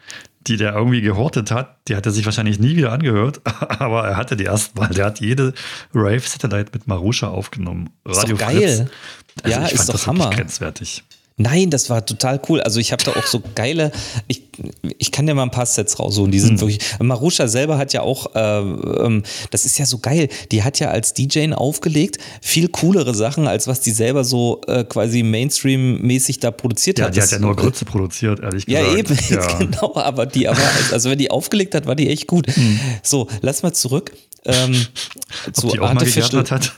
die 0.46 0.56
der 0.56 0.74
irgendwie 0.74 1.02
gehortet 1.02 1.50
hat, 1.50 1.76
die 1.88 1.96
hat 1.96 2.06
er 2.06 2.12
sich 2.12 2.24
wahrscheinlich 2.24 2.58
nie 2.58 2.76
wieder 2.76 2.92
angehört, 2.92 3.42
aber 3.44 4.08
er 4.08 4.16
hatte 4.16 4.36
die 4.36 4.44
erstmal. 4.44 4.88
Der 4.88 5.04
hat 5.04 5.20
jede 5.20 5.52
Rave 5.92 6.20
Satellite 6.20 6.70
mit 6.72 6.86
Marusha 6.86 7.28
aufgenommen. 7.28 7.90
Radio 8.06 8.34
ist 8.34 8.42
doch 8.42 8.48
geil. 8.48 8.90
Also 9.42 9.60
ja, 9.60 9.66
ist 9.66 9.88
doch 9.88 10.06
Hammer. 10.06 10.30
Grenzwertig. 10.30 11.04
Nein, 11.38 11.70
das 11.70 11.88
war 11.88 12.04
total 12.04 12.40
cool. 12.48 12.60
Also 12.60 12.80
ich 12.80 12.92
habe 12.92 13.02
da 13.04 13.12
auch 13.12 13.26
so 13.26 13.40
geile, 13.54 13.92
ich, 14.26 14.42
ich 14.98 15.12
kann 15.12 15.26
dir 15.26 15.34
mal 15.34 15.44
ein 15.44 15.50
paar 15.50 15.66
Sets 15.66 15.98
raussuchen, 15.98 16.32
die 16.32 16.40
sind 16.40 16.54
mhm. 16.54 16.60
wirklich, 16.60 16.80
Marusha 17.00 17.46
selber 17.46 17.78
hat 17.78 17.92
ja 17.92 18.02
auch, 18.02 18.34
äh, 18.34 18.58
ähm, 18.58 19.22
das 19.50 19.64
ist 19.64 19.78
ja 19.78 19.86
so 19.86 19.98
geil, 19.98 20.28
die 20.50 20.64
hat 20.64 20.80
ja 20.80 20.90
als 20.90 21.14
DJ 21.14 21.52
aufgelegt 21.52 22.18
viel 22.42 22.68
coolere 22.68 23.14
Sachen, 23.14 23.46
als 23.46 23.68
was 23.68 23.80
die 23.80 23.92
selber 23.92 24.24
so 24.24 24.60
äh, 24.66 24.82
quasi 24.84 25.22
Mainstream-mäßig 25.22 26.40
da 26.40 26.50
produziert 26.50 26.98
ja, 26.98 27.06
hat. 27.06 27.16
Die 27.16 27.22
hat 27.22 27.30
ja 27.30 27.38
nur 27.38 27.54
Grütze 27.54 27.84
produziert, 27.84 28.40
ehrlich 28.40 28.66
gesagt. 28.66 28.86
Ja, 28.86 28.96
eben, 28.96 29.18
ja. 29.30 29.58
genau, 29.58 29.94
aber 29.94 30.26
die, 30.26 30.48
aber, 30.48 30.60
also 30.90 31.10
wenn 31.10 31.18
die 31.18 31.30
aufgelegt 31.30 31.74
hat, 31.74 31.86
war 31.86 31.94
die 31.94 32.08
echt 32.08 32.26
gut. 32.26 32.48
Mhm. 32.56 32.80
So, 33.02 33.28
lass 33.40 33.62
mal 33.62 33.72
zurück. 33.72 34.12
Ähm, 34.44 34.86
Ob 35.46 35.54
zu 35.54 35.68
die 35.68 35.78
auch 35.78 35.90
Artificial, 35.90 36.42
mal 36.42 36.50
hat? 36.50 36.72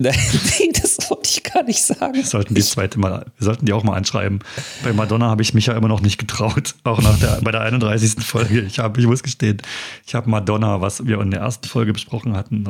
nee, 0.00 0.72
das 0.72 0.98
wollte 1.08 1.30
ich 1.30 1.33
gar 1.54 1.62
nicht 1.62 1.82
sagen. 1.82 2.14
Wir 2.14 2.24
sollten 2.24 2.54
die 2.54 2.62
zweite 2.62 2.98
mal, 2.98 3.26
wir 3.38 3.44
sollten 3.44 3.66
die 3.66 3.72
auch 3.72 3.84
mal 3.84 3.96
anschreiben. 3.96 4.40
Bei 4.82 4.92
Madonna 4.92 5.30
habe 5.30 5.42
ich 5.42 5.54
mich 5.54 5.66
ja 5.66 5.76
immer 5.76 5.88
noch 5.88 6.00
nicht 6.00 6.18
getraut, 6.18 6.74
auch 6.84 7.00
nach 7.00 7.18
der, 7.18 7.40
bei 7.42 7.52
der 7.52 7.62
31. 7.62 8.24
Folge. 8.24 8.60
Ich 8.62 8.78
habe, 8.78 9.00
ich 9.00 9.06
muss 9.06 9.22
gestehen, 9.22 9.62
ich 10.06 10.14
habe 10.14 10.28
Madonna, 10.28 10.80
was 10.80 11.06
wir 11.06 11.20
in 11.20 11.30
der 11.30 11.40
ersten 11.40 11.68
Folge 11.68 11.92
besprochen 11.92 12.36
hatten, 12.36 12.68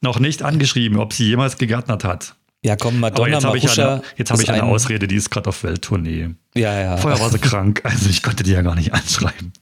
noch 0.00 0.20
nicht 0.20 0.42
angeschrieben, 0.42 0.98
ob 0.98 1.12
sie 1.12 1.24
jemals 1.24 1.58
gegärtnert 1.58 2.04
hat. 2.04 2.34
Ja, 2.62 2.76
komm, 2.76 3.00
Madonna, 3.00 3.22
Aber 3.22 3.30
jetzt 3.30 3.44
habe 3.44 3.58
ich 3.58 3.80
eine, 3.80 4.02
jetzt 4.16 4.30
hab 4.30 4.40
ich 4.40 4.50
eine 4.50 4.64
Ausrede, 4.64 5.06
die 5.06 5.16
ist 5.16 5.30
gerade 5.30 5.48
auf 5.48 5.62
Welttournee. 5.62 6.30
Ja, 6.54 6.80
ja. 6.80 6.96
Vorher 6.96 7.20
war 7.20 7.30
sie 7.30 7.38
krank, 7.38 7.82
also 7.84 8.08
ich 8.08 8.22
konnte 8.22 8.42
die 8.42 8.52
ja 8.52 8.62
gar 8.62 8.74
nicht 8.74 8.92
anschreiben. 8.92 9.52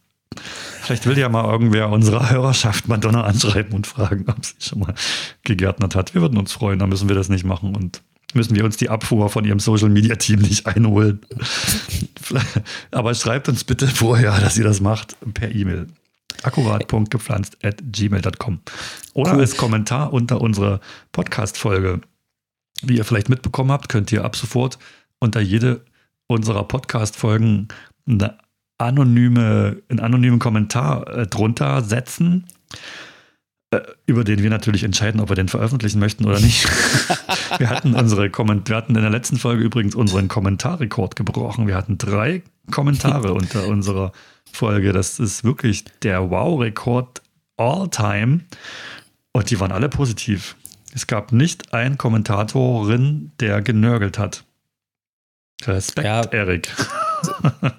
Vielleicht 0.81 1.07
will 1.07 1.19
ja 1.19 1.29
mal 1.29 1.51
irgendwer 1.51 1.89
unserer 1.91 2.31
Hörerschaft 2.31 2.89
Madonna 2.89 3.25
anschreiben 3.25 3.73
und 3.73 3.87
fragen, 3.87 4.25
ob 4.29 4.45
sie 4.45 4.55
schon 4.59 4.81
mal 4.81 4.95
gegärtnert 5.43 5.95
hat. 5.95 6.15
Wir 6.15 6.21
würden 6.21 6.39
uns 6.39 6.53
freuen, 6.53 6.79
dann 6.79 6.89
müssen 6.89 7.09
wir 7.09 7.17
das 7.17 7.29
nicht 7.29 7.45
machen 7.45 7.75
und 7.75 8.03
müssen 8.35 8.55
wir 8.55 8.65
uns 8.65 8.77
die 8.77 8.89
Abfuhr 8.89 9.29
von 9.31 9.45
ihrem 9.45 9.61
Social 9.61 9.89
Media 9.89 10.17
Team 10.17 10.41
nicht 10.41 10.67
einholen. 10.67 11.21
Aber 12.91 13.15
schreibt 13.15 13.49
uns 13.49 13.65
bitte 13.65 13.87
vorher, 13.87 14.39
dass 14.41 14.57
ihr 14.57 14.65
das 14.65 14.81
macht, 14.81 15.17
per 15.35 15.55
E-Mail. 15.55 15.87
akkurat.gepflanzt 16.43 17.65
at 17.65 17.83
gmail.com. 17.93 18.61
Oder 19.15 19.35
cool. 19.35 19.41
als 19.41 19.57
Kommentar 19.57 20.13
unter 20.13 20.41
unserer 20.41 20.81
Podcast-Folge. 21.13 22.01
Wie 22.83 22.97
ihr 22.97 23.05
vielleicht 23.05 23.29
mitbekommen 23.29 23.73
habt, 23.73 23.89
könnt 23.89 24.13
ihr 24.13 24.25
ab 24.25 24.37
sofort 24.37 24.79
unter 25.19 25.41
jede 25.41 25.85
unserer 26.27 26.65
Podcast-Folgen 26.65 27.69
eine 28.07 28.39
anonyme, 28.79 29.83
einen 29.89 30.01
anonymen 30.01 30.39
Kommentar 30.39 31.09
äh, 31.09 31.27
drunter 31.27 31.83
setzen, 31.83 32.47
über 34.07 34.25
den 34.25 34.43
wir 34.43 34.51
natürlich 34.51 34.85
entscheiden, 34.85 35.21
ob 35.21 35.29
wir 35.29 35.37
den 35.37 35.49
veröffentlichen 35.49 35.99
möchten 35.99 36.25
oder 36.25 36.41
nicht. 36.41 36.67
wir 37.59 37.71
hatten 37.71 37.95
unsere 37.95 38.31
Komment 38.31 38.69
wir 38.69 38.77
hatten 38.77 38.95
in 38.95 39.03
der 39.03 39.11
letzten 39.11 39.37
Folge 39.37 39.63
übrigens 39.63 39.95
unseren 39.95 40.29
Kommentarrekord 40.29 41.17
gebrochen. 41.17 41.67
Wir 41.67 41.77
hatten 41.77 41.99
drei 41.99 42.43
Kommentare 42.71 43.33
unter 43.35 43.67
unserer 43.67 44.13
Folge. 44.51 44.93
Das 44.93 45.19
ist 45.19 45.45
wirklich 45.45 45.85
der 46.03 46.31
Wow-Rekord 46.31 47.23
all 47.57 47.89
time. 47.89 48.41
Und 49.33 49.51
die 49.51 49.59
waren 49.61 49.73
alle 49.73 49.89
positiv. 49.89 50.57
Es 50.95 51.07
gab 51.07 51.33
nicht 51.33 51.75
einen 51.75 51.99
Kommentatorin, 51.99 53.33
der 53.41 53.63
genörgelt 53.63 54.19
hat. 54.19 54.45
Respekt, 55.67 56.07
ja, 56.07 56.23
Erik. 56.23 56.73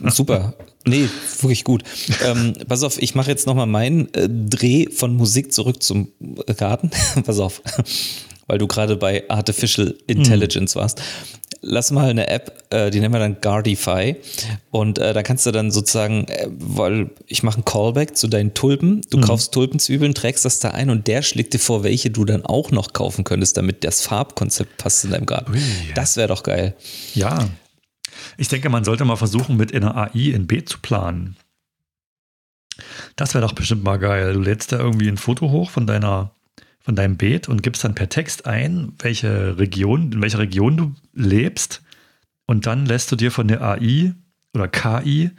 Super. 0.10 0.54
Nee, 0.88 1.10
wirklich 1.40 1.64
gut. 1.64 1.84
Ähm, 2.24 2.54
pass 2.68 2.84
auf, 2.84 3.02
ich 3.02 3.16
mache 3.16 3.32
jetzt 3.32 3.48
nochmal 3.48 3.66
meinen 3.66 4.14
äh, 4.14 4.30
Dreh 4.30 4.88
von 4.92 5.16
Musik 5.16 5.52
zurück 5.52 5.82
zum 5.82 6.10
Garten. 6.58 6.92
pass 7.26 7.40
auf, 7.40 7.62
weil 8.46 8.60
du 8.60 8.68
gerade 8.68 8.96
bei 8.96 9.28
Artificial 9.30 9.96
Intelligence 10.06 10.76
mhm. 10.76 10.80
warst. 10.80 11.02
Lass 11.62 11.90
mal 11.90 12.08
eine 12.08 12.28
App, 12.28 12.64
äh, 12.70 12.92
die 12.92 13.00
nennen 13.00 13.16
wir 13.16 13.20
dann 13.20 13.38
Guardify. 13.42 14.16
Und 14.70 15.00
äh, 15.00 15.14
da 15.14 15.24
kannst 15.24 15.48
du 15.48 15.52
dann 15.52 15.72
sozusagen, 15.72 16.26
äh, 16.28 16.48
weil 16.52 17.10
ich 17.26 17.42
mache 17.42 17.56
einen 17.56 17.66
Callback 17.66 18.16
zu 18.16 18.28
deinen 18.28 18.54
Tulpen. 18.54 19.02
Du 19.10 19.18
mhm. 19.18 19.22
kaufst 19.22 19.52
Tulpenzwiebeln, 19.54 20.14
trägst 20.14 20.46
das 20.46 20.60
da 20.60 20.70
ein 20.70 20.92
und 20.92 21.08
der 21.08 21.24
schlägt 21.24 21.56
dir 21.56 21.60
vor, 21.60 21.84
welche 21.84 22.12
du 22.12 22.26
dann 22.26 22.46
auch 22.46 22.70
noch 22.70 22.94
kaufen 22.94 23.24
könntest, 23.24 23.58
damit 23.58 23.84
das 23.84 24.02
Farbkonzept 24.02 24.78
passt 24.78 25.04
in 25.06 25.12
deinem 25.12 25.26
Garten. 25.26 25.54
Ui. 25.54 25.60
Das 25.96 26.16
wäre 26.16 26.28
doch 26.28 26.44
geil. 26.44 26.76
Ja, 27.16 27.50
ich 28.38 28.48
denke, 28.48 28.70
man 28.70 28.84
sollte 28.84 29.06
mal 29.06 29.16
versuchen, 29.16 29.58
mit 29.58 29.74
einer 29.74 29.96
AI 29.96 30.32
in 30.34 30.48
B 30.48 30.64
zu 30.64 30.80
planen. 30.80 31.36
Das 33.16 33.34
wäre 33.34 33.46
doch 33.46 33.54
bestimmt 33.54 33.84
mal 33.84 33.98
geil. 33.98 34.34
Du 34.34 34.42
lädst 34.42 34.72
da 34.72 34.80
irgendwie 34.80 35.08
ein 35.08 35.18
Foto 35.18 35.50
hoch 35.50 35.70
von 35.70 35.88
deiner 35.88 36.32
von 36.86 36.96
deinem 36.96 37.18
Beet 37.18 37.50
und 37.50 37.64
gibst 37.64 37.84
dann 37.84 37.96
per 37.96 38.10
Text 38.10 38.46
ein, 38.46 38.94
welche 39.00 39.58
Region, 39.58 40.12
in 40.12 40.22
welcher 40.22 40.38
Region 40.38 40.78
du 40.78 40.96
lebst. 41.14 41.82
Und 42.46 42.68
dann 42.68 42.86
lässt 42.86 43.12
du 43.12 43.16
dir 43.16 43.32
von 43.32 43.48
der 43.48 43.64
AI 43.64 44.14
oder 44.54 44.68
KI 44.68 45.32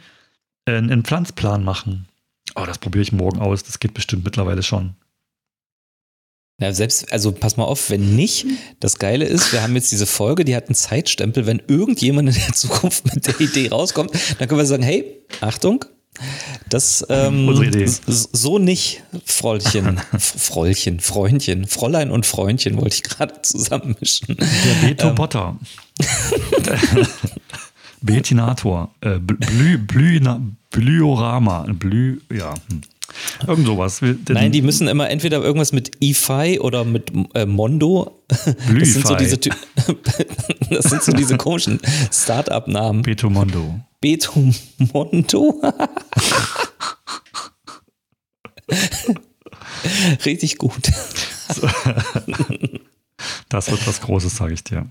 einen 0.65 1.05
Pflanzplan 1.05 1.63
machen. 1.63 2.09
Oh, 2.55 2.65
das 2.65 2.79
probiere 2.79 3.03
ich 3.03 3.13
morgen 3.13 3.39
aus. 3.39 3.63
Das 3.63 3.79
geht 3.79 3.93
bestimmt 3.93 4.25
mittlerweile 4.25 4.61
schon. 4.61 4.95
Na, 6.59 6.73
selbst, 6.73 7.11
also 7.13 7.31
pass 7.31 7.55
mal 7.55 7.65
auf, 7.65 7.91
wenn 7.91 8.15
nicht, 8.15 8.47
das 8.79 8.97
Geile 8.97 9.25
ist, 9.25 9.53
wir 9.53 9.61
haben 9.61 9.75
jetzt 9.75 9.91
diese 9.91 10.07
Folge, 10.07 10.43
die 10.43 10.55
hat 10.55 10.69
einen 10.69 10.75
Zeitstempel. 10.75 11.45
Wenn 11.45 11.61
irgendjemand 11.67 12.29
in 12.29 12.35
der 12.35 12.53
Zukunft 12.53 13.13
mit 13.13 13.27
der 13.27 13.39
Idee 13.39 13.69
rauskommt, 13.69 14.11
dann 14.39 14.47
können 14.47 14.59
wir 14.59 14.65
sagen, 14.65 14.81
hey, 14.81 15.21
Achtung, 15.39 15.85
das 16.67 17.05
ähm, 17.09 17.47
Unsere 17.47 17.67
Idee. 17.67 17.91
so 18.07 18.57
nicht, 18.57 19.03
Fräulchen, 19.23 20.01
Fräulchen, 20.17 20.99
Freundchen, 20.99 21.67
Fräulein 21.67 22.09
und 22.09 22.25
Freundchen 22.25 22.77
wollte 22.77 22.95
ich 22.95 23.03
gerade 23.03 23.39
zusammenmischen. 23.43 24.35
Der 24.37 24.87
Beto 24.87 25.09
ähm, 25.09 25.15
Potter. 25.15 25.59
Betinator. 28.01 28.95
Äh, 29.01 29.19
Blü, 29.19 29.77
Blü, 29.77 30.19
Blüorama. 30.71 31.67
Blü, 31.69 32.19
ja. 32.33 32.55
Irgend 33.45 33.65
sowas. 33.65 34.01
Nein, 34.29 34.51
die 34.51 34.61
müssen 34.61 34.87
immer 34.87 35.09
entweder 35.09 35.41
irgendwas 35.41 35.71
mit 35.71 35.91
EFI 36.01 36.59
oder 36.59 36.83
mit 36.83 37.11
äh, 37.33 37.45
Mondo. 37.45 38.23
Das 38.27 38.43
sind, 38.45 39.07
so 39.07 39.15
diese, 39.15 39.37
das 40.69 40.85
sind 40.85 41.03
so 41.03 41.11
diese 41.11 41.37
komischen 41.37 41.79
Start-up-Namen. 42.11 43.01
Beto 43.01 43.29
Mondo. 43.29 43.79
Beto 44.01 44.53
Mondo? 44.93 45.61
Richtig 50.25 50.57
gut. 50.57 50.91
Das 53.49 53.71
wird 53.71 53.87
was 53.87 54.01
Großes, 54.01 54.35
sage 54.35 54.53
ich 54.53 54.63
dir. 54.63 54.87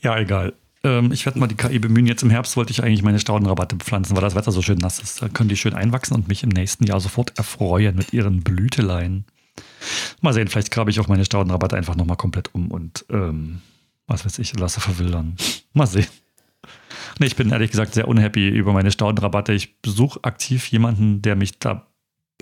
Ja, 0.00 0.18
egal. 0.18 0.54
Ähm, 0.84 1.12
ich 1.12 1.26
werde 1.26 1.38
mal 1.38 1.46
die 1.46 1.56
KI 1.56 1.78
bemühen. 1.78 2.06
Jetzt 2.06 2.22
im 2.22 2.30
Herbst 2.30 2.56
wollte 2.56 2.70
ich 2.70 2.82
eigentlich 2.82 3.02
meine 3.02 3.18
Staudenrabatte 3.18 3.76
bepflanzen, 3.76 4.16
weil 4.16 4.22
das 4.22 4.34
Wetter 4.34 4.52
so 4.52 4.62
schön 4.62 4.78
nass 4.78 4.98
ist. 5.00 5.22
Da 5.22 5.28
können 5.28 5.48
die 5.48 5.56
schön 5.56 5.74
einwachsen 5.74 6.14
und 6.14 6.28
mich 6.28 6.42
im 6.42 6.50
nächsten 6.50 6.84
Jahr 6.84 7.00
sofort 7.00 7.36
erfreuen 7.38 7.96
mit 7.96 8.12
ihren 8.12 8.42
Blüteleien. 8.42 9.24
Mal 10.20 10.32
sehen, 10.32 10.48
vielleicht 10.48 10.70
grabe 10.70 10.90
ich 10.90 11.00
auch 11.00 11.08
meine 11.08 11.24
Staudenrabatte 11.24 11.76
einfach 11.76 11.96
nochmal 11.96 12.16
komplett 12.16 12.54
um 12.54 12.70
und 12.70 13.04
ähm, 13.10 13.60
was 14.06 14.24
weiß 14.24 14.38
ich, 14.38 14.56
lasse 14.58 14.80
verwildern. 14.80 15.36
Mal 15.72 15.86
sehen. 15.86 16.06
Nee, 17.18 17.26
ich 17.26 17.36
bin 17.36 17.50
ehrlich 17.50 17.70
gesagt 17.70 17.94
sehr 17.94 18.08
unhappy 18.08 18.48
über 18.48 18.72
meine 18.72 18.92
Staudenrabatte. 18.92 19.52
Ich 19.52 19.80
besuche 19.80 20.22
aktiv 20.22 20.66
jemanden, 20.68 21.22
der 21.22 21.34
mich 21.34 21.58
da 21.58 21.86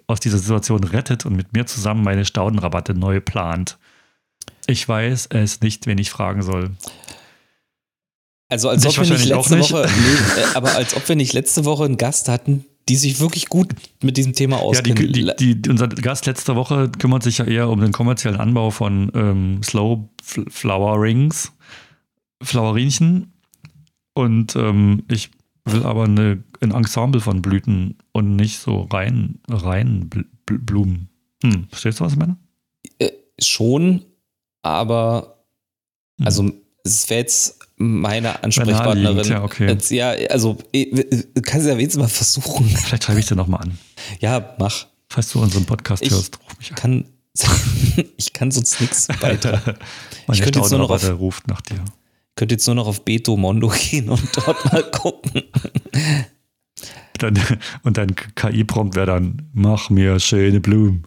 aus 0.06 0.20
dieser 0.20 0.38
Situation 0.38 0.84
rettet 0.84 1.26
und 1.26 1.34
mit 1.34 1.52
mir 1.52 1.66
zusammen 1.66 2.04
meine 2.04 2.24
Staudenrabatte 2.24 2.94
neu 2.94 3.20
plant. 3.20 3.78
Ich 4.66 4.86
weiß 4.88 5.28
es 5.30 5.60
nicht, 5.60 5.86
wen 5.86 5.98
ich 5.98 6.10
fragen 6.10 6.42
soll. 6.42 6.72
Also 8.48 8.68
als 8.68 8.86
ob 8.86 8.96
wir 8.96 9.10
nicht 9.10 9.24
letzte 9.24 9.56
nicht. 9.56 9.72
Woche, 9.72 9.88
nee, 10.36 10.42
äh, 10.42 10.54
aber 10.54 10.74
als 10.74 10.94
ob 10.94 11.08
wir 11.08 11.16
nicht 11.16 11.32
letzte 11.32 11.64
Woche 11.64 11.84
einen 11.84 11.96
Gast 11.96 12.28
hatten, 12.28 12.64
die 12.88 12.96
sich 12.96 13.18
wirklich 13.18 13.48
gut 13.48 13.74
mit 14.02 14.16
diesem 14.16 14.34
Thema 14.34 14.58
auskennen. 14.58 14.96
Ja, 14.96 15.34
die, 15.34 15.36
die, 15.36 15.62
die, 15.62 15.70
unser 15.70 15.88
Gast 15.88 16.26
letzte 16.26 16.54
Woche 16.54 16.90
kümmert 16.90 17.24
sich 17.24 17.38
ja 17.38 17.44
eher 17.44 17.68
um 17.68 17.80
den 17.80 17.92
kommerziellen 17.92 18.38
Anbau 18.38 18.70
von 18.70 19.10
ähm, 19.14 19.62
Slow 19.64 20.08
Flower 20.22 21.00
Rings, 21.00 21.52
Flowerinchen. 22.42 23.32
Und 24.14 24.54
ähm, 24.54 25.02
ich 25.08 25.30
will 25.64 25.82
aber 25.82 26.04
eine, 26.04 26.42
ein 26.60 26.70
Ensemble 26.70 27.20
von 27.20 27.42
Blüten 27.42 27.98
und 28.12 28.36
nicht 28.36 28.58
so 28.58 28.82
rein, 28.82 29.40
rein 29.48 30.08
Bl 30.08 30.24
Blumen. 30.46 31.08
Hm, 31.42 31.66
verstehst 31.70 31.98
du, 31.98 32.04
was 32.04 32.12
ich 32.12 32.18
meine? 32.18 32.36
Äh, 33.00 33.10
schon, 33.40 34.04
aber 34.62 35.42
hm. 36.18 36.26
also 36.26 36.52
es 36.84 37.10
wäre 37.10 37.20
jetzt 37.20 37.65
meine 37.76 38.42
Ansprechpartnerin. 38.42 39.28
Ja, 39.28 39.42
okay. 39.42 39.76
ja, 39.90 40.10
also 40.30 40.56
kannst 41.42 41.66
du 41.66 41.70
ja 41.70 41.76
wenigstens 41.76 41.96
mal 41.96 42.08
versuchen. 42.08 42.66
Vielleicht 42.68 43.04
schreibe 43.04 43.20
ich 43.20 43.26
dir 43.26 43.36
nochmal 43.36 43.62
an. 43.62 43.78
Ja, 44.20 44.54
mach. 44.58 44.86
Falls 45.08 45.30
du 45.30 45.40
unseren 45.40 45.64
Podcast 45.66 46.02
ich 46.02 46.10
hörst, 46.10 46.38
ruf 46.40 46.58
mich 46.58 46.70
an. 46.70 46.76
Kann, 46.76 47.04
ich 48.16 48.32
kann 48.32 48.50
sonst 48.50 48.80
nichts 48.80 49.08
beitragen. 49.20 49.74
ich 50.32 50.42
könnte 50.42 50.58
jetzt 50.58 50.70
nur 50.70 50.80
noch 50.80 50.90
auf, 50.90 51.08
ruft 51.18 51.46
nach 51.48 51.60
dir. 51.60 51.84
könnte 52.34 52.54
jetzt 52.54 52.66
nur 52.66 52.74
noch 52.74 52.86
auf 52.86 53.04
Beto 53.04 53.36
Mondo 53.36 53.68
gehen 53.90 54.08
und 54.08 54.28
dort 54.36 54.72
mal 54.72 54.82
gucken. 54.90 55.42
Dann, 57.18 57.38
und 57.82 57.96
dein 57.96 58.14
KI-Prompt 58.14 58.94
wäre 58.96 59.06
dann, 59.06 59.48
mach 59.54 59.88
mir 59.88 60.18
schöne 60.18 60.60
Blumen. 60.60 61.04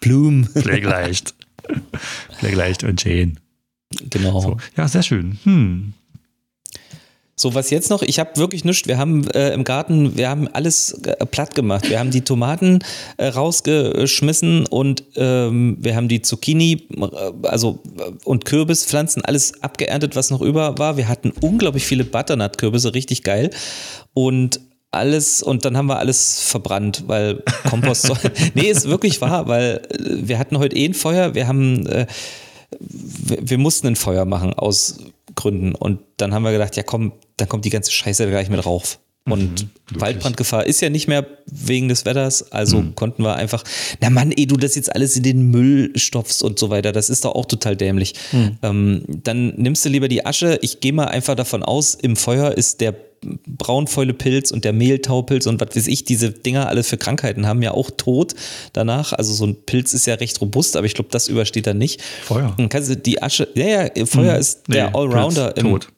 Blumen. 0.00 0.46
Pflegeleicht. 0.46 1.34
Pflegeleicht 2.38 2.84
und 2.84 3.00
schön. 3.00 3.40
Genau. 4.10 4.40
So. 4.40 4.56
Ja, 4.76 4.88
sehr 4.88 5.02
schön. 5.02 5.38
Hm. 5.44 5.94
So, 7.36 7.52
was 7.52 7.70
jetzt 7.70 7.90
noch? 7.90 8.02
Ich 8.02 8.20
habe 8.20 8.36
wirklich 8.36 8.64
nichts. 8.64 8.86
Wir 8.86 8.96
haben 8.96 9.28
äh, 9.30 9.52
im 9.54 9.64
Garten, 9.64 10.16
wir 10.16 10.28
haben 10.28 10.46
alles 10.46 10.92
äh, 11.04 11.26
platt 11.26 11.56
gemacht. 11.56 11.90
Wir 11.90 11.98
haben 11.98 12.12
die 12.12 12.20
Tomaten 12.20 12.78
äh, 13.16 13.26
rausgeschmissen 13.26 14.66
und 14.66 15.02
ähm, 15.16 15.76
wir 15.80 15.96
haben 15.96 16.06
die 16.06 16.22
Zucchini, 16.22 16.86
äh, 16.96 17.48
also 17.48 17.80
äh, 17.98 18.12
und 18.24 18.44
Kürbispflanzen, 18.44 19.24
alles 19.24 19.62
abgeerntet, 19.64 20.14
was 20.14 20.30
noch 20.30 20.42
über 20.42 20.78
war. 20.78 20.96
Wir 20.96 21.08
hatten 21.08 21.32
unglaublich 21.40 21.84
viele 21.84 22.04
Butternut-Kürbisse, 22.04 22.94
richtig 22.94 23.24
geil. 23.24 23.50
Und 24.12 24.60
alles 24.92 25.42
und 25.42 25.64
dann 25.64 25.76
haben 25.76 25.86
wir 25.86 25.98
alles 25.98 26.40
verbrannt, 26.40 27.02
weil 27.08 27.42
Kompost 27.68 28.02
soll. 28.06 28.18
nee, 28.54 28.70
ist 28.70 28.88
wirklich 28.88 29.20
wahr, 29.20 29.48
weil 29.48 29.82
äh, 29.90 30.28
wir 30.28 30.38
hatten 30.38 30.58
heute 30.58 30.76
eh 30.76 30.86
ein 30.86 30.94
Feuer. 30.94 31.34
Wir 31.34 31.48
haben 31.48 31.84
wir, 32.80 33.58
mussten 33.58 33.88
ein 33.88 33.96
Feuer 33.96 34.24
machen 34.24 34.52
aus 34.54 34.98
Gründen. 35.34 35.74
Und 35.74 36.00
dann 36.16 36.34
haben 36.34 36.42
wir 36.42 36.52
gedacht, 36.52 36.76
ja 36.76 36.82
komm, 36.82 37.12
dann 37.36 37.48
kommt 37.48 37.64
die 37.64 37.70
ganze 37.70 37.92
Scheiße 37.92 38.28
gleich 38.28 38.48
mit 38.48 38.64
rauf. 38.64 38.98
Und 39.26 39.62
mhm, 39.62 40.00
Waldbrandgefahr 40.00 40.66
ist 40.66 40.82
ja 40.82 40.90
nicht 40.90 41.08
mehr 41.08 41.26
wegen 41.46 41.88
des 41.88 42.04
Wetters, 42.04 42.52
also 42.52 42.82
mhm. 42.82 42.94
konnten 42.94 43.22
wir 43.22 43.36
einfach, 43.36 43.64
na 44.00 44.10
Mann, 44.10 44.32
ey, 44.32 44.46
du 44.46 44.58
das 44.58 44.74
jetzt 44.74 44.94
alles 44.94 45.16
in 45.16 45.22
den 45.22 45.50
Müll 45.50 45.92
stopfst 45.96 46.42
und 46.42 46.58
so 46.58 46.68
weiter, 46.68 46.92
das 46.92 47.08
ist 47.08 47.24
doch 47.24 47.34
auch 47.34 47.46
total 47.46 47.74
dämlich. 47.74 48.14
Mhm. 48.32 48.58
Ähm, 48.62 49.04
dann 49.08 49.54
nimmst 49.56 49.82
du 49.82 49.88
lieber 49.88 50.08
die 50.08 50.26
Asche, 50.26 50.58
ich 50.60 50.80
gehe 50.80 50.92
mal 50.92 51.06
einfach 51.06 51.36
davon 51.36 51.62
aus, 51.62 51.94
im 51.94 52.16
Feuer 52.16 52.52
ist 52.52 52.82
der 52.82 52.94
Braunfäulepilz 53.46 54.50
und 54.50 54.64
der 54.64 54.72
Mehltaupilz 54.72 55.46
und 55.46 55.60
was 55.60 55.74
weiß 55.74 55.86
ich, 55.86 56.04
diese 56.04 56.30
Dinger 56.30 56.68
alle 56.68 56.82
für 56.82 56.96
Krankheiten 56.96 57.46
haben 57.46 57.62
ja 57.62 57.72
auch 57.72 57.90
tot 57.90 58.34
danach. 58.72 59.12
Also 59.12 59.32
so 59.32 59.46
ein 59.46 59.56
Pilz 59.64 59.94
ist 59.94 60.06
ja 60.06 60.14
recht 60.14 60.40
robust, 60.40 60.76
aber 60.76 60.86
ich 60.86 60.94
glaube, 60.94 61.10
das 61.10 61.28
übersteht 61.28 61.66
dann 61.66 61.78
nicht. 61.78 62.02
Feuer. 62.02 62.54
Dann 62.56 62.68
kannst 62.68 62.90
du 62.90 62.96
die 62.96 63.22
Asche, 63.22 63.48
ja, 63.54 63.86
ja, 63.86 64.06
Feuer 64.06 64.34
hm, 64.34 64.40
ist 64.40 64.62
der 64.68 64.90
nee, 64.90 64.96
Allrounder 64.96 65.52
Pilz, 65.52 65.64
im. 65.64 65.70
Tot. 65.72 65.88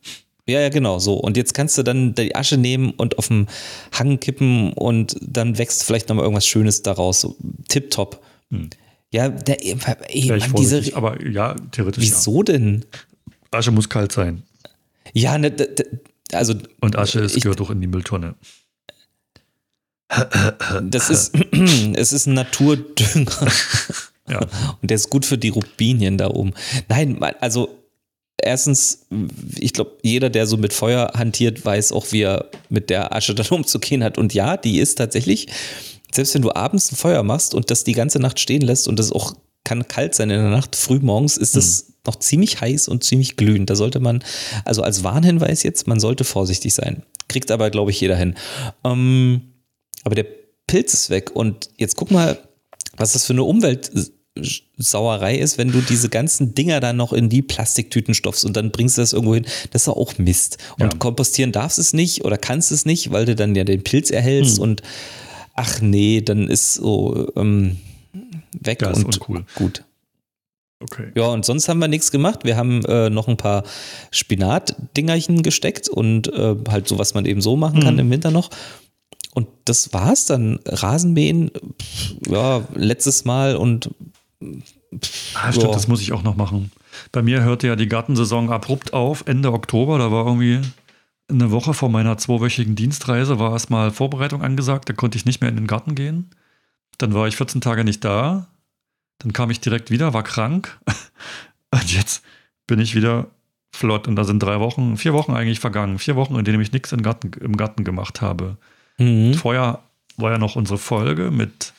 Ja, 0.48 0.60
ja, 0.60 0.68
genau, 0.68 1.00
so. 1.00 1.14
Und 1.14 1.36
jetzt 1.36 1.54
kannst 1.54 1.76
du 1.76 1.82
dann 1.82 2.14
die 2.14 2.36
Asche 2.36 2.56
nehmen 2.56 2.92
und 2.96 3.18
auf 3.18 3.28
dem 3.28 3.48
Hang 3.92 4.20
kippen 4.20 4.72
und 4.74 5.16
dann 5.20 5.58
wächst 5.58 5.82
vielleicht 5.82 6.08
nochmal 6.08 6.24
irgendwas 6.24 6.46
Schönes 6.46 6.82
daraus. 6.82 7.20
So, 7.20 7.36
tipptopp. 7.68 8.22
Hm. 8.50 8.70
Ja, 9.10 9.28
der, 9.28 9.64
ey, 9.64 9.76
ich 10.08 10.28
Mann, 10.28 10.54
diese, 10.56 10.94
aber 10.94 11.24
ja, 11.26 11.56
theoretisch 11.72 12.04
wieso 12.04 12.42
denn? 12.42 12.84
ja. 12.92 13.58
Asche 13.58 13.70
muss 13.72 13.88
kalt 13.88 14.12
sein. 14.12 14.42
Ja, 15.12 15.38
ne, 15.38 15.52
also 16.32 16.54
Und 16.80 16.96
Asche 16.96 17.20
ist, 17.20 17.36
Ich- 17.36 17.42
gehört 17.42 17.60
auch 17.60 17.70
in 17.70 17.80
die 17.80 17.86
Mülltonne. 17.86 18.34
das 20.82 21.10
ist, 21.10 21.34
es 21.94 22.12
ist 22.12 22.26
ein 22.26 22.34
Naturdünger 22.34 23.32
Ja. 24.28 24.40
und 24.82 24.90
der 24.90 24.96
ist 24.96 25.10
gut 25.10 25.24
für 25.24 25.38
die 25.38 25.50
Rubinien 25.50 26.18
da 26.18 26.28
oben. 26.30 26.52
Nein, 26.88 27.22
also 27.40 27.68
erstens, 28.38 29.06
ich 29.56 29.72
glaube, 29.72 29.92
jeder, 30.02 30.30
der 30.30 30.46
so 30.48 30.56
mit 30.56 30.72
Feuer 30.72 31.12
hantiert, 31.14 31.64
weiß 31.64 31.92
auch, 31.92 32.10
wie 32.12 32.22
er 32.22 32.50
mit 32.68 32.90
der 32.90 33.14
Asche 33.14 33.34
dann 33.34 33.46
umzugehen 33.50 34.02
hat. 34.02 34.18
Und 34.18 34.34
ja, 34.34 34.56
die 34.56 34.78
ist 34.80 34.96
tatsächlich, 34.96 35.46
selbst 36.12 36.34
wenn 36.34 36.42
du 36.42 36.52
abends 36.54 36.90
ein 36.92 36.96
Feuer 36.96 37.22
machst 37.22 37.54
und 37.54 37.70
das 37.70 37.84
die 37.84 37.92
ganze 37.92 38.18
Nacht 38.18 38.40
stehen 38.40 38.62
lässt 38.62 38.88
und 38.88 38.98
das 38.98 39.12
auch 39.12 39.34
kann 39.66 39.88
kalt 39.88 40.14
sein 40.14 40.30
in 40.30 40.40
der 40.40 40.50
Nacht, 40.50 40.76
früh 40.76 41.00
morgens 41.00 41.36
ist 41.36 41.56
das 41.56 41.86
noch 42.06 42.14
ziemlich 42.16 42.60
heiß 42.60 42.86
und 42.86 43.02
ziemlich 43.02 43.34
glühend. 43.36 43.68
Da 43.68 43.74
sollte 43.74 43.98
man, 43.98 44.22
also 44.64 44.82
als 44.82 45.02
Warnhinweis 45.02 45.64
jetzt, 45.64 45.88
man 45.88 45.98
sollte 45.98 46.22
vorsichtig 46.22 46.72
sein. 46.72 47.02
Kriegt 47.28 47.50
aber, 47.50 47.68
glaube 47.70 47.90
ich, 47.90 48.00
jeder 48.00 48.14
hin. 48.16 48.36
Ähm, 48.84 49.40
aber 50.04 50.14
der 50.14 50.26
Pilz 50.68 50.94
ist 50.94 51.10
weg 51.10 51.32
und 51.34 51.68
jetzt 51.76 51.96
guck 51.96 52.12
mal, 52.12 52.38
was 52.96 53.12
das 53.14 53.26
für 53.26 53.32
eine 53.32 53.42
Umweltsauerei 53.42 55.36
ist, 55.36 55.58
wenn 55.58 55.72
du 55.72 55.80
diese 55.80 56.08
ganzen 56.08 56.54
Dinger 56.54 56.78
dann 56.78 56.96
noch 56.96 57.12
in 57.12 57.28
die 57.28 57.42
Plastiktüten 57.42 58.14
stopfst 58.14 58.44
und 58.44 58.56
dann 58.56 58.70
bringst 58.70 58.96
du 58.96 59.02
das 59.02 59.12
irgendwo 59.12 59.34
hin. 59.34 59.46
Das 59.72 59.82
ist 59.82 59.88
auch 59.88 60.16
Mist. 60.18 60.58
Und 60.78 60.92
Ja. 60.92 60.98
kompostieren 60.98 61.50
darfst 61.50 61.80
es 61.80 61.92
nicht 61.92 62.24
oder 62.24 62.38
kannst 62.38 62.70
es 62.70 62.84
nicht, 62.86 63.10
weil 63.10 63.24
du 63.24 63.34
dann 63.34 63.56
ja 63.56 63.64
den 63.64 63.82
Pilz 63.82 64.10
erhältst 64.10 64.60
und 64.60 64.82
ach 65.54 65.80
nee, 65.80 66.20
dann 66.20 66.48
ist 66.48 66.74
so 66.74 67.32
ähm, 67.34 67.78
weg 68.60 68.82
ist 68.82 68.98
und 69.04 69.14
uncool. 69.16 69.44
gut. 69.54 69.84
Okay. 70.80 71.10
Ja, 71.14 71.24
und 71.28 71.44
sonst 71.44 71.68
haben 71.68 71.78
wir 71.78 71.88
nichts 71.88 72.10
gemacht. 72.10 72.40
Wir 72.44 72.56
haben 72.56 72.84
äh, 72.84 73.08
noch 73.08 73.28
ein 73.28 73.38
paar 73.38 73.62
Spinat-Dingerchen 74.10 75.42
gesteckt 75.42 75.88
und 75.88 76.32
äh, 76.32 76.54
halt 76.68 76.86
so, 76.88 76.98
was 76.98 77.14
man 77.14 77.24
eben 77.24 77.40
so 77.40 77.56
machen 77.56 77.80
kann 77.82 77.94
Mhm. 77.94 78.00
im 78.00 78.10
Winter 78.10 78.30
noch. 78.30 78.50
Und 79.34 79.48
das 79.64 79.92
war's 79.92 80.26
dann. 80.26 80.60
Rasenmähen, 80.66 81.50
pff, 81.80 82.14
ja, 82.28 82.62
letztes 82.74 83.24
Mal 83.24 83.56
und 83.56 83.90
Ah, 85.34 85.50
stimmt, 85.50 85.66
Ja. 85.68 85.72
das 85.72 85.88
muss 85.88 86.00
ich 86.02 86.12
auch 86.12 86.22
noch 86.22 86.36
machen. 86.36 86.70
Bei 87.10 87.22
mir 87.22 87.42
hörte 87.42 87.66
ja 87.66 87.76
die 87.76 87.88
Gartensaison 87.88 88.50
abrupt 88.50 88.92
auf, 88.92 89.24
Ende 89.26 89.52
Oktober. 89.52 89.98
Da 89.98 90.10
war 90.12 90.26
irgendwie 90.26 90.60
eine 91.28 91.50
Woche 91.50 91.72
vor 91.74 91.88
meiner 91.88 92.18
zweiwöchigen 92.18 92.76
Dienstreise, 92.76 93.38
war 93.38 93.52
erstmal 93.52 93.90
Vorbereitung 93.90 94.42
angesagt. 94.42 94.88
Da 94.88 94.92
konnte 94.92 95.16
ich 95.18 95.24
nicht 95.24 95.40
mehr 95.40 95.50
in 95.50 95.56
den 95.56 95.66
Garten 95.66 95.94
gehen. 95.94 96.30
Dann 96.98 97.14
war 97.14 97.26
ich 97.26 97.36
14 97.36 97.60
Tage 97.60 97.84
nicht 97.84 98.04
da. 98.04 98.46
Dann 99.18 99.32
kam 99.32 99.50
ich 99.50 99.60
direkt 99.60 99.90
wieder, 99.90 100.14
war 100.14 100.22
krank. 100.22 100.78
Und 101.70 101.92
jetzt 101.92 102.22
bin 102.66 102.78
ich 102.78 102.94
wieder 102.94 103.26
flott. 103.74 104.08
Und 104.08 104.16
da 104.16 104.24
sind 104.24 104.42
drei 104.42 104.60
Wochen, 104.60 104.96
vier 104.96 105.12
Wochen 105.12 105.32
eigentlich 105.32 105.60
vergangen. 105.60 105.98
Vier 105.98 106.16
Wochen, 106.16 106.36
in 106.36 106.44
denen 106.44 106.60
ich 106.60 106.72
nichts 106.72 106.92
im 106.92 107.02
Garten, 107.02 107.32
im 107.40 107.56
Garten 107.56 107.84
gemacht 107.84 108.20
habe. 108.20 108.56
Mhm. 108.98 109.34
Vorher 109.34 109.82
war 110.16 110.32
ja 110.32 110.38
noch 110.38 110.56
unsere 110.56 110.78
Folge 110.78 111.30
mit, 111.30 111.72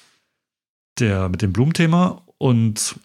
der, 0.99 1.30
mit 1.30 1.41
dem 1.41 1.53
Blumenthema 1.53 2.22
und 2.38 2.95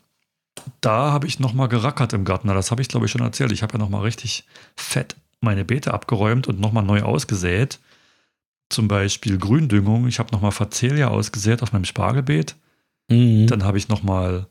da 0.81 1.13
habe 1.13 1.27
ich 1.27 1.41
nochmal 1.41 1.69
gerackert 1.69 2.13
im 2.13 2.25
Garten. 2.25 2.49
Das 2.49 2.71
habe 2.71 2.83
ich, 2.83 2.89
glaube 2.89 3.07
ich, 3.07 3.13
schon 3.13 3.23
erzählt. 3.23 3.53
Ich 3.53 3.63
habe 3.63 3.75
ja 3.75 3.79
nochmal 3.79 4.03
richtig 4.03 4.45
fett 4.77 5.17
meine 5.41 5.65
Beete 5.65 5.93
abgeräumt 5.93 6.47
und 6.47 6.61
nochmal 6.61 6.85
neu 6.85 7.03
ausgesät. 7.03 7.81
Zum 8.73 8.89
Beispiel 8.89 9.37
Gründüngung. 9.37 10.09
Ich 10.09 10.19
habe 10.19 10.33
nochmal 10.33 10.51
Facelia 10.51 11.09
ausgesät 11.09 11.63
auf 11.63 11.73
meinem 11.73 11.85
Spargelbeet. 11.85 12.57
Mhm. 13.09 13.47
Dann 13.47 13.65
habe 13.65 13.77
ich 13.77 13.89
nochmal 13.89 14.47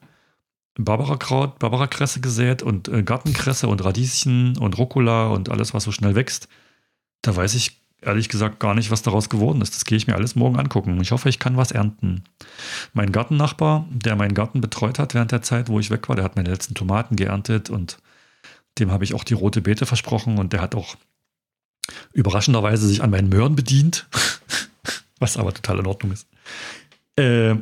Barbarakraut, 0.75 1.57
Barbarakresse 1.57 2.21
gesät 2.21 2.61
und 2.61 2.87
äh, 2.87 3.01
Gartenkresse 3.01 3.67
und 3.67 3.83
Radieschen 3.83 4.57
und 4.57 4.77
Rucola 4.77 5.29
und 5.29 5.49
alles, 5.49 5.73
was 5.73 5.85
so 5.85 5.91
schnell 5.91 6.13
wächst. 6.13 6.47
Da 7.23 7.35
weiß 7.35 7.55
ich 7.55 7.81
ehrlich 8.01 8.29
gesagt 8.29 8.59
gar 8.59 8.75
nicht, 8.75 8.91
was 8.91 9.01
daraus 9.01 9.27
geworden 9.27 9.59
ist. 9.61 9.73
Das 9.73 9.85
gehe 9.85 9.97
ich 9.97 10.05
mir 10.05 10.13
alles 10.13 10.35
morgen 10.35 10.59
angucken. 10.59 11.01
Ich 11.01 11.11
hoffe, 11.11 11.27
ich 11.27 11.39
kann 11.39 11.57
was 11.57 11.71
ernten. 11.71 12.23
Mein 12.93 13.11
Gartennachbar, 13.11 13.87
der 13.89 14.15
meinen 14.15 14.35
Garten 14.35 14.61
betreut 14.61 14.99
hat 14.99 15.15
während 15.15 15.31
der 15.31 15.41
Zeit, 15.41 15.67
wo 15.67 15.79
ich 15.79 15.89
weg 15.89 16.07
war, 16.09 16.15
der 16.15 16.25
hat 16.25 16.35
meine 16.35 16.51
letzten 16.51 16.75
Tomaten 16.75 17.15
geerntet 17.15 17.71
und 17.71 17.97
dem 18.77 18.91
habe 18.91 19.03
ich 19.03 19.15
auch 19.15 19.23
die 19.23 19.33
rote 19.33 19.61
Beete 19.61 19.87
versprochen 19.87 20.37
und 20.37 20.53
der 20.53 20.61
hat 20.61 20.75
auch 20.75 20.95
überraschenderweise 22.13 22.87
sich 22.87 23.01
an 23.03 23.09
meinen 23.09 23.29
Möhren 23.29 23.55
bedient, 23.55 24.07
was 25.19 25.37
aber 25.37 25.53
total 25.53 25.79
in 25.79 25.87
Ordnung 25.87 26.11
ist. 26.11 26.27
Äh, 27.15 27.55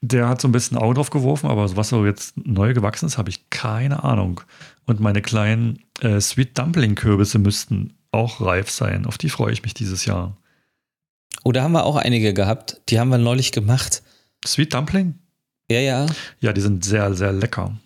der 0.00 0.28
hat 0.28 0.40
so 0.40 0.48
ein 0.48 0.52
bisschen 0.52 0.78
Auge 0.78 0.94
drauf 0.94 1.10
geworfen, 1.10 1.50
aber 1.50 1.76
was 1.76 1.88
so 1.88 2.06
jetzt 2.06 2.36
neu 2.36 2.72
gewachsen 2.72 3.06
ist, 3.06 3.18
habe 3.18 3.30
ich 3.30 3.50
keine 3.50 4.04
Ahnung. 4.04 4.40
Und 4.86 5.00
meine 5.00 5.22
kleinen 5.22 5.80
äh, 6.00 6.20
Sweet 6.20 6.56
Dumpling 6.56 6.94
Kürbisse 6.94 7.38
müssten 7.38 7.94
auch 8.12 8.40
reif 8.40 8.70
sein. 8.70 9.06
Auf 9.06 9.18
die 9.18 9.28
freue 9.28 9.52
ich 9.52 9.62
mich 9.62 9.74
dieses 9.74 10.04
Jahr. 10.04 10.36
Oh, 11.44 11.52
da 11.52 11.62
haben 11.62 11.72
wir 11.72 11.84
auch 11.84 11.96
einige 11.96 12.32
gehabt. 12.32 12.80
Die 12.88 12.98
haben 12.98 13.10
wir 13.10 13.18
neulich 13.18 13.52
gemacht. 13.52 14.02
Sweet 14.46 14.72
Dumpling? 14.72 15.18
Ja, 15.70 15.80
ja. 15.80 16.06
Ja, 16.40 16.52
die 16.52 16.60
sind 16.60 16.84
sehr, 16.84 17.14
sehr 17.14 17.32
lecker. 17.32 17.76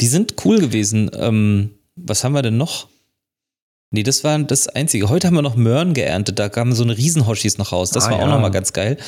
Die 0.00 0.06
sind 0.06 0.34
cool 0.44 0.58
gewesen. 0.58 1.10
Ähm, 1.14 1.70
was 1.96 2.24
haben 2.24 2.32
wir 2.32 2.42
denn 2.42 2.56
noch? 2.56 2.88
Nee, 3.90 4.02
das 4.02 4.22
war 4.22 4.38
das 4.40 4.68
Einzige. 4.68 5.08
Heute 5.08 5.26
haben 5.26 5.34
wir 5.34 5.40
noch 5.42 5.56
Möhren 5.56 5.94
geerntet. 5.94 6.38
Da 6.38 6.50
kamen 6.50 6.74
so 6.74 6.82
eine 6.84 6.98
Riesenhoschis 6.98 7.56
noch 7.56 7.72
raus. 7.72 7.90
Das 7.90 8.04
Ah, 8.06 8.10
war 8.10 8.16
auch 8.18 8.22
ja. 8.22 8.26
nochmal 8.34 8.50
ganz 8.50 8.74
geil. 8.74 8.98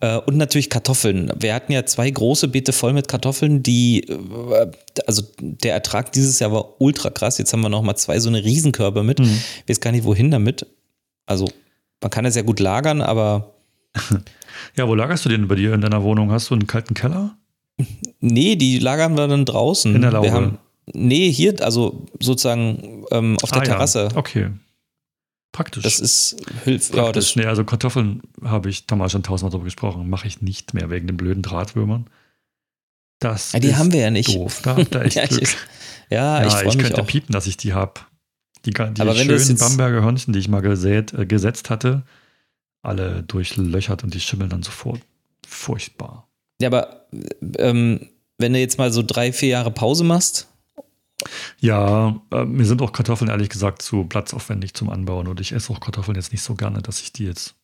Äh, 0.00 0.16
und 0.18 0.36
natürlich 0.36 0.70
Kartoffeln. 0.70 1.30
Wir 1.38 1.54
hatten 1.54 1.70
ja 1.70 1.86
zwei 1.86 2.10
große 2.10 2.48
Beete 2.48 2.72
voll 2.72 2.92
mit 2.94 3.06
Kartoffeln, 3.06 3.62
die, 3.62 4.00
äh, 4.08 4.70
also 5.06 5.22
der 5.40 5.74
Ertrag 5.74 6.10
dieses 6.10 6.40
Jahr 6.40 6.50
war 6.50 6.80
ultra 6.80 7.10
krass. 7.10 7.38
Jetzt 7.38 7.52
haben 7.52 7.60
wir 7.60 7.68
nochmal 7.68 7.96
zwei 7.96 8.18
so 8.18 8.28
eine 8.28 8.42
Riesenkörbe 8.44 9.04
mit. 9.04 9.20
Mhm. 9.20 9.38
Ich 9.64 9.68
weiß 9.70 9.80
gar 9.80 9.92
nicht, 9.92 10.02
wohin 10.04 10.32
damit. 10.32 10.66
Also, 11.26 11.48
man 12.02 12.10
kann 12.10 12.24
das 12.24 12.34
ja 12.34 12.42
gut 12.42 12.58
lagern, 12.58 13.02
aber 13.02 13.54
Ja, 14.76 14.88
wo 14.88 14.96
lagerst 14.96 15.24
du 15.24 15.28
den 15.28 15.46
bei 15.46 15.54
dir 15.54 15.74
in 15.74 15.80
deiner 15.80 16.02
Wohnung? 16.02 16.32
Hast 16.32 16.50
du 16.50 16.54
einen 16.54 16.66
kalten 16.66 16.94
Keller? 16.94 17.36
nee, 18.20 18.56
die 18.56 18.78
lagern 18.80 19.16
wir 19.16 19.28
dann 19.28 19.44
draußen. 19.44 19.94
In 19.94 20.02
der 20.02 20.10
Laube? 20.12 20.58
Nee, 20.92 21.30
hier, 21.32 21.62
also 21.64 22.06
sozusagen 22.20 23.04
ähm, 23.10 23.36
auf 23.42 23.50
der 23.50 23.62
Ah, 23.62 23.64
Terrasse. 23.64 24.08
Ja. 24.12 24.16
Okay. 24.18 24.50
Praktisch. 25.52 25.84
Das 25.84 26.00
ist 26.00 26.36
hilf 26.64 26.90
ja, 26.92 27.04
Praktisch. 27.04 27.28
das, 27.28 27.36
nee, 27.36 27.46
also 27.46 27.64
Kartoffeln 27.64 28.22
habe 28.42 28.68
ich 28.68 28.86
damals 28.86 29.12
schon 29.12 29.22
tausendmal 29.22 29.50
drüber 29.52 29.64
gesprochen. 29.64 30.10
Mache 30.10 30.26
ich 30.26 30.42
nicht 30.42 30.74
mehr 30.74 30.90
wegen 30.90 31.06
den 31.06 31.16
blöden 31.16 31.42
Drahtwürmern. 31.42 32.06
Das 33.20 33.52
ja, 33.52 33.60
die 33.60 33.68
ist 33.68 33.76
haben 33.76 33.92
wir 33.92 34.00
ja 34.00 34.10
nicht. 34.10 34.34
doof. 34.34 34.60
Da 34.62 34.76
habt 34.76 34.94
ihr 34.94 35.00
echt 35.02 35.14
Ja, 35.16 35.26
Glück. 35.26 35.42
ich, 35.42 35.56
ja, 36.10 36.42
Ja, 36.42 36.46
ich 36.62 36.74
ich, 36.74 36.78
könnte 36.78 37.00
auch. 37.00 37.06
piepen, 37.06 37.32
dass 37.32 37.46
ich 37.46 37.56
die 37.56 37.72
habe. 37.72 38.00
Die, 38.64 38.70
die 38.72 38.80
Aber 39.00 39.14
schönen 39.14 39.56
Bamberger 39.58 40.02
Hörnchen, 40.02 40.32
die 40.32 40.38
ich 40.40 40.48
mal 40.48 40.60
gesät, 40.60 41.12
äh, 41.14 41.24
gesetzt 41.26 41.70
hatte, 41.70 42.02
alle 42.82 43.22
durchlöchert 43.22 44.02
und 44.02 44.12
die 44.12 44.20
schimmeln 44.20 44.50
dann 44.50 44.62
sofort. 44.62 45.00
Furchtbar. 45.46 46.28
Ja, 46.60 46.68
aber 46.68 47.06
ähm, 47.58 48.08
wenn 48.38 48.52
du 48.54 48.58
jetzt 48.58 48.78
mal 48.78 48.92
so 48.92 49.02
drei, 49.02 49.32
vier 49.32 49.50
Jahre 49.50 49.70
Pause 49.70 50.02
machst, 50.02 50.48
Ja, 51.60 52.20
äh, 52.32 52.44
mir 52.44 52.64
sind 52.66 52.82
auch 52.82 52.92
Kartoffeln 52.92 53.30
ehrlich 53.30 53.48
gesagt 53.48 53.82
zu 53.82 54.04
platzaufwendig 54.04 54.74
zum 54.74 54.90
Anbauen 54.90 55.26
und 55.28 55.40
ich 55.40 55.52
esse 55.52 55.72
auch 55.72 55.80
Kartoffeln 55.80 56.16
jetzt 56.16 56.32
nicht 56.32 56.42
so 56.42 56.54
gerne, 56.54 56.82
dass 56.82 57.00
ich 57.00 57.12
die 57.12 57.24
jetzt 57.24 57.54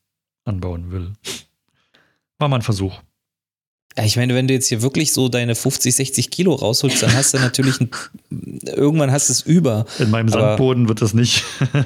anbauen 0.45 0.91
will. 0.91 1.13
War 2.39 2.49
mal 2.49 2.57
ein 2.57 2.63
Versuch. 2.63 3.01
ja, 3.99 4.05
ich 4.05 4.17
meine, 4.17 4.35
wenn 4.35 4.49
du 4.49 4.55
jetzt 4.55 4.69
hier 4.69 4.83
wirklich 4.83 5.13
so 5.13 5.29
deine 5.29 5.55
50, 5.55 5.95
60 5.95 6.31
Kilo 6.31 6.55
rausholst, 6.55 7.03
dann 7.03 7.13
hast 7.15 7.35
du 7.35 7.39
natürlich 7.39 7.81
ein, 7.81 7.91
irgendwann 8.65 9.11
hast 9.13 9.29
du 9.29 9.33
es 9.33 9.43
über. 9.43 9.85
In 9.99 10.11
meinem 10.11 10.29
Sandboden 10.29 10.89
wird 10.89 11.03
das 11.03 11.13
nicht. 11.15 11.45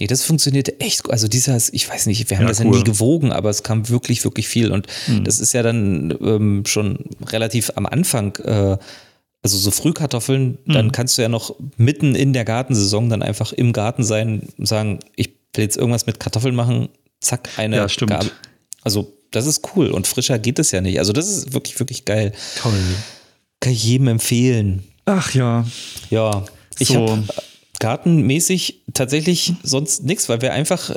Nee, 0.00 0.08
das 0.08 0.24
funktionierte 0.24 0.80
echt 0.80 1.04
gut. 1.04 1.12
Also 1.12 1.28
dieser, 1.28 1.56
ich 1.70 1.88
weiß 1.88 2.06
nicht, 2.06 2.28
wir 2.28 2.36
haben 2.36 2.42
Ja, 2.44 2.48
das 2.48 2.58
ja 2.58 2.64
cool. 2.64 2.78
nie 2.78 2.82
gewogen, 2.82 3.30
aber 3.30 3.48
es 3.50 3.62
kam 3.62 3.88
wirklich, 3.88 4.24
wirklich 4.24 4.48
viel. 4.48 4.72
Und 4.72 4.88
Hm. 5.06 5.22
das 5.22 5.38
ist 5.38 5.52
ja 5.54 5.62
dann 5.62 6.12
ähm, 6.20 6.64
schon 6.66 6.98
relativ 7.26 7.70
am 7.76 7.86
Anfang, 7.86 8.34
äh, 8.38 8.76
also 9.44 9.56
so 9.58 9.70
Frühkartoffeln, 9.70 10.58
dann 10.66 10.86
Mhm. 10.86 10.92
kannst 10.92 11.16
du 11.18 11.22
ja 11.22 11.28
noch 11.28 11.54
mitten 11.76 12.14
in 12.16 12.32
der 12.32 12.44
Gartensaison 12.44 13.08
dann 13.10 13.22
einfach 13.22 13.52
im 13.52 13.72
Garten 13.72 14.02
sein 14.02 14.48
und 14.58 14.66
sagen, 14.66 14.98
ich 15.14 15.28
will 15.54 15.62
jetzt 15.64 15.76
irgendwas 15.76 16.06
mit 16.06 16.18
Kartoffeln 16.18 16.54
machen, 16.56 16.88
zack, 17.20 17.48
eine 17.58 17.76
Ja, 17.76 17.88
stimmt. 17.88 18.10
Gabel. 18.10 18.30
Also 18.82 19.12
das 19.30 19.46
ist 19.46 19.60
cool 19.76 19.90
und 19.90 20.06
frischer 20.06 20.38
geht 20.38 20.58
es 20.58 20.70
ja 20.72 20.80
nicht. 20.80 20.98
Also 20.98 21.12
das 21.12 21.28
ist 21.28 21.52
wirklich, 21.52 21.78
wirklich 21.78 22.04
geil. 22.04 22.32
Toll. 22.60 22.72
Kann 23.60 23.72
ich 23.72 23.84
jedem 23.84 24.08
empfehlen. 24.08 24.82
Ach 25.04 25.32
ja. 25.34 25.64
Ja, 26.10 26.44
ich 26.78 26.88
So. 26.88 27.08
habe 27.10 27.24
gartenmäßig 27.80 28.82
tatsächlich 28.94 29.54
sonst 29.62 30.04
nichts, 30.04 30.28
weil 30.28 30.40
wir 30.42 30.52
einfach, 30.52 30.96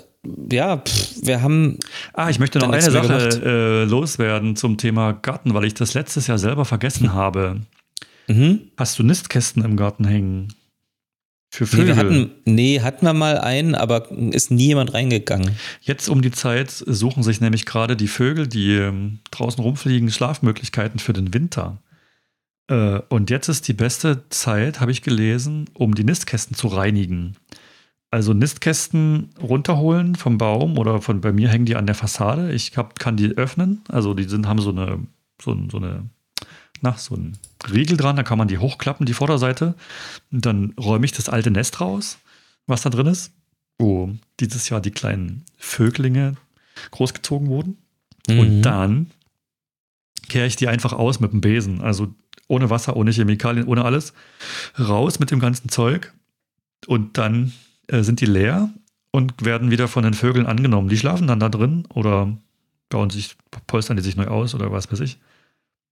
ja, 0.51 0.77
pff, 0.77 1.15
wir 1.21 1.41
haben 1.41 1.79
Ah, 2.13 2.29
ich 2.29 2.39
möchte 2.39 2.59
noch 2.59 2.71
Dann 2.71 2.75
eine. 2.81 2.91
Sache 2.91 3.29
äh, 3.43 3.83
loswerden 3.83 4.55
zum 4.55 4.77
Thema 4.77 5.11
Garten, 5.13 5.53
weil 5.53 5.65
ich 5.65 5.73
das 5.73 5.93
letztes 5.93 6.27
Jahr 6.27 6.37
selber 6.37 6.65
vergessen 6.65 7.13
habe. 7.13 7.61
Mhm. 8.27 8.71
Hast 8.77 8.99
du 8.99 9.03
Nistkästen 9.03 9.63
im 9.63 9.77
Garten 9.77 10.05
hängen? 10.05 10.53
Für 11.49 11.63
Nee, 11.63 11.69
Vögel. 11.69 11.87
wir 11.87 11.95
hatten, 11.95 12.31
nee, 12.45 12.81
hatten 12.81 13.05
wir 13.05 13.13
mal 13.13 13.37
einen, 13.37 13.73
aber 13.73 14.11
ist 14.11 14.51
nie 14.51 14.67
jemand 14.67 14.93
reingegangen. 14.93 15.55
Jetzt 15.81 16.09
um 16.09 16.21
die 16.21 16.31
Zeit 16.31 16.69
suchen 16.71 17.23
sich 17.23 17.39
nämlich 17.39 17.65
gerade 17.65 17.95
die 17.95 18.09
Vögel, 18.09 18.47
die 18.47 18.75
ähm, 18.75 19.19
draußen 19.31 19.63
rumfliegen, 19.63 20.11
Schlafmöglichkeiten 20.11 20.99
für 20.99 21.13
den 21.13 21.33
Winter. 21.33 21.77
Äh, 22.67 22.99
und 23.09 23.29
jetzt 23.29 23.47
ist 23.47 23.67
die 23.67 23.73
beste 23.73 24.23
Zeit, 24.29 24.81
habe 24.81 24.91
ich 24.91 25.01
gelesen, 25.01 25.69
um 25.73 25.95
die 25.95 26.03
Nistkästen 26.03 26.55
zu 26.55 26.67
reinigen. 26.67 27.37
Also 28.11 28.33
Nistkästen 28.33 29.29
runterholen 29.41 30.15
vom 30.15 30.37
Baum 30.37 30.77
oder 30.77 31.01
von 31.01 31.21
bei 31.21 31.31
mir 31.31 31.49
hängen 31.49 31.65
die 31.65 31.75
an 31.75 31.85
der 31.85 31.95
Fassade. 31.95 32.51
Ich 32.51 32.77
hab, 32.77 32.99
kann 32.99 33.17
die 33.17 33.37
öffnen. 33.37 33.81
Also 33.89 34.13
die 34.13 34.23
sind, 34.23 34.47
haben 34.47 34.59
so 34.61 34.69
eine, 34.69 34.99
so, 35.41 35.57
so 35.71 35.77
eine, 35.77 36.09
na, 36.81 36.93
so 36.97 37.15
ein 37.15 37.37
Riegel 37.71 37.97
dran, 37.97 38.15
da 38.15 38.23
kann 38.23 38.37
man 38.37 38.47
die 38.47 38.57
hochklappen, 38.57 39.05
die 39.05 39.13
Vorderseite. 39.13 39.75
Und 40.31 40.45
dann 40.45 40.73
räume 40.79 41.05
ich 41.05 41.11
das 41.11 41.29
alte 41.29 41.51
Nest 41.51 41.79
raus, 41.81 42.17
was 42.65 42.81
da 42.81 42.89
drin 42.89 43.07
ist, 43.07 43.31
wo 43.79 44.11
dieses 44.39 44.69
Jahr 44.69 44.81
die 44.81 44.91
kleinen 44.91 45.43
Vöglinge 45.57 46.35
großgezogen 46.91 47.47
wurden. 47.47 47.77
Und 48.29 48.57
Mhm. 48.57 48.61
dann 48.61 49.11
kehre 50.29 50.47
ich 50.47 50.55
die 50.55 50.67
einfach 50.67 50.93
aus 50.93 51.19
mit 51.19 51.31
dem 51.31 51.41
Besen. 51.41 51.81
Also 51.81 52.13
ohne 52.47 52.69
Wasser, 52.69 52.95
ohne 52.95 53.11
Chemikalien, 53.11 53.67
ohne 53.67 53.85
alles. 53.85 54.13
Raus 54.79 55.19
mit 55.19 55.31
dem 55.31 55.39
ganzen 55.39 55.69
Zeug. 55.69 56.13
Und 56.85 57.17
dann 57.17 57.53
äh, 57.87 58.03
sind 58.03 58.21
die 58.21 58.25
leer 58.25 58.69
und 59.11 59.43
werden 59.45 59.71
wieder 59.71 59.87
von 59.87 60.03
den 60.03 60.13
Vögeln 60.13 60.45
angenommen. 60.45 60.89
Die 60.89 60.97
schlafen 60.97 61.27
dann 61.27 61.39
da 61.39 61.49
drin 61.49 61.85
oder 61.93 62.37
bauen 62.89 63.09
sich, 63.09 63.35
polstern 63.65 63.97
die 63.97 64.03
sich 64.03 64.15
neu 64.15 64.27
aus 64.27 64.53
oder 64.55 64.71
was 64.71 64.91
weiß 64.91 64.99
ich. 65.01 65.17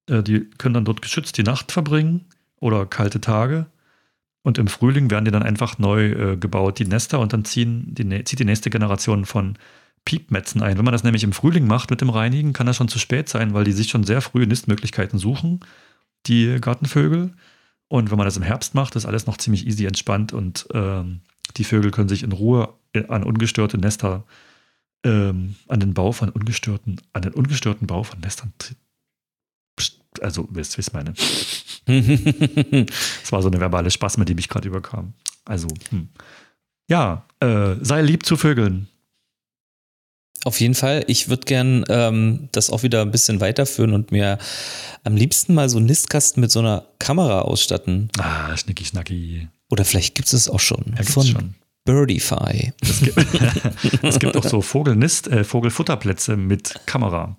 Äh, 0.10 0.24
die 0.24 0.50
können 0.58 0.74
dann 0.74 0.86
dort 0.86 1.02
geschützt 1.02 1.38
die 1.38 1.44
Nacht 1.44 1.72
verbringen 1.72 2.26
oder 2.60 2.86
kalte 2.86 3.22
Tage. 3.22 3.68
Und 4.44 4.60
im 4.60 4.68
Frühling 4.68 5.10
werden 5.10 5.26
die 5.26 5.32
dann 5.32 5.44
einfach 5.44 5.80
neu 5.80 6.12
äh, 6.12 6.38
gebaut, 6.38 6.78
die 6.78 6.86
Nester, 6.86 7.20
und 7.20 7.34
dann 7.34 7.46
ziehen 7.46 7.96
die, 7.96 8.24
zieht 8.26 8.40
die 8.40 8.46
nächste 8.46 8.70
Generation 8.70 9.26
von 9.26 9.58
Piepmetzen 10.06 10.62
ein. 10.62 10.78
Wenn 10.78 10.86
man 10.86 10.92
das 10.92 11.04
nämlich 11.04 11.24
im 11.24 11.34
Frühling 11.34 11.66
macht 11.66 11.90
mit 11.90 12.02
dem 12.02 12.12
Reinigen, 12.12 12.54
kann 12.54 12.68
das 12.68 12.78
schon 12.78 12.88
zu 12.88 13.00
spät 13.00 13.28
sein, 13.28 13.56
weil 13.56 13.64
die 13.64 13.72
sich 13.72 13.90
schon 13.90 14.04
sehr 14.04 14.22
früh 14.22 14.46
Nistmöglichkeiten 14.46 15.18
suchen, 15.18 15.62
die 16.28 16.60
Gartenvögel. 16.62 17.34
Und 17.88 18.12
wenn 18.12 18.18
man 18.18 18.26
das 18.26 18.38
im 18.38 18.44
Herbst 18.44 18.76
macht, 18.76 18.96
ist 18.96 19.06
alles 19.06 19.26
noch 19.26 19.38
ziemlich 19.38 19.66
easy 19.66 19.86
entspannt 19.86 20.32
und 20.32 20.68
ähm, 20.74 21.22
die 21.58 21.64
Vögel 21.64 21.92
können 21.92 22.10
sich 22.10 22.24
in 22.24 22.32
Ruhe 22.32 22.74
äh, 22.94 23.08
an 23.08 23.24
ungestörte 23.24 23.78
Nester, 23.78 24.26
ähm, 25.04 25.56
an 25.68 25.80
den 25.80 25.94
Bau 25.94 26.12
von 26.12 26.30
ungestörten, 26.30 27.02
an 27.14 27.24
den 27.24 27.34
ungestörten 27.34 27.88
Bau 27.88 28.04
von 28.04 28.20
Nestern. 28.20 28.54
Also, 30.22 30.48
wisst 30.52 30.74
ihr, 30.74 30.78
wie 30.78 30.82
ich 30.82 30.88
es 30.88 30.94
meine? 30.94 32.86
Das 33.22 33.32
war 33.32 33.42
so 33.42 33.50
eine 33.50 33.60
verbale 33.60 33.92
Spaß, 33.92 34.18
mit 34.18 34.30
dem 34.30 34.38
ich 34.38 34.50
gerade 34.50 34.68
überkam. 34.68 35.14
Also, 35.46 35.68
hm. 35.90 36.10
ja, 36.90 37.26
äh, 37.40 37.76
sei 37.82 38.02
lieb 38.02 38.26
zu 38.26 38.38
Vögeln. 38.38 38.88
Auf 40.46 40.60
jeden 40.60 40.76
Fall. 40.76 41.04
Ich 41.08 41.28
würde 41.28 41.46
gern 41.46 41.86
ähm, 41.90 42.50
das 42.52 42.70
auch 42.70 42.84
wieder 42.84 43.02
ein 43.02 43.10
bisschen 43.10 43.42
weiterführen 43.42 43.94
und 43.94 44.12
mir 44.12 44.38
am 45.04 45.16
liebsten 45.16 45.56
mal 45.56 45.70
so 45.70 45.78
einen 45.78 45.88
Nistkasten 45.88 46.40
mit 46.40 46.52
so 46.52 46.60
einer 46.60 46.86
Kamera 47.00 47.42
ausstatten. 47.42 48.10
Ah, 48.20 48.56
schnicki 48.56 48.86
schnacki. 48.86 49.48
Oder 49.72 49.86
vielleicht 49.86 50.14
gibt 50.14 50.28
es 50.28 50.34
es 50.34 50.50
auch 50.50 50.60
schon. 50.60 50.94
Ja, 50.96 51.04
von 51.04 51.26
schon. 51.26 51.56
Birdify. 51.84 52.74
Es 52.82 53.02
gibt, 53.02 53.18
es 54.04 54.20
gibt 54.20 54.38
auch 54.38 54.44
so 54.44 54.62
Vogelnist, 54.62 55.28
äh, 55.28 55.44
Vogelfutterplätze 55.44 56.38
mit 56.38 56.76
Kamera. 56.86 57.38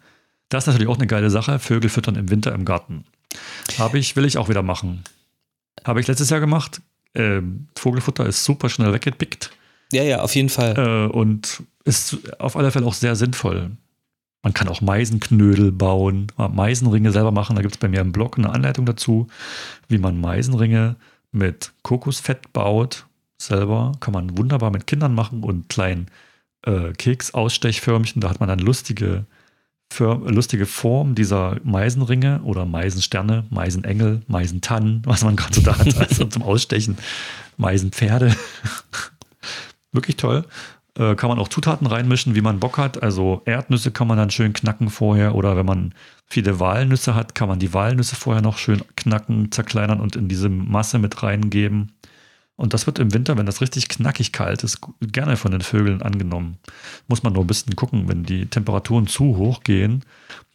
Das 0.48 0.64
ist 0.64 0.66
natürlich 0.68 0.88
auch 0.88 0.98
eine 0.98 1.06
geile 1.06 1.30
Sache. 1.30 1.58
Vögel 1.58 1.90
füttern 1.90 2.16
im 2.16 2.30
Winter 2.30 2.54
im 2.54 2.64
Garten. 2.64 3.04
Habe 3.78 3.98
ich, 3.98 4.16
will 4.16 4.24
ich 4.24 4.38
auch 4.38 4.48
wieder 4.48 4.62
machen. 4.62 5.02
Habe 5.84 6.00
ich 6.00 6.06
letztes 6.06 6.30
Jahr 6.30 6.40
gemacht. 6.40 6.80
Ähm, 7.14 7.68
Vogelfutter 7.76 8.26
ist 8.26 8.44
super 8.44 8.68
schnell 8.68 8.92
weggepickt 8.92 9.50
Ja, 9.92 10.02
ja, 10.02 10.20
auf 10.20 10.34
jeden 10.34 10.48
Fall. 10.50 10.74
äh, 10.76 11.12
und 11.12 11.62
ist 11.84 12.18
auf 12.38 12.56
alle 12.56 12.70
Fälle 12.70 12.86
auch 12.86 12.94
sehr 12.94 13.16
sinnvoll. 13.16 13.70
Man 14.42 14.54
kann 14.54 14.68
auch 14.68 14.80
Meisenknödel 14.80 15.72
bauen, 15.72 16.28
mal 16.36 16.48
Meisenringe 16.48 17.10
selber 17.10 17.32
machen. 17.32 17.56
Da 17.56 17.62
gibt 17.62 17.74
es 17.74 17.80
bei 17.80 17.88
mir 17.88 18.00
im 18.00 18.12
Blog 18.12 18.38
eine 18.38 18.50
Anleitung 18.50 18.86
dazu, 18.86 19.26
wie 19.88 19.98
man 19.98 20.20
Meisenringe 20.20 20.96
mit 21.32 21.72
Kokosfett 21.82 22.52
baut. 22.52 23.06
Selber 23.38 23.92
kann 24.00 24.14
man 24.14 24.38
wunderbar 24.38 24.70
mit 24.70 24.86
Kindern 24.86 25.14
machen 25.14 25.42
und 25.42 25.68
kleinen 25.68 26.06
äh, 26.64 26.92
Keks-Ausstechförmchen. 26.92 28.20
Da 28.20 28.30
hat 28.30 28.40
man 28.40 28.48
dann 28.48 28.60
lustige, 28.60 29.26
För 29.90 30.30
lustige 30.30 30.66
Form 30.66 31.14
dieser 31.14 31.58
Meisenringe 31.62 32.40
oder 32.42 32.66
Meisensterne, 32.66 33.44
Meisenengel, 33.50 34.22
Meisentannen, 34.26 35.02
was 35.06 35.24
man 35.24 35.36
gerade 35.36 35.54
so 35.54 35.60
da 35.62 35.78
hat, 35.78 35.96
also 35.96 36.24
zum 36.24 36.42
Ausstechen. 36.42 36.98
Meisenpferde. 37.56 38.36
Wirklich 39.92 40.16
toll. 40.16 40.44
Äh, 40.98 41.14
kann 41.14 41.28
man 41.28 41.38
auch 41.38 41.48
Zutaten 41.48 41.86
reinmischen, 41.86 42.34
wie 42.34 42.40
man 42.40 42.60
Bock 42.60 42.78
hat. 42.78 43.02
Also 43.02 43.42
Erdnüsse 43.44 43.90
kann 43.90 44.08
man 44.08 44.16
dann 44.16 44.30
schön 44.30 44.52
knacken 44.52 44.88
vorher 44.90 45.34
oder 45.34 45.56
wenn 45.56 45.66
man 45.66 45.94
viele 46.26 46.58
Walnüsse 46.58 47.14
hat, 47.14 47.34
kann 47.34 47.48
man 47.48 47.58
die 47.58 47.74
Walnüsse 47.74 48.16
vorher 48.16 48.42
noch 48.42 48.58
schön 48.58 48.82
knacken, 48.96 49.52
zerkleinern 49.52 50.00
und 50.00 50.16
in 50.16 50.28
diese 50.28 50.48
Masse 50.48 50.98
mit 50.98 51.22
reingeben. 51.22 51.92
Und 52.56 52.72
das 52.72 52.86
wird 52.86 52.98
im 52.98 53.12
Winter, 53.12 53.36
wenn 53.36 53.46
das 53.46 53.60
richtig 53.60 53.88
knackig 53.88 54.32
kalt 54.32 54.64
ist, 54.64 54.80
gerne 55.00 55.36
von 55.36 55.52
den 55.52 55.60
Vögeln 55.60 56.00
angenommen. 56.02 56.56
Muss 57.06 57.22
man 57.22 57.34
nur 57.34 57.44
ein 57.44 57.48
bisschen 57.48 57.76
gucken, 57.76 58.08
wenn 58.08 58.24
die 58.24 58.46
Temperaturen 58.46 59.06
zu 59.06 59.36
hoch 59.36 59.62
gehen, 59.62 60.04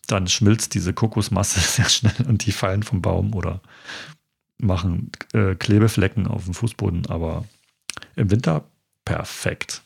dann 0.08 0.28
schmilzt 0.28 0.74
diese 0.74 0.94
Kokosmasse 0.94 1.60
sehr 1.62 1.90
schnell 1.90 2.26
und 2.28 2.46
die 2.46 2.52
fallen 2.52 2.84
vom 2.84 3.02
Baum 3.02 3.36
oder 3.36 3.62
machen 4.58 5.12
äh, 5.34 5.56
Klebeflecken 5.56 6.28
auf 6.28 6.46
dem 6.46 6.54
Fußboden. 6.54 7.06
Aber 7.08 7.46
im 8.16 8.32
Winter 8.32 8.64
perfekt. 9.06 9.82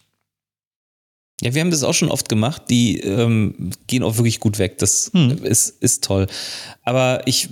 Ja, 1.42 1.54
wir 1.54 1.62
haben 1.62 1.72
das 1.72 1.84
auch 1.84 1.94
schon 1.94 2.10
oft 2.10 2.30
gemacht. 2.30 2.64
Die 2.70 3.00
ähm, 3.02 3.72
gehen 3.88 4.04
auch 4.04 4.16
wirklich 4.18 4.40
gut 4.40 4.58
weg. 4.58 4.78
Das 4.78 5.12
Hm. 5.14 5.44
ist, 5.44 5.82
ist 5.82 6.04
toll. 6.06 6.28
Aber 6.84 7.28
ich, 7.28 7.50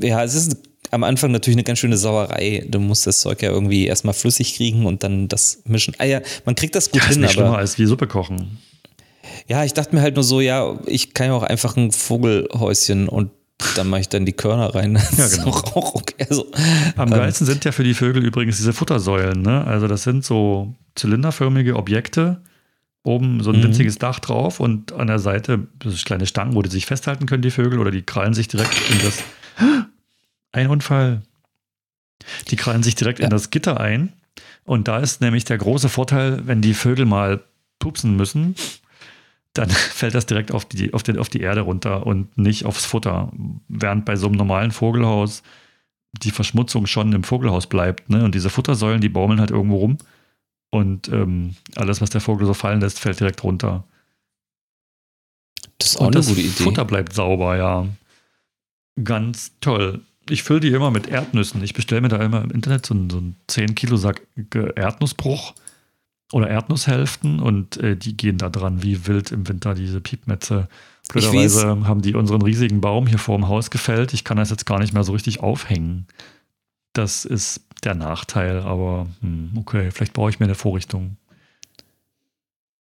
ja, 0.00 0.22
es 0.22 0.34
ist 0.34 0.56
am 0.90 1.04
Anfang 1.04 1.30
natürlich 1.32 1.56
eine 1.56 1.64
ganz 1.64 1.78
schöne 1.78 1.96
Sauerei. 1.96 2.64
Du 2.68 2.78
musst 2.80 3.06
das 3.06 3.20
Zeug 3.20 3.42
ja 3.42 3.50
irgendwie 3.50 3.86
erstmal 3.86 4.14
flüssig 4.14 4.54
kriegen 4.56 4.86
und 4.86 5.02
dann 5.02 5.28
das 5.28 5.62
mischen. 5.64 5.94
Ah 5.98 6.04
ja, 6.04 6.20
man 6.44 6.54
kriegt 6.54 6.74
das 6.74 6.90
gut 6.90 7.02
Ja, 7.02 7.08
ist 7.08 7.14
hin, 7.14 7.22
nicht 7.22 7.32
schlimmer 7.32 7.48
aber 7.50 7.58
als 7.58 7.78
wie 7.78 7.86
Suppe 7.86 8.06
kochen. 8.06 8.58
ja, 9.48 9.64
ich 9.64 9.72
dachte 9.74 9.94
mir 9.94 10.02
halt 10.02 10.14
nur 10.14 10.24
so, 10.24 10.40
ja, 10.40 10.78
ich 10.86 11.14
kann 11.14 11.28
ja 11.28 11.32
auch 11.34 11.42
einfach 11.42 11.76
ein 11.76 11.92
Vogelhäuschen 11.92 13.08
und 13.08 13.30
dann 13.74 13.88
mache 13.88 14.02
ich 14.02 14.08
dann 14.10 14.26
die 14.26 14.32
Körner 14.34 14.74
rein. 14.74 14.94
Das 15.10 15.16
Ja, 15.18 15.24
ist 15.26 15.38
genau. 15.38 15.48
auch- 15.56 15.76
auch 15.76 15.94
okay. 15.94 16.26
Also, 16.28 16.46
Am 16.96 17.08
ähm, 17.08 17.14
geilsten 17.14 17.46
sind 17.46 17.64
ja 17.64 17.72
für 17.72 17.84
die 17.84 17.94
Vögel 17.94 18.24
übrigens 18.24 18.56
diese 18.58 18.72
Futtersäulen. 18.72 19.40
Ne? 19.42 19.64
Also 19.66 19.88
das 19.88 20.02
sind 20.02 20.24
so 20.24 20.74
zylinderförmige 20.94 21.76
Objekte. 21.76 22.42
Oben 23.02 23.40
so 23.42 23.50
ein 23.52 23.60
Mhm. 23.60 23.64
winziges 23.64 23.98
Dach 23.98 24.18
drauf 24.18 24.58
und 24.60 24.92
an 24.92 25.06
der 25.06 25.20
Seite 25.20 25.68
das 25.78 25.94
ist 25.94 26.04
kleine 26.06 26.26
Stangen, 26.26 26.54
wo 26.56 26.62
die 26.62 26.70
sich 26.70 26.86
festhalten 26.86 27.26
können, 27.26 27.40
die 27.42 27.52
Vögel, 27.52 27.78
oder 27.78 27.92
die 27.92 28.02
krallen 28.02 28.34
sich 28.34 28.48
direkt 28.48 28.74
in 28.90 28.98
das. 28.98 29.22
Ein 30.56 30.68
Unfall. 30.68 31.22
Die 32.48 32.56
krallen 32.56 32.82
sich 32.82 32.94
direkt 32.94 33.18
Ja. 33.18 33.26
in 33.26 33.30
das 33.30 33.50
Gitter 33.50 33.78
ein. 33.78 34.12
Und 34.64 34.88
da 34.88 34.98
ist 34.98 35.20
nämlich 35.20 35.44
der 35.44 35.58
große 35.58 35.88
Vorteil, 35.88 36.46
wenn 36.46 36.62
die 36.62 36.74
Vögel 36.74 37.04
mal 37.06 37.44
pupsen 37.78 38.16
müssen, 38.16 38.56
dann 39.52 39.68
fällt 39.70 40.14
das 40.14 40.26
direkt 40.26 40.52
auf 40.52 40.64
die, 40.64 40.92
auf, 40.94 41.02
den, 41.02 41.18
auf 41.18 41.28
die 41.28 41.40
Erde 41.40 41.60
runter 41.60 42.06
und 42.06 42.36
nicht 42.38 42.64
aufs 42.64 42.84
Futter. 42.86 43.30
Während 43.68 44.04
bei 44.06 44.16
so 44.16 44.26
einem 44.26 44.36
normalen 44.36 44.70
Vogelhaus 44.72 45.42
die 46.22 46.30
Verschmutzung 46.30 46.86
schon 46.86 47.12
im 47.12 47.22
Vogelhaus 47.24 47.66
bleibt. 47.66 48.08
Ne? 48.08 48.24
Und 48.24 48.34
diese 48.34 48.48
Futtersäulen, 48.50 49.00
die 49.02 49.10
baumeln 49.10 49.40
halt 49.40 49.50
irgendwo 49.50 49.76
rum. 49.76 49.98
Und 50.70 51.08
ähm, 51.08 51.54
alles, 51.76 52.00
was 52.00 52.10
der 52.10 52.20
Vogel 52.22 52.46
so 52.46 52.54
fallen 52.54 52.80
lässt, 52.80 52.98
fällt 52.98 53.20
direkt 53.20 53.44
runter. 53.44 53.84
das 55.78 55.90
ist 55.90 55.96
auch 55.98 56.00
Und 56.00 56.06
eine 56.08 56.16
das 56.16 56.28
gute 56.28 56.40
Idee. 56.40 56.64
Futter 56.64 56.84
bleibt 56.86 57.12
sauber, 57.12 57.56
ja. 57.56 57.86
Ganz 59.04 59.52
toll. 59.60 60.00
Ich 60.28 60.42
fülle 60.42 60.60
die 60.60 60.68
immer 60.68 60.90
mit 60.90 61.08
Erdnüssen. 61.08 61.62
Ich 61.62 61.74
bestelle 61.74 62.00
mir 62.00 62.08
da 62.08 62.16
immer 62.18 62.42
im 62.42 62.50
Internet 62.50 62.86
so 62.86 62.94
einen, 62.94 63.10
so 63.10 63.18
einen 63.18 63.36
10 63.46 63.74
Kilo 63.74 63.96
Sack 63.96 64.22
Erdnussbruch 64.74 65.54
oder 66.32 66.48
Erdnusshälften 66.48 67.40
und 67.40 67.76
äh, 67.76 67.96
die 67.96 68.16
gehen 68.16 68.38
da 68.38 68.48
dran 68.48 68.82
wie 68.82 69.06
wild 69.06 69.30
im 69.30 69.46
Winter, 69.48 69.74
diese 69.74 70.00
Piepmetze. 70.00 70.68
Blöderweise 71.08 71.86
haben 71.86 72.02
die 72.02 72.14
unseren 72.14 72.42
riesigen 72.42 72.80
Baum 72.80 73.06
hier 73.06 73.18
vor 73.18 73.36
dem 73.38 73.46
Haus 73.46 73.70
gefällt. 73.70 74.12
Ich 74.12 74.24
kann 74.24 74.36
das 74.36 74.50
jetzt 74.50 74.66
gar 74.66 74.80
nicht 74.80 74.92
mehr 74.92 75.04
so 75.04 75.12
richtig 75.12 75.40
aufhängen. 75.40 76.06
Das 76.92 77.24
ist 77.24 77.60
der 77.84 77.94
Nachteil, 77.94 78.60
aber 78.60 79.06
hm, 79.20 79.52
okay, 79.56 79.90
vielleicht 79.92 80.14
brauche 80.14 80.30
ich 80.30 80.40
mir 80.40 80.46
eine 80.46 80.54
Vorrichtung. 80.56 81.16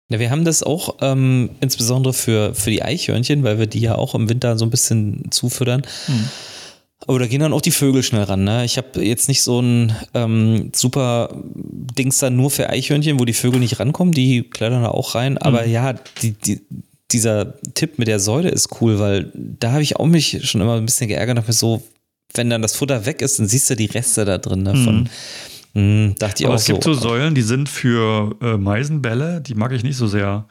Ja, 0.09 0.19
wir 0.19 0.31
haben 0.31 0.45
das 0.45 0.63
auch 0.63 0.97
ähm, 1.01 1.51
insbesondere 1.61 2.13
für, 2.13 2.55
für 2.55 2.71
die 2.71 2.83
Eichhörnchen, 2.83 3.43
weil 3.43 3.59
wir 3.59 3.67
die 3.67 3.81
ja 3.81 3.95
auch 3.95 4.15
im 4.15 4.29
Winter 4.29 4.57
so 4.57 4.65
ein 4.65 4.71
bisschen 4.71 5.31
zufüttern. 5.31 5.83
Hm. 6.07 6.29
Aber 7.07 7.19
da 7.19 7.27
gehen 7.27 7.41
dann 7.41 7.53
auch 7.53 7.61
die 7.61 7.71
Vögel 7.71 8.03
schnell 8.03 8.25
ran. 8.25 8.45
Ne? 8.45 8.65
Ich 8.65 8.77
habe 8.77 9.05
jetzt 9.05 9.29
nicht 9.29 9.43
so 9.43 9.61
ein 9.61 9.95
ähm, 10.15 10.71
super 10.75 11.43
Dings 11.55 12.19
da 12.19 12.31
nur 12.31 12.51
für 12.51 12.71
Eichhörnchen, 12.71 13.21
wo 13.21 13.25
die 13.25 13.33
Vögel 13.33 13.61
nicht 13.61 13.79
rankommen. 13.79 14.15
Die 14.15 14.43
klettern 14.43 14.83
da 14.83 14.89
auch 14.89 15.15
rein. 15.15 15.39
Aber 15.39 15.67
ja, 15.67 15.95
die, 16.23 16.33
die, 16.33 16.61
dieser 17.13 17.55
Tipp 17.75 17.99
mit 17.99 18.09
der 18.09 18.21
Säule 18.21 18.49
ist 18.49 18.81
cool, 18.81 18.99
weil 18.99 19.31
da 19.35 19.73
habe 19.73 19.83
ich 19.83 19.97
auch 19.97 20.07
mich 20.07 20.49
schon 20.49 20.61
immer 20.61 20.77
ein 20.77 20.87
bisschen 20.87 21.09
geärgert. 21.09 21.37
Dachte 21.37 21.49
mir 21.49 21.55
so, 21.55 21.83
wenn 22.35 22.51
dann 22.51 22.63
das 22.63 22.75
Futter 22.75 23.07
weg 23.07 23.23
ist, 23.23 23.39
dann 23.39 23.47
siehst 23.47 23.69
du 23.71 23.77
die 23.77 23.87
Reste 23.87 24.25
da 24.25 24.39
drin 24.39 24.63
ne, 24.63 24.75
von, 24.75 25.09
Hm, 25.75 26.15
dachte 26.19 26.43
ich 26.43 26.47
Aber 26.47 26.55
auch 26.55 26.59
es 26.59 26.67
gibt 26.67 26.85
so. 26.85 26.95
so 26.95 27.01
Säulen, 27.01 27.35
die 27.35 27.43
sind 27.43 27.69
für 27.69 28.37
äh, 28.41 28.57
Meisenbälle, 28.57 29.41
die 29.41 29.55
mag 29.55 29.73
ich 29.73 29.83
nicht 29.83 29.97
so 29.97 30.07
sehr. 30.07 30.47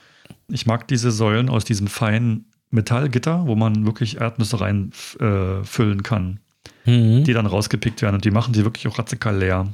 Ich 0.49 0.65
mag 0.65 0.87
diese 0.87 1.11
Säulen 1.11 1.49
aus 1.49 1.63
diesen 1.63 1.87
feinen 1.87 2.51
Metallgitter, 2.71 3.47
wo 3.47 3.55
man 3.55 3.85
wirklich 3.85 4.17
Erdnüsse 4.17 4.59
reinfüllen 4.59 5.99
äh, 5.99 6.03
kann, 6.03 6.39
Mhm. 6.86 7.23
die 7.23 7.34
dann 7.34 7.45
rausgepickt 7.45 8.01
werden 8.01 8.15
und 8.15 8.25
die 8.25 8.31
machen 8.31 8.53
die 8.53 8.63
wirklich 8.63 8.88
auch 8.88 8.97
radikal 8.99 9.38
leer. 9.38 9.67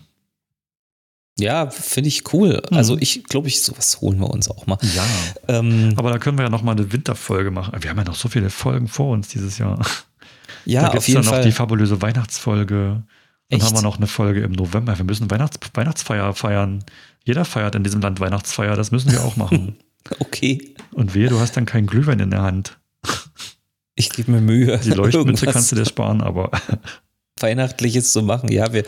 Ja, 1.39 1.69
finde 1.69 2.09
ich 2.09 2.33
cool. 2.33 2.61
Mhm. 2.69 2.77
Also 2.77 2.97
ich 2.99 3.23
glaube, 3.23 3.47
ich 3.47 3.61
sowas 3.63 4.01
holen 4.01 4.19
wir 4.19 4.29
uns 4.29 4.49
auch 4.49 4.67
mal. 4.67 4.77
Ja. 4.95 5.05
Ähm, 5.47 5.93
Aber 5.95 6.11
da 6.11 6.19
können 6.19 6.37
wir 6.37 6.43
ja 6.43 6.49
noch 6.49 6.63
mal 6.63 6.73
eine 6.73 6.91
Winterfolge 6.91 7.49
machen. 7.51 7.73
Wir 7.81 7.89
haben 7.89 7.97
ja 7.97 8.03
noch 8.03 8.15
so 8.15 8.27
viele 8.29 8.49
Folgen 8.49 8.87
vor 8.87 9.11
uns 9.13 9.29
dieses 9.29 9.57
Jahr. 9.57 9.79
ja, 10.65 10.81
da 10.81 10.97
auf 10.97 11.07
jeden 11.07 11.21
dann 11.21 11.25
noch 11.25 11.33
Fall. 11.33 11.43
die 11.43 11.51
fabulöse 11.51 12.01
Weihnachtsfolge. 12.01 13.03
Dann 13.49 13.59
Echt? 13.59 13.65
haben 13.65 13.77
wir 13.77 13.81
noch 13.81 13.97
eine 13.97 14.07
Folge 14.07 14.41
im 14.41 14.51
November. 14.51 14.97
Wir 14.97 15.05
müssen 15.05 15.31
Weihnachts 15.31 15.57
Weihnachtsfeier 15.73 16.33
feiern. 16.33 16.83
Jeder 17.23 17.45
feiert 17.45 17.73
in 17.75 17.83
diesem 17.83 18.01
Land 18.01 18.19
Weihnachtsfeier. 18.19 18.75
Das 18.75 18.91
müssen 18.91 19.11
wir 19.11 19.23
auch 19.23 19.35
machen. 19.37 19.77
Okay, 20.19 20.73
Und 20.93 21.13
wehe, 21.13 21.27
du 21.27 21.39
hast 21.41 21.57
dann 21.57 21.65
keinen 21.65 21.85
Glühwein 21.85 22.19
in 22.19 22.31
der 22.31 22.41
Hand. 22.41 22.79
Ich 23.99 24.09
gebe 24.09 24.31
mir 24.31 24.41
Mühe. 24.41 24.79
Die 24.83 24.91
Leuchtmütze 24.91 25.45
kannst 25.45 25.71
du 25.71 25.75
dir 25.75 25.85
sparen, 25.85 26.21
aber 26.21 26.51
Weihnachtliches 27.39 28.13
zu 28.13 28.23
machen. 28.23 28.51
Ja, 28.51 28.71
wir, 28.71 28.83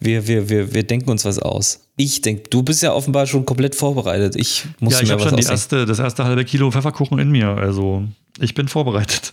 wir, 0.00 0.26
wir, 0.26 0.48
wir, 0.48 0.74
wir 0.74 0.82
denken 0.84 1.10
uns 1.10 1.24
was 1.24 1.38
aus. 1.38 1.80
Ich 1.96 2.20
denke, 2.20 2.48
du 2.50 2.62
bist 2.62 2.82
ja 2.82 2.92
offenbar 2.92 3.26
schon 3.26 3.46
komplett 3.46 3.74
vorbereitet. 3.74 4.36
Ich 4.36 4.66
muss 4.78 4.94
ja, 4.94 5.02
ich 5.02 5.10
habe 5.10 5.22
schon 5.22 5.36
die 5.36 5.44
erste, 5.44 5.86
das 5.86 5.98
erste 5.98 6.24
halbe 6.24 6.44
Kilo 6.44 6.70
Pfefferkuchen 6.70 7.18
in 7.18 7.30
mir. 7.30 7.48
Also 7.48 8.04
ich 8.38 8.54
bin 8.54 8.68
vorbereitet. 8.68 9.32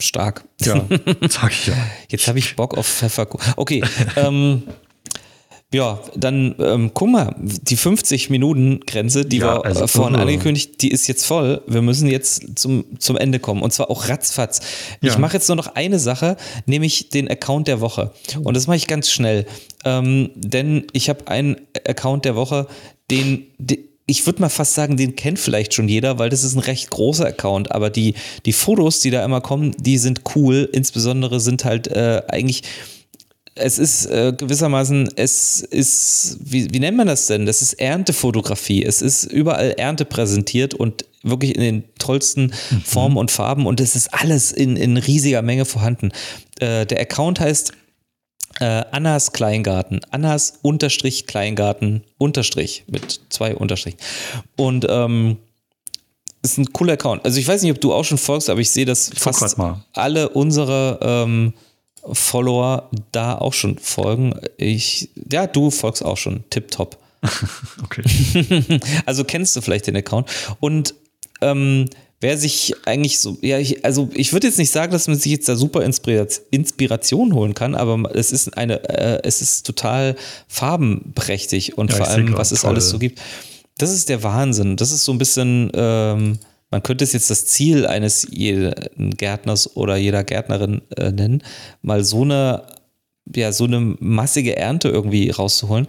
Stark. 0.00 0.44
Ja, 0.60 0.84
sag 1.28 1.50
ich 1.50 1.66
ja. 1.66 1.74
Jetzt 2.08 2.28
habe 2.28 2.38
ich 2.38 2.56
Bock 2.56 2.76
auf 2.78 2.86
Pfefferkuchen. 2.86 3.54
Okay, 3.56 3.82
ähm, 4.16 4.62
ja, 5.72 6.00
dann 6.14 6.54
ähm, 6.58 6.90
guck 6.92 7.08
mal, 7.08 7.34
die 7.38 7.76
50-Minuten-Grenze, 7.76 9.24
die 9.24 9.38
Ja, 9.38 9.56
wir 9.56 9.64
also, 9.64 9.84
äh, 9.84 9.88
vorhin 9.88 10.16
uh. 10.16 10.20
angekündigt, 10.20 10.82
die 10.82 10.90
ist 10.90 11.06
jetzt 11.06 11.24
voll. 11.24 11.62
Wir 11.66 11.82
müssen 11.82 12.08
jetzt 12.08 12.58
zum, 12.58 12.84
zum 12.98 13.16
Ende 13.16 13.38
kommen 13.38 13.62
und 13.62 13.72
zwar 13.72 13.90
auch 13.90 14.08
ratzfatz. 14.08 14.60
Ich 15.00 15.12
Ja. 15.12 15.18
mache 15.18 15.34
jetzt 15.34 15.48
nur 15.48 15.56
noch 15.56 15.74
eine 15.74 15.98
Sache, 15.98 16.36
nämlich 16.66 17.08
den 17.08 17.28
Account 17.28 17.68
der 17.68 17.80
Woche. 17.80 18.12
Und 18.42 18.54
das 18.54 18.66
mache 18.66 18.76
ich 18.76 18.86
ganz 18.86 19.10
schnell, 19.10 19.46
ähm, 19.84 20.30
denn 20.34 20.86
ich 20.92 21.08
habe 21.08 21.26
einen 21.28 21.56
Account 21.86 22.24
der 22.24 22.36
Woche, 22.36 22.66
den, 23.10 23.46
den 23.58 23.78
ich 24.06 24.26
würde 24.26 24.42
mal 24.42 24.48
fast 24.48 24.74
sagen, 24.74 24.96
den 24.96 25.16
kennt 25.16 25.38
vielleicht 25.38 25.74
schon 25.74 25.88
jeder, 25.88 26.18
weil 26.18 26.28
das 26.28 26.44
ist 26.44 26.54
ein 26.54 26.60
recht 26.60 26.90
großer 26.90 27.24
Account. 27.26 27.72
Aber 27.72 27.88
die, 27.88 28.14
die 28.44 28.52
Fotos, 28.52 29.00
die 29.00 29.10
da 29.10 29.24
immer 29.24 29.40
kommen, 29.40 29.74
die 29.78 29.96
sind 29.96 30.22
cool. 30.34 30.68
Insbesondere 30.72 31.40
sind 31.40 31.64
halt 31.64 31.86
äh, 31.86 32.20
eigentlich 32.28 32.62
es 33.54 33.78
ist 33.78 34.06
äh, 34.06 34.32
gewissermaßen, 34.36 35.10
es 35.16 35.60
ist, 35.60 36.38
wie, 36.40 36.72
wie 36.72 36.80
nennt 36.80 36.96
man 36.96 37.06
das 37.06 37.26
denn? 37.26 37.44
Das 37.44 37.60
ist 37.60 37.74
Erntefotografie. 37.74 38.82
Es 38.82 39.02
ist 39.02 39.24
überall 39.24 39.72
Ernte 39.72 40.04
präsentiert 40.04 40.74
und 40.74 41.04
wirklich 41.22 41.54
in 41.54 41.60
den 41.60 41.84
tollsten 41.98 42.52
Formen 42.84 43.16
und 43.16 43.30
Farben 43.30 43.66
und 43.66 43.80
es 43.80 43.94
ist 43.94 44.12
alles 44.12 44.52
in, 44.52 44.76
in 44.76 44.96
riesiger 44.96 45.42
Menge 45.42 45.64
vorhanden. 45.64 46.12
Äh, 46.60 46.86
der 46.86 47.00
Account 47.00 47.40
heißt 47.40 47.72
äh, 48.60 48.84
Annas 48.90 49.32
Kleingarten. 49.32 50.00
Annas 50.10 50.58
Unterstrich 50.62 51.26
Kleingarten 51.26 52.04
Unterstrich 52.18 52.84
mit 52.86 53.20
zwei 53.28 53.54
Unterstrichen. 53.54 53.98
Und 54.56 54.86
ähm, 54.88 55.36
ist 56.42 56.58
ein 56.58 56.72
cooler 56.72 56.94
Account. 56.94 57.24
Also 57.24 57.38
ich 57.38 57.46
weiß 57.46 57.62
nicht, 57.62 57.70
ob 57.70 57.80
du 57.80 57.92
auch 57.92 58.04
schon 58.04 58.18
folgst, 58.18 58.50
aber 58.50 58.60
ich 58.60 58.70
sehe, 58.70 58.84
dass 58.84 59.10
fast 59.14 59.56
alle 59.92 60.28
unsere 60.30 60.98
ähm, 61.02 61.54
Follower 62.10 62.90
da 63.12 63.36
auch 63.38 63.52
schon 63.52 63.78
folgen. 63.78 64.34
Ich, 64.56 65.10
ja, 65.30 65.46
du 65.46 65.70
folgst 65.70 66.04
auch 66.04 66.16
schon. 66.16 66.44
Tipptopp. 66.50 66.98
Okay. 67.84 68.02
Also 69.06 69.24
kennst 69.24 69.54
du 69.54 69.60
vielleicht 69.60 69.86
den 69.86 69.96
Account. 69.96 70.28
Und 70.60 70.94
ähm, 71.40 71.88
wer 72.20 72.38
sich 72.38 72.74
eigentlich 72.84 73.18
so, 73.18 73.36
ja, 73.42 73.58
ich, 73.58 73.84
also 73.84 74.08
ich 74.14 74.32
würde 74.32 74.46
jetzt 74.46 74.58
nicht 74.58 74.70
sagen, 74.70 74.92
dass 74.92 75.08
man 75.08 75.16
sich 75.18 75.30
jetzt 75.30 75.48
da 75.48 75.56
super 75.56 75.80
Inspirat- 75.80 76.40
Inspiration 76.50 77.34
holen 77.34 77.54
kann, 77.54 77.74
aber 77.74 78.14
es 78.14 78.32
ist 78.32 78.56
eine, 78.56 78.82
äh, 78.88 79.20
es 79.24 79.40
ist 79.42 79.66
total 79.66 80.16
farbenprächtig 80.48 81.76
und 81.78 81.90
Ja, 81.90 81.98
vor 81.98 82.08
allem, 82.08 82.36
was 82.36 82.52
es 82.52 82.64
alles 82.64 82.88
so 82.90 82.98
gibt. 82.98 83.20
Das 83.78 83.90
ist 83.92 84.08
der 84.08 84.22
Wahnsinn. 84.22 84.76
Das 84.76 84.90
ist 84.92 85.04
so 85.04 85.12
ein 85.12 85.18
bisschen, 85.18 85.70
ähm, 85.74 86.38
man 86.72 86.82
könnte 86.82 87.04
es 87.04 87.12
jetzt 87.12 87.30
das 87.30 87.46
Ziel 87.46 87.86
eines 87.86 88.26
jeden 88.30 88.74
Gärtners 89.16 89.76
oder 89.76 89.96
jeder 89.96 90.24
Gärtnerin 90.24 90.80
äh, 90.96 91.12
nennen, 91.12 91.44
mal 91.82 92.02
so 92.02 92.22
eine, 92.22 92.64
ja, 93.36 93.52
so 93.52 93.64
eine 93.64 93.96
massige 94.00 94.56
Ernte 94.56 94.88
irgendwie 94.88 95.30
rauszuholen. 95.30 95.86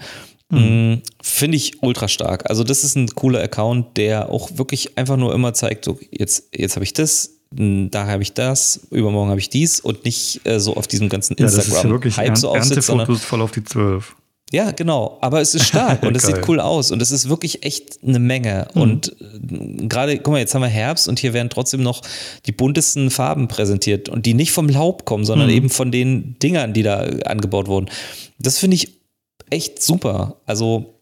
Mm, 0.50 0.96
Finde 1.22 1.58
ich 1.58 1.82
ultra 1.82 2.08
stark. 2.08 2.50
Also, 2.50 2.64
das 2.64 2.84
ist 2.84 2.96
ein 2.96 3.08
cooler 3.08 3.42
Account, 3.42 3.98
der 3.98 4.30
auch 4.30 4.58
wirklich 4.58 4.98
einfach 4.98 5.18
nur 5.18 5.34
immer 5.34 5.54
zeigt, 5.54 5.86
so, 5.86 5.98
jetzt, 6.12 6.50
jetzt 6.54 6.76
habe 6.76 6.84
ich 6.84 6.94
das, 6.94 7.32
da 7.50 8.08
habe 8.08 8.22
ich 8.22 8.34
das, 8.34 8.82
übermorgen 8.92 9.30
habe 9.30 9.40
ich 9.40 9.50
dies 9.50 9.80
und 9.80 10.04
nicht 10.04 10.42
äh, 10.46 10.60
so 10.60 10.76
auf 10.76 10.88
diesem 10.88 11.08
ganzen 11.08 11.38
Ja, 11.40 11.46
das 11.46 11.56
ist 11.56 11.70
ja 11.70 11.90
wirklich 11.90 12.18
Instagram-Hype 12.18 12.28
Ern 12.28 12.36
so 12.36 12.50
aussitzt, 12.50 12.90
Erntefotos 12.90 13.24
voll 13.24 13.42
auf 13.42 13.52
die 13.52 13.64
zwölf. 13.64 14.16
Ja, 14.54 14.70
genau. 14.72 15.18
Aber 15.20 15.42
es 15.42 15.56
ist 15.56 15.66
stark 15.66 16.04
und 16.06 16.16
es 16.16 16.24
sieht 16.24 16.48
cool 16.48 16.60
aus 16.60 16.92
und 16.92 17.02
es 17.02 17.12
ist 17.12 17.28
wirklich 17.28 17.66
echt 17.66 18.00
eine 18.04 18.20
Menge. 18.20 18.68
Und 18.76 19.16
äh, 19.20 19.88
gerade, 19.88 20.18
guck 20.18 20.34
mal, 20.34 20.40
jetzt 20.40 20.54
haben 20.54 20.62
wir 20.62 20.68
Herbst 20.70 21.08
und 21.08 21.18
hier 21.18 21.34
werden 21.34 21.50
trotzdem 21.50 21.82
noch 21.82 22.02
die 22.46 22.52
buntesten 22.52 23.10
Farben 23.10 23.48
präsentiert 23.48 24.10
und 24.10 24.28
die 24.28 24.36
nicht 24.36 24.52
vom 24.52 24.70
Laub 24.70 25.06
kommen, 25.06 25.26
sondern 25.26 25.50
eben 25.50 25.70
von 25.70 25.92
den 25.92 26.38
Dingern, 26.38 26.74
die 26.74 26.84
da 26.84 27.00
angebaut 27.26 27.68
wurden. 27.68 27.90
Das 28.38 28.60
finde 28.60 28.76
ich 28.76 29.00
echt 29.50 29.82
super. 29.82 30.38
Also 30.46 31.00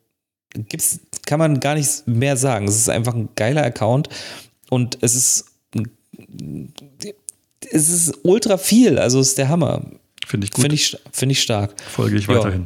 gibt's, 0.53 1.01
kann 1.25 1.39
man 1.39 1.59
gar 1.59 1.75
nicht 1.75 2.07
mehr 2.07 2.37
sagen. 2.37 2.69
Es 2.69 2.77
ist 2.77 2.89
einfach 2.89 3.13
ein 3.13 3.29
geiler 3.35 3.63
Account 3.63 4.07
und 4.69 4.97
es 5.01 5.13
ist 5.13 5.45
es 7.71 7.89
ist 7.89 8.19
ultra 8.23 8.57
viel, 8.57 8.97
also 8.97 9.19
es 9.19 9.29
ist 9.29 9.37
der 9.37 9.49
Hammer. 9.49 9.81
Finde 10.25 10.45
ich 10.45 10.51
gut. 10.51 10.61
Finde 10.61 10.75
ich, 10.75 10.97
finde 11.11 11.33
ich 11.33 11.41
stark. 11.41 11.73
Folge 11.89 12.17
ich 12.17 12.27
Ja. 12.27 12.59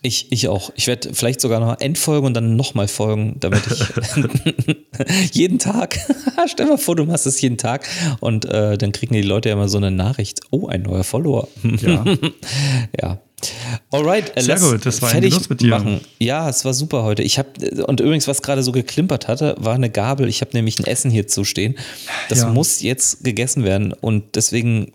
Ich, 0.00 0.30
ich 0.30 0.46
auch. 0.46 0.70
Ich 0.76 0.86
werde 0.86 1.12
vielleicht 1.12 1.40
sogar 1.40 1.58
noch 1.58 1.80
entfolgen 1.80 2.26
und 2.26 2.34
dann 2.34 2.54
nochmal 2.54 2.86
folgen, 2.86 3.36
damit 3.40 3.62
ich 3.66 5.32
jeden 5.34 5.58
Tag, 5.58 5.98
stell 6.46 6.66
mal 6.66 6.78
vor, 6.78 6.94
du 6.94 7.04
machst 7.04 7.26
es 7.26 7.40
jeden 7.40 7.58
Tag 7.58 7.84
und 8.20 8.44
äh, 8.44 8.78
dann 8.78 8.92
kriegen 8.92 9.14
die 9.14 9.22
Leute 9.22 9.48
ja 9.48 9.54
immer 9.56 9.68
so 9.68 9.76
eine 9.78 9.90
Nachricht. 9.90 10.40
Oh, 10.50 10.68
ein 10.68 10.82
neuer 10.82 11.02
Follower. 11.02 11.48
Ja. 11.80 12.04
ja. 13.00 13.20
Alright, 13.90 14.36
äh, 14.36 14.42
Sehr 14.42 14.54
lass 14.54 14.70
gut, 14.70 14.86
das 14.86 15.02
war 15.02 15.10
ein 15.10 15.22
fertig 15.22 15.50
mit 15.50 15.60
dir. 15.60 15.70
machen. 15.70 16.00
Ja, 16.20 16.48
es 16.48 16.64
war 16.64 16.74
super 16.74 17.02
heute. 17.02 17.22
Ich 17.24 17.38
habe 17.38 17.48
und 17.86 17.98
übrigens, 18.00 18.28
was 18.28 18.42
gerade 18.42 18.62
so 18.62 18.70
geklimpert 18.72 19.26
hatte, 19.26 19.56
war 19.58 19.74
eine 19.74 19.90
Gabel. 19.90 20.28
Ich 20.28 20.40
habe 20.40 20.52
nämlich 20.54 20.78
ein 20.78 20.84
Essen 20.86 21.10
hier 21.10 21.26
zu 21.26 21.44
stehen. 21.44 21.76
Das 22.28 22.40
Ja. 22.40 22.48
muss 22.50 22.82
jetzt 22.82 23.24
gegessen 23.24 23.64
werden 23.64 23.92
und 23.92 24.36
deswegen 24.36 24.92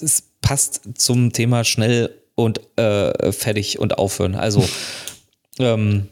es 0.00 0.22
passt 0.40 0.82
zum 0.96 1.32
Thema 1.32 1.64
schnell 1.64 2.14
und 2.44 2.60
äh, 2.78 3.32
fertig 3.32 3.78
und 3.78 3.98
aufhören. 3.98 4.34
Also, 4.34 4.66
ähm, 5.58 6.08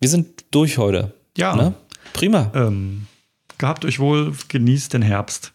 wir 0.00 0.08
sind 0.08 0.44
durch 0.50 0.78
heute. 0.78 1.14
Ja. 1.36 1.54
Ne? 1.56 1.74
Prima. 2.12 2.50
Ähm, 2.54 3.06
gehabt 3.58 3.84
euch 3.84 3.98
wohl, 3.98 4.32
genießt 4.48 4.92
den 4.92 5.02
Herbst. 5.02 5.52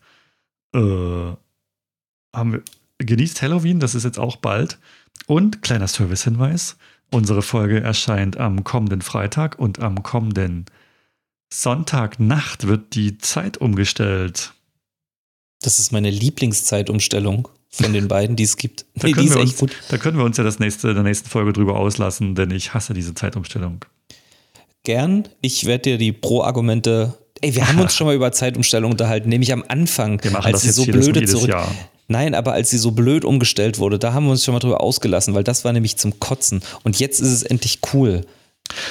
Äh, 0.74 0.80
haben 0.80 2.54
wir, 2.54 2.62
genießt 3.00 3.42
Halloween, 3.42 3.80
das 3.80 3.96
ist 3.96 4.04
jetzt 4.04 4.20
auch 4.20 4.38
bald. 4.38 4.80
Und 5.26 5.62
kleiner 5.62 5.88
Servicehinweis: 5.88 6.78
Unsere 7.12 7.42
Folge 7.42 7.82
erscheint 7.82 8.38
am 8.38 8.64
kommenden 8.64 9.02
Freitag 9.02 9.60
und 9.60 9.80
am 9.80 10.04
kommenden 10.04 10.66
Sonntagnacht 11.52 12.68
wird 12.68 12.96
die 12.96 13.18
Zeit 13.18 13.58
umgestellt. 13.58 14.54
Das 15.62 15.80
ist 15.80 15.92
meine 15.92 16.10
Lieblingszeitumstellung 16.10 17.48
von 17.84 17.94
den 17.94 18.08
beiden, 18.08 18.36
die 18.36 18.44
es 18.44 18.58
gibt. 18.58 18.82
Da 18.96 19.08
Nee, 19.08 19.08
die 19.08 19.14
können, 19.14 19.28
ist 19.28 19.34
wir 19.36 19.42
echt 19.42 19.52
uns, 19.52 19.60
gut. 19.60 19.72
da 19.90 19.98
können 19.98 20.18
wir 20.18 20.26
uns 20.26 20.38
ja 20.38 20.44
das 20.44 20.60
nächste, 20.60 20.94
der 20.94 21.04
nächsten 21.04 21.30
Folge 21.30 21.54
drüber 21.54 21.78
auslassen, 21.78 22.36
denn 22.36 22.52
ich 22.52 22.74
hasse 22.74 22.94
diese 22.94 23.14
Zeitumstellung. 23.14 23.86
Gern. 24.84 25.28
Ich 25.42 25.66
werde 25.66 25.84
dir 25.84 25.98
die 25.98 26.12
Pro-Argumente. 26.14 27.14
Ey, 27.42 27.56
wir 27.56 27.68
haben 27.68 27.80
uns 27.80 27.96
schon 27.96 28.08
mal 28.08 28.16
über 28.16 28.32
Zeitumstellung 28.32 28.92
unterhalten, 28.92 29.30
nämlich 29.30 29.52
am 29.54 29.64
Anfang, 29.68 30.24
Wir 30.24 30.32
machen 30.32 30.46
als 30.46 30.64
das 30.64 30.64
sie 30.64 30.72
so 30.72 30.86
blöde 30.86 31.26
zurück. 31.26 31.50
Jahr. 31.50 31.70
Nein, 32.08 32.36
aber 32.36 32.54
als 32.54 32.70
sie 32.70 32.78
so 32.78 32.92
blöd 32.92 33.26
umgestellt 33.26 33.80
wurde, 33.80 34.00
da 34.00 34.14
haben 34.14 34.26
wir 34.26 34.32
uns 34.32 34.46
schon 34.46 34.54
mal 34.54 34.60
drüber 34.60 34.80
ausgelassen, 34.82 35.34
weil 35.34 35.44
das 35.44 35.66
war 35.66 35.74
nämlich 35.74 35.98
zum 35.98 36.20
Kotzen. 36.20 36.62
Und 36.84 37.00
jetzt 37.00 37.20
ist 37.20 37.32
es 37.32 37.44
endlich 37.44 37.80
cool. 37.94 38.22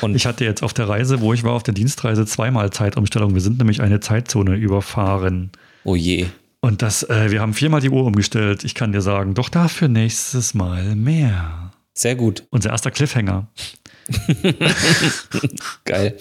Und 0.03 0.15
Ich 0.15 0.27
hatte 0.27 0.45
jetzt 0.45 0.63
auf 0.63 0.75
der 0.75 0.89
Reise, 0.89 1.21
wo 1.21 1.33
ich 1.33 1.43
war, 1.43 1.53
auf 1.53 1.63
der 1.63 1.75
Dienstreise 1.75 2.27
zweimal 2.27 2.71
Zeitumstellung. 2.71 3.35
Wir 3.35 3.41
sind 3.41 3.59
nämlich 3.59 3.81
eine 3.81 4.01
Zeitzone 4.01 4.55
überfahren. 4.57 5.51
oh 5.85 5.97
je. 5.97 6.27
Und 6.67 6.83
das, 6.83 7.05
äh, 7.05 7.31
wir 7.31 7.41
haben 7.41 7.55
viermal 7.55 7.81
die 7.81 7.91
Uhr 7.91 8.05
umgestellt. 8.05 8.65
Ich 8.65 8.75
kann 8.75 8.91
dir 8.91 9.01
sagen, 9.01 9.35
doch 9.35 9.49
dafür 9.49 9.87
nächstes 9.87 10.53
Mal 10.53 10.97
mehr. 10.97 11.71
Sehr 11.95 12.17
gut. 12.17 12.43
Unser 12.51 12.71
erster 12.71 12.91
Cliffhanger. 12.91 13.47
Geil. 15.85 16.19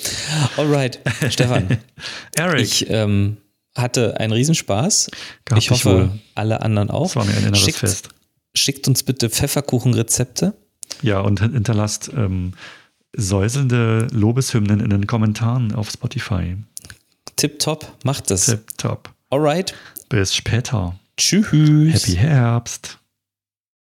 Alright. 0.55 0.99
Stefan, 1.31 1.79
Eric, 2.35 2.61
ich 2.61 2.87
ähm, 2.91 3.37
hatte 3.75 4.19
einen 4.19 4.33
Riesenspaß. 4.33 5.09
Gehabt 5.45 5.63
ich 5.63 5.71
hoffe, 5.71 5.89
wohl. 5.89 6.19
alle 6.35 6.61
anderen 6.61 6.91
auch. 6.91 7.07
das 7.07 7.15
war 7.15 7.25
mir 7.25 7.31
ein 7.31 7.45
inneres 7.45 7.61
schickt, 7.61 7.79
Fest. 7.79 8.09
schickt 8.53 8.87
uns 8.87 9.01
bitte 9.01 9.31
Pfefferkuchenrezepte. 9.31 10.53
Ja, 11.01 11.21
und 11.21 11.39
hinterlasst 11.41 12.11
ähm, 12.15 12.53
säuselnde 13.17 14.09
Lobeshymnen 14.11 14.79
in 14.79 14.91
den 14.91 15.07
Kommentaren 15.07 15.73
auf 15.73 15.89
Spotify. 15.89 16.55
Tipptopp, 17.35 17.91
macht 18.03 18.29
das. 18.29 18.45
Tipptopp. 18.45 19.09
Alright. 19.31 19.73
Bis 20.09 20.35
später. 20.35 20.95
Tschüss. 21.17 21.45
Happy 21.93 22.15
Herbst. 22.17 22.99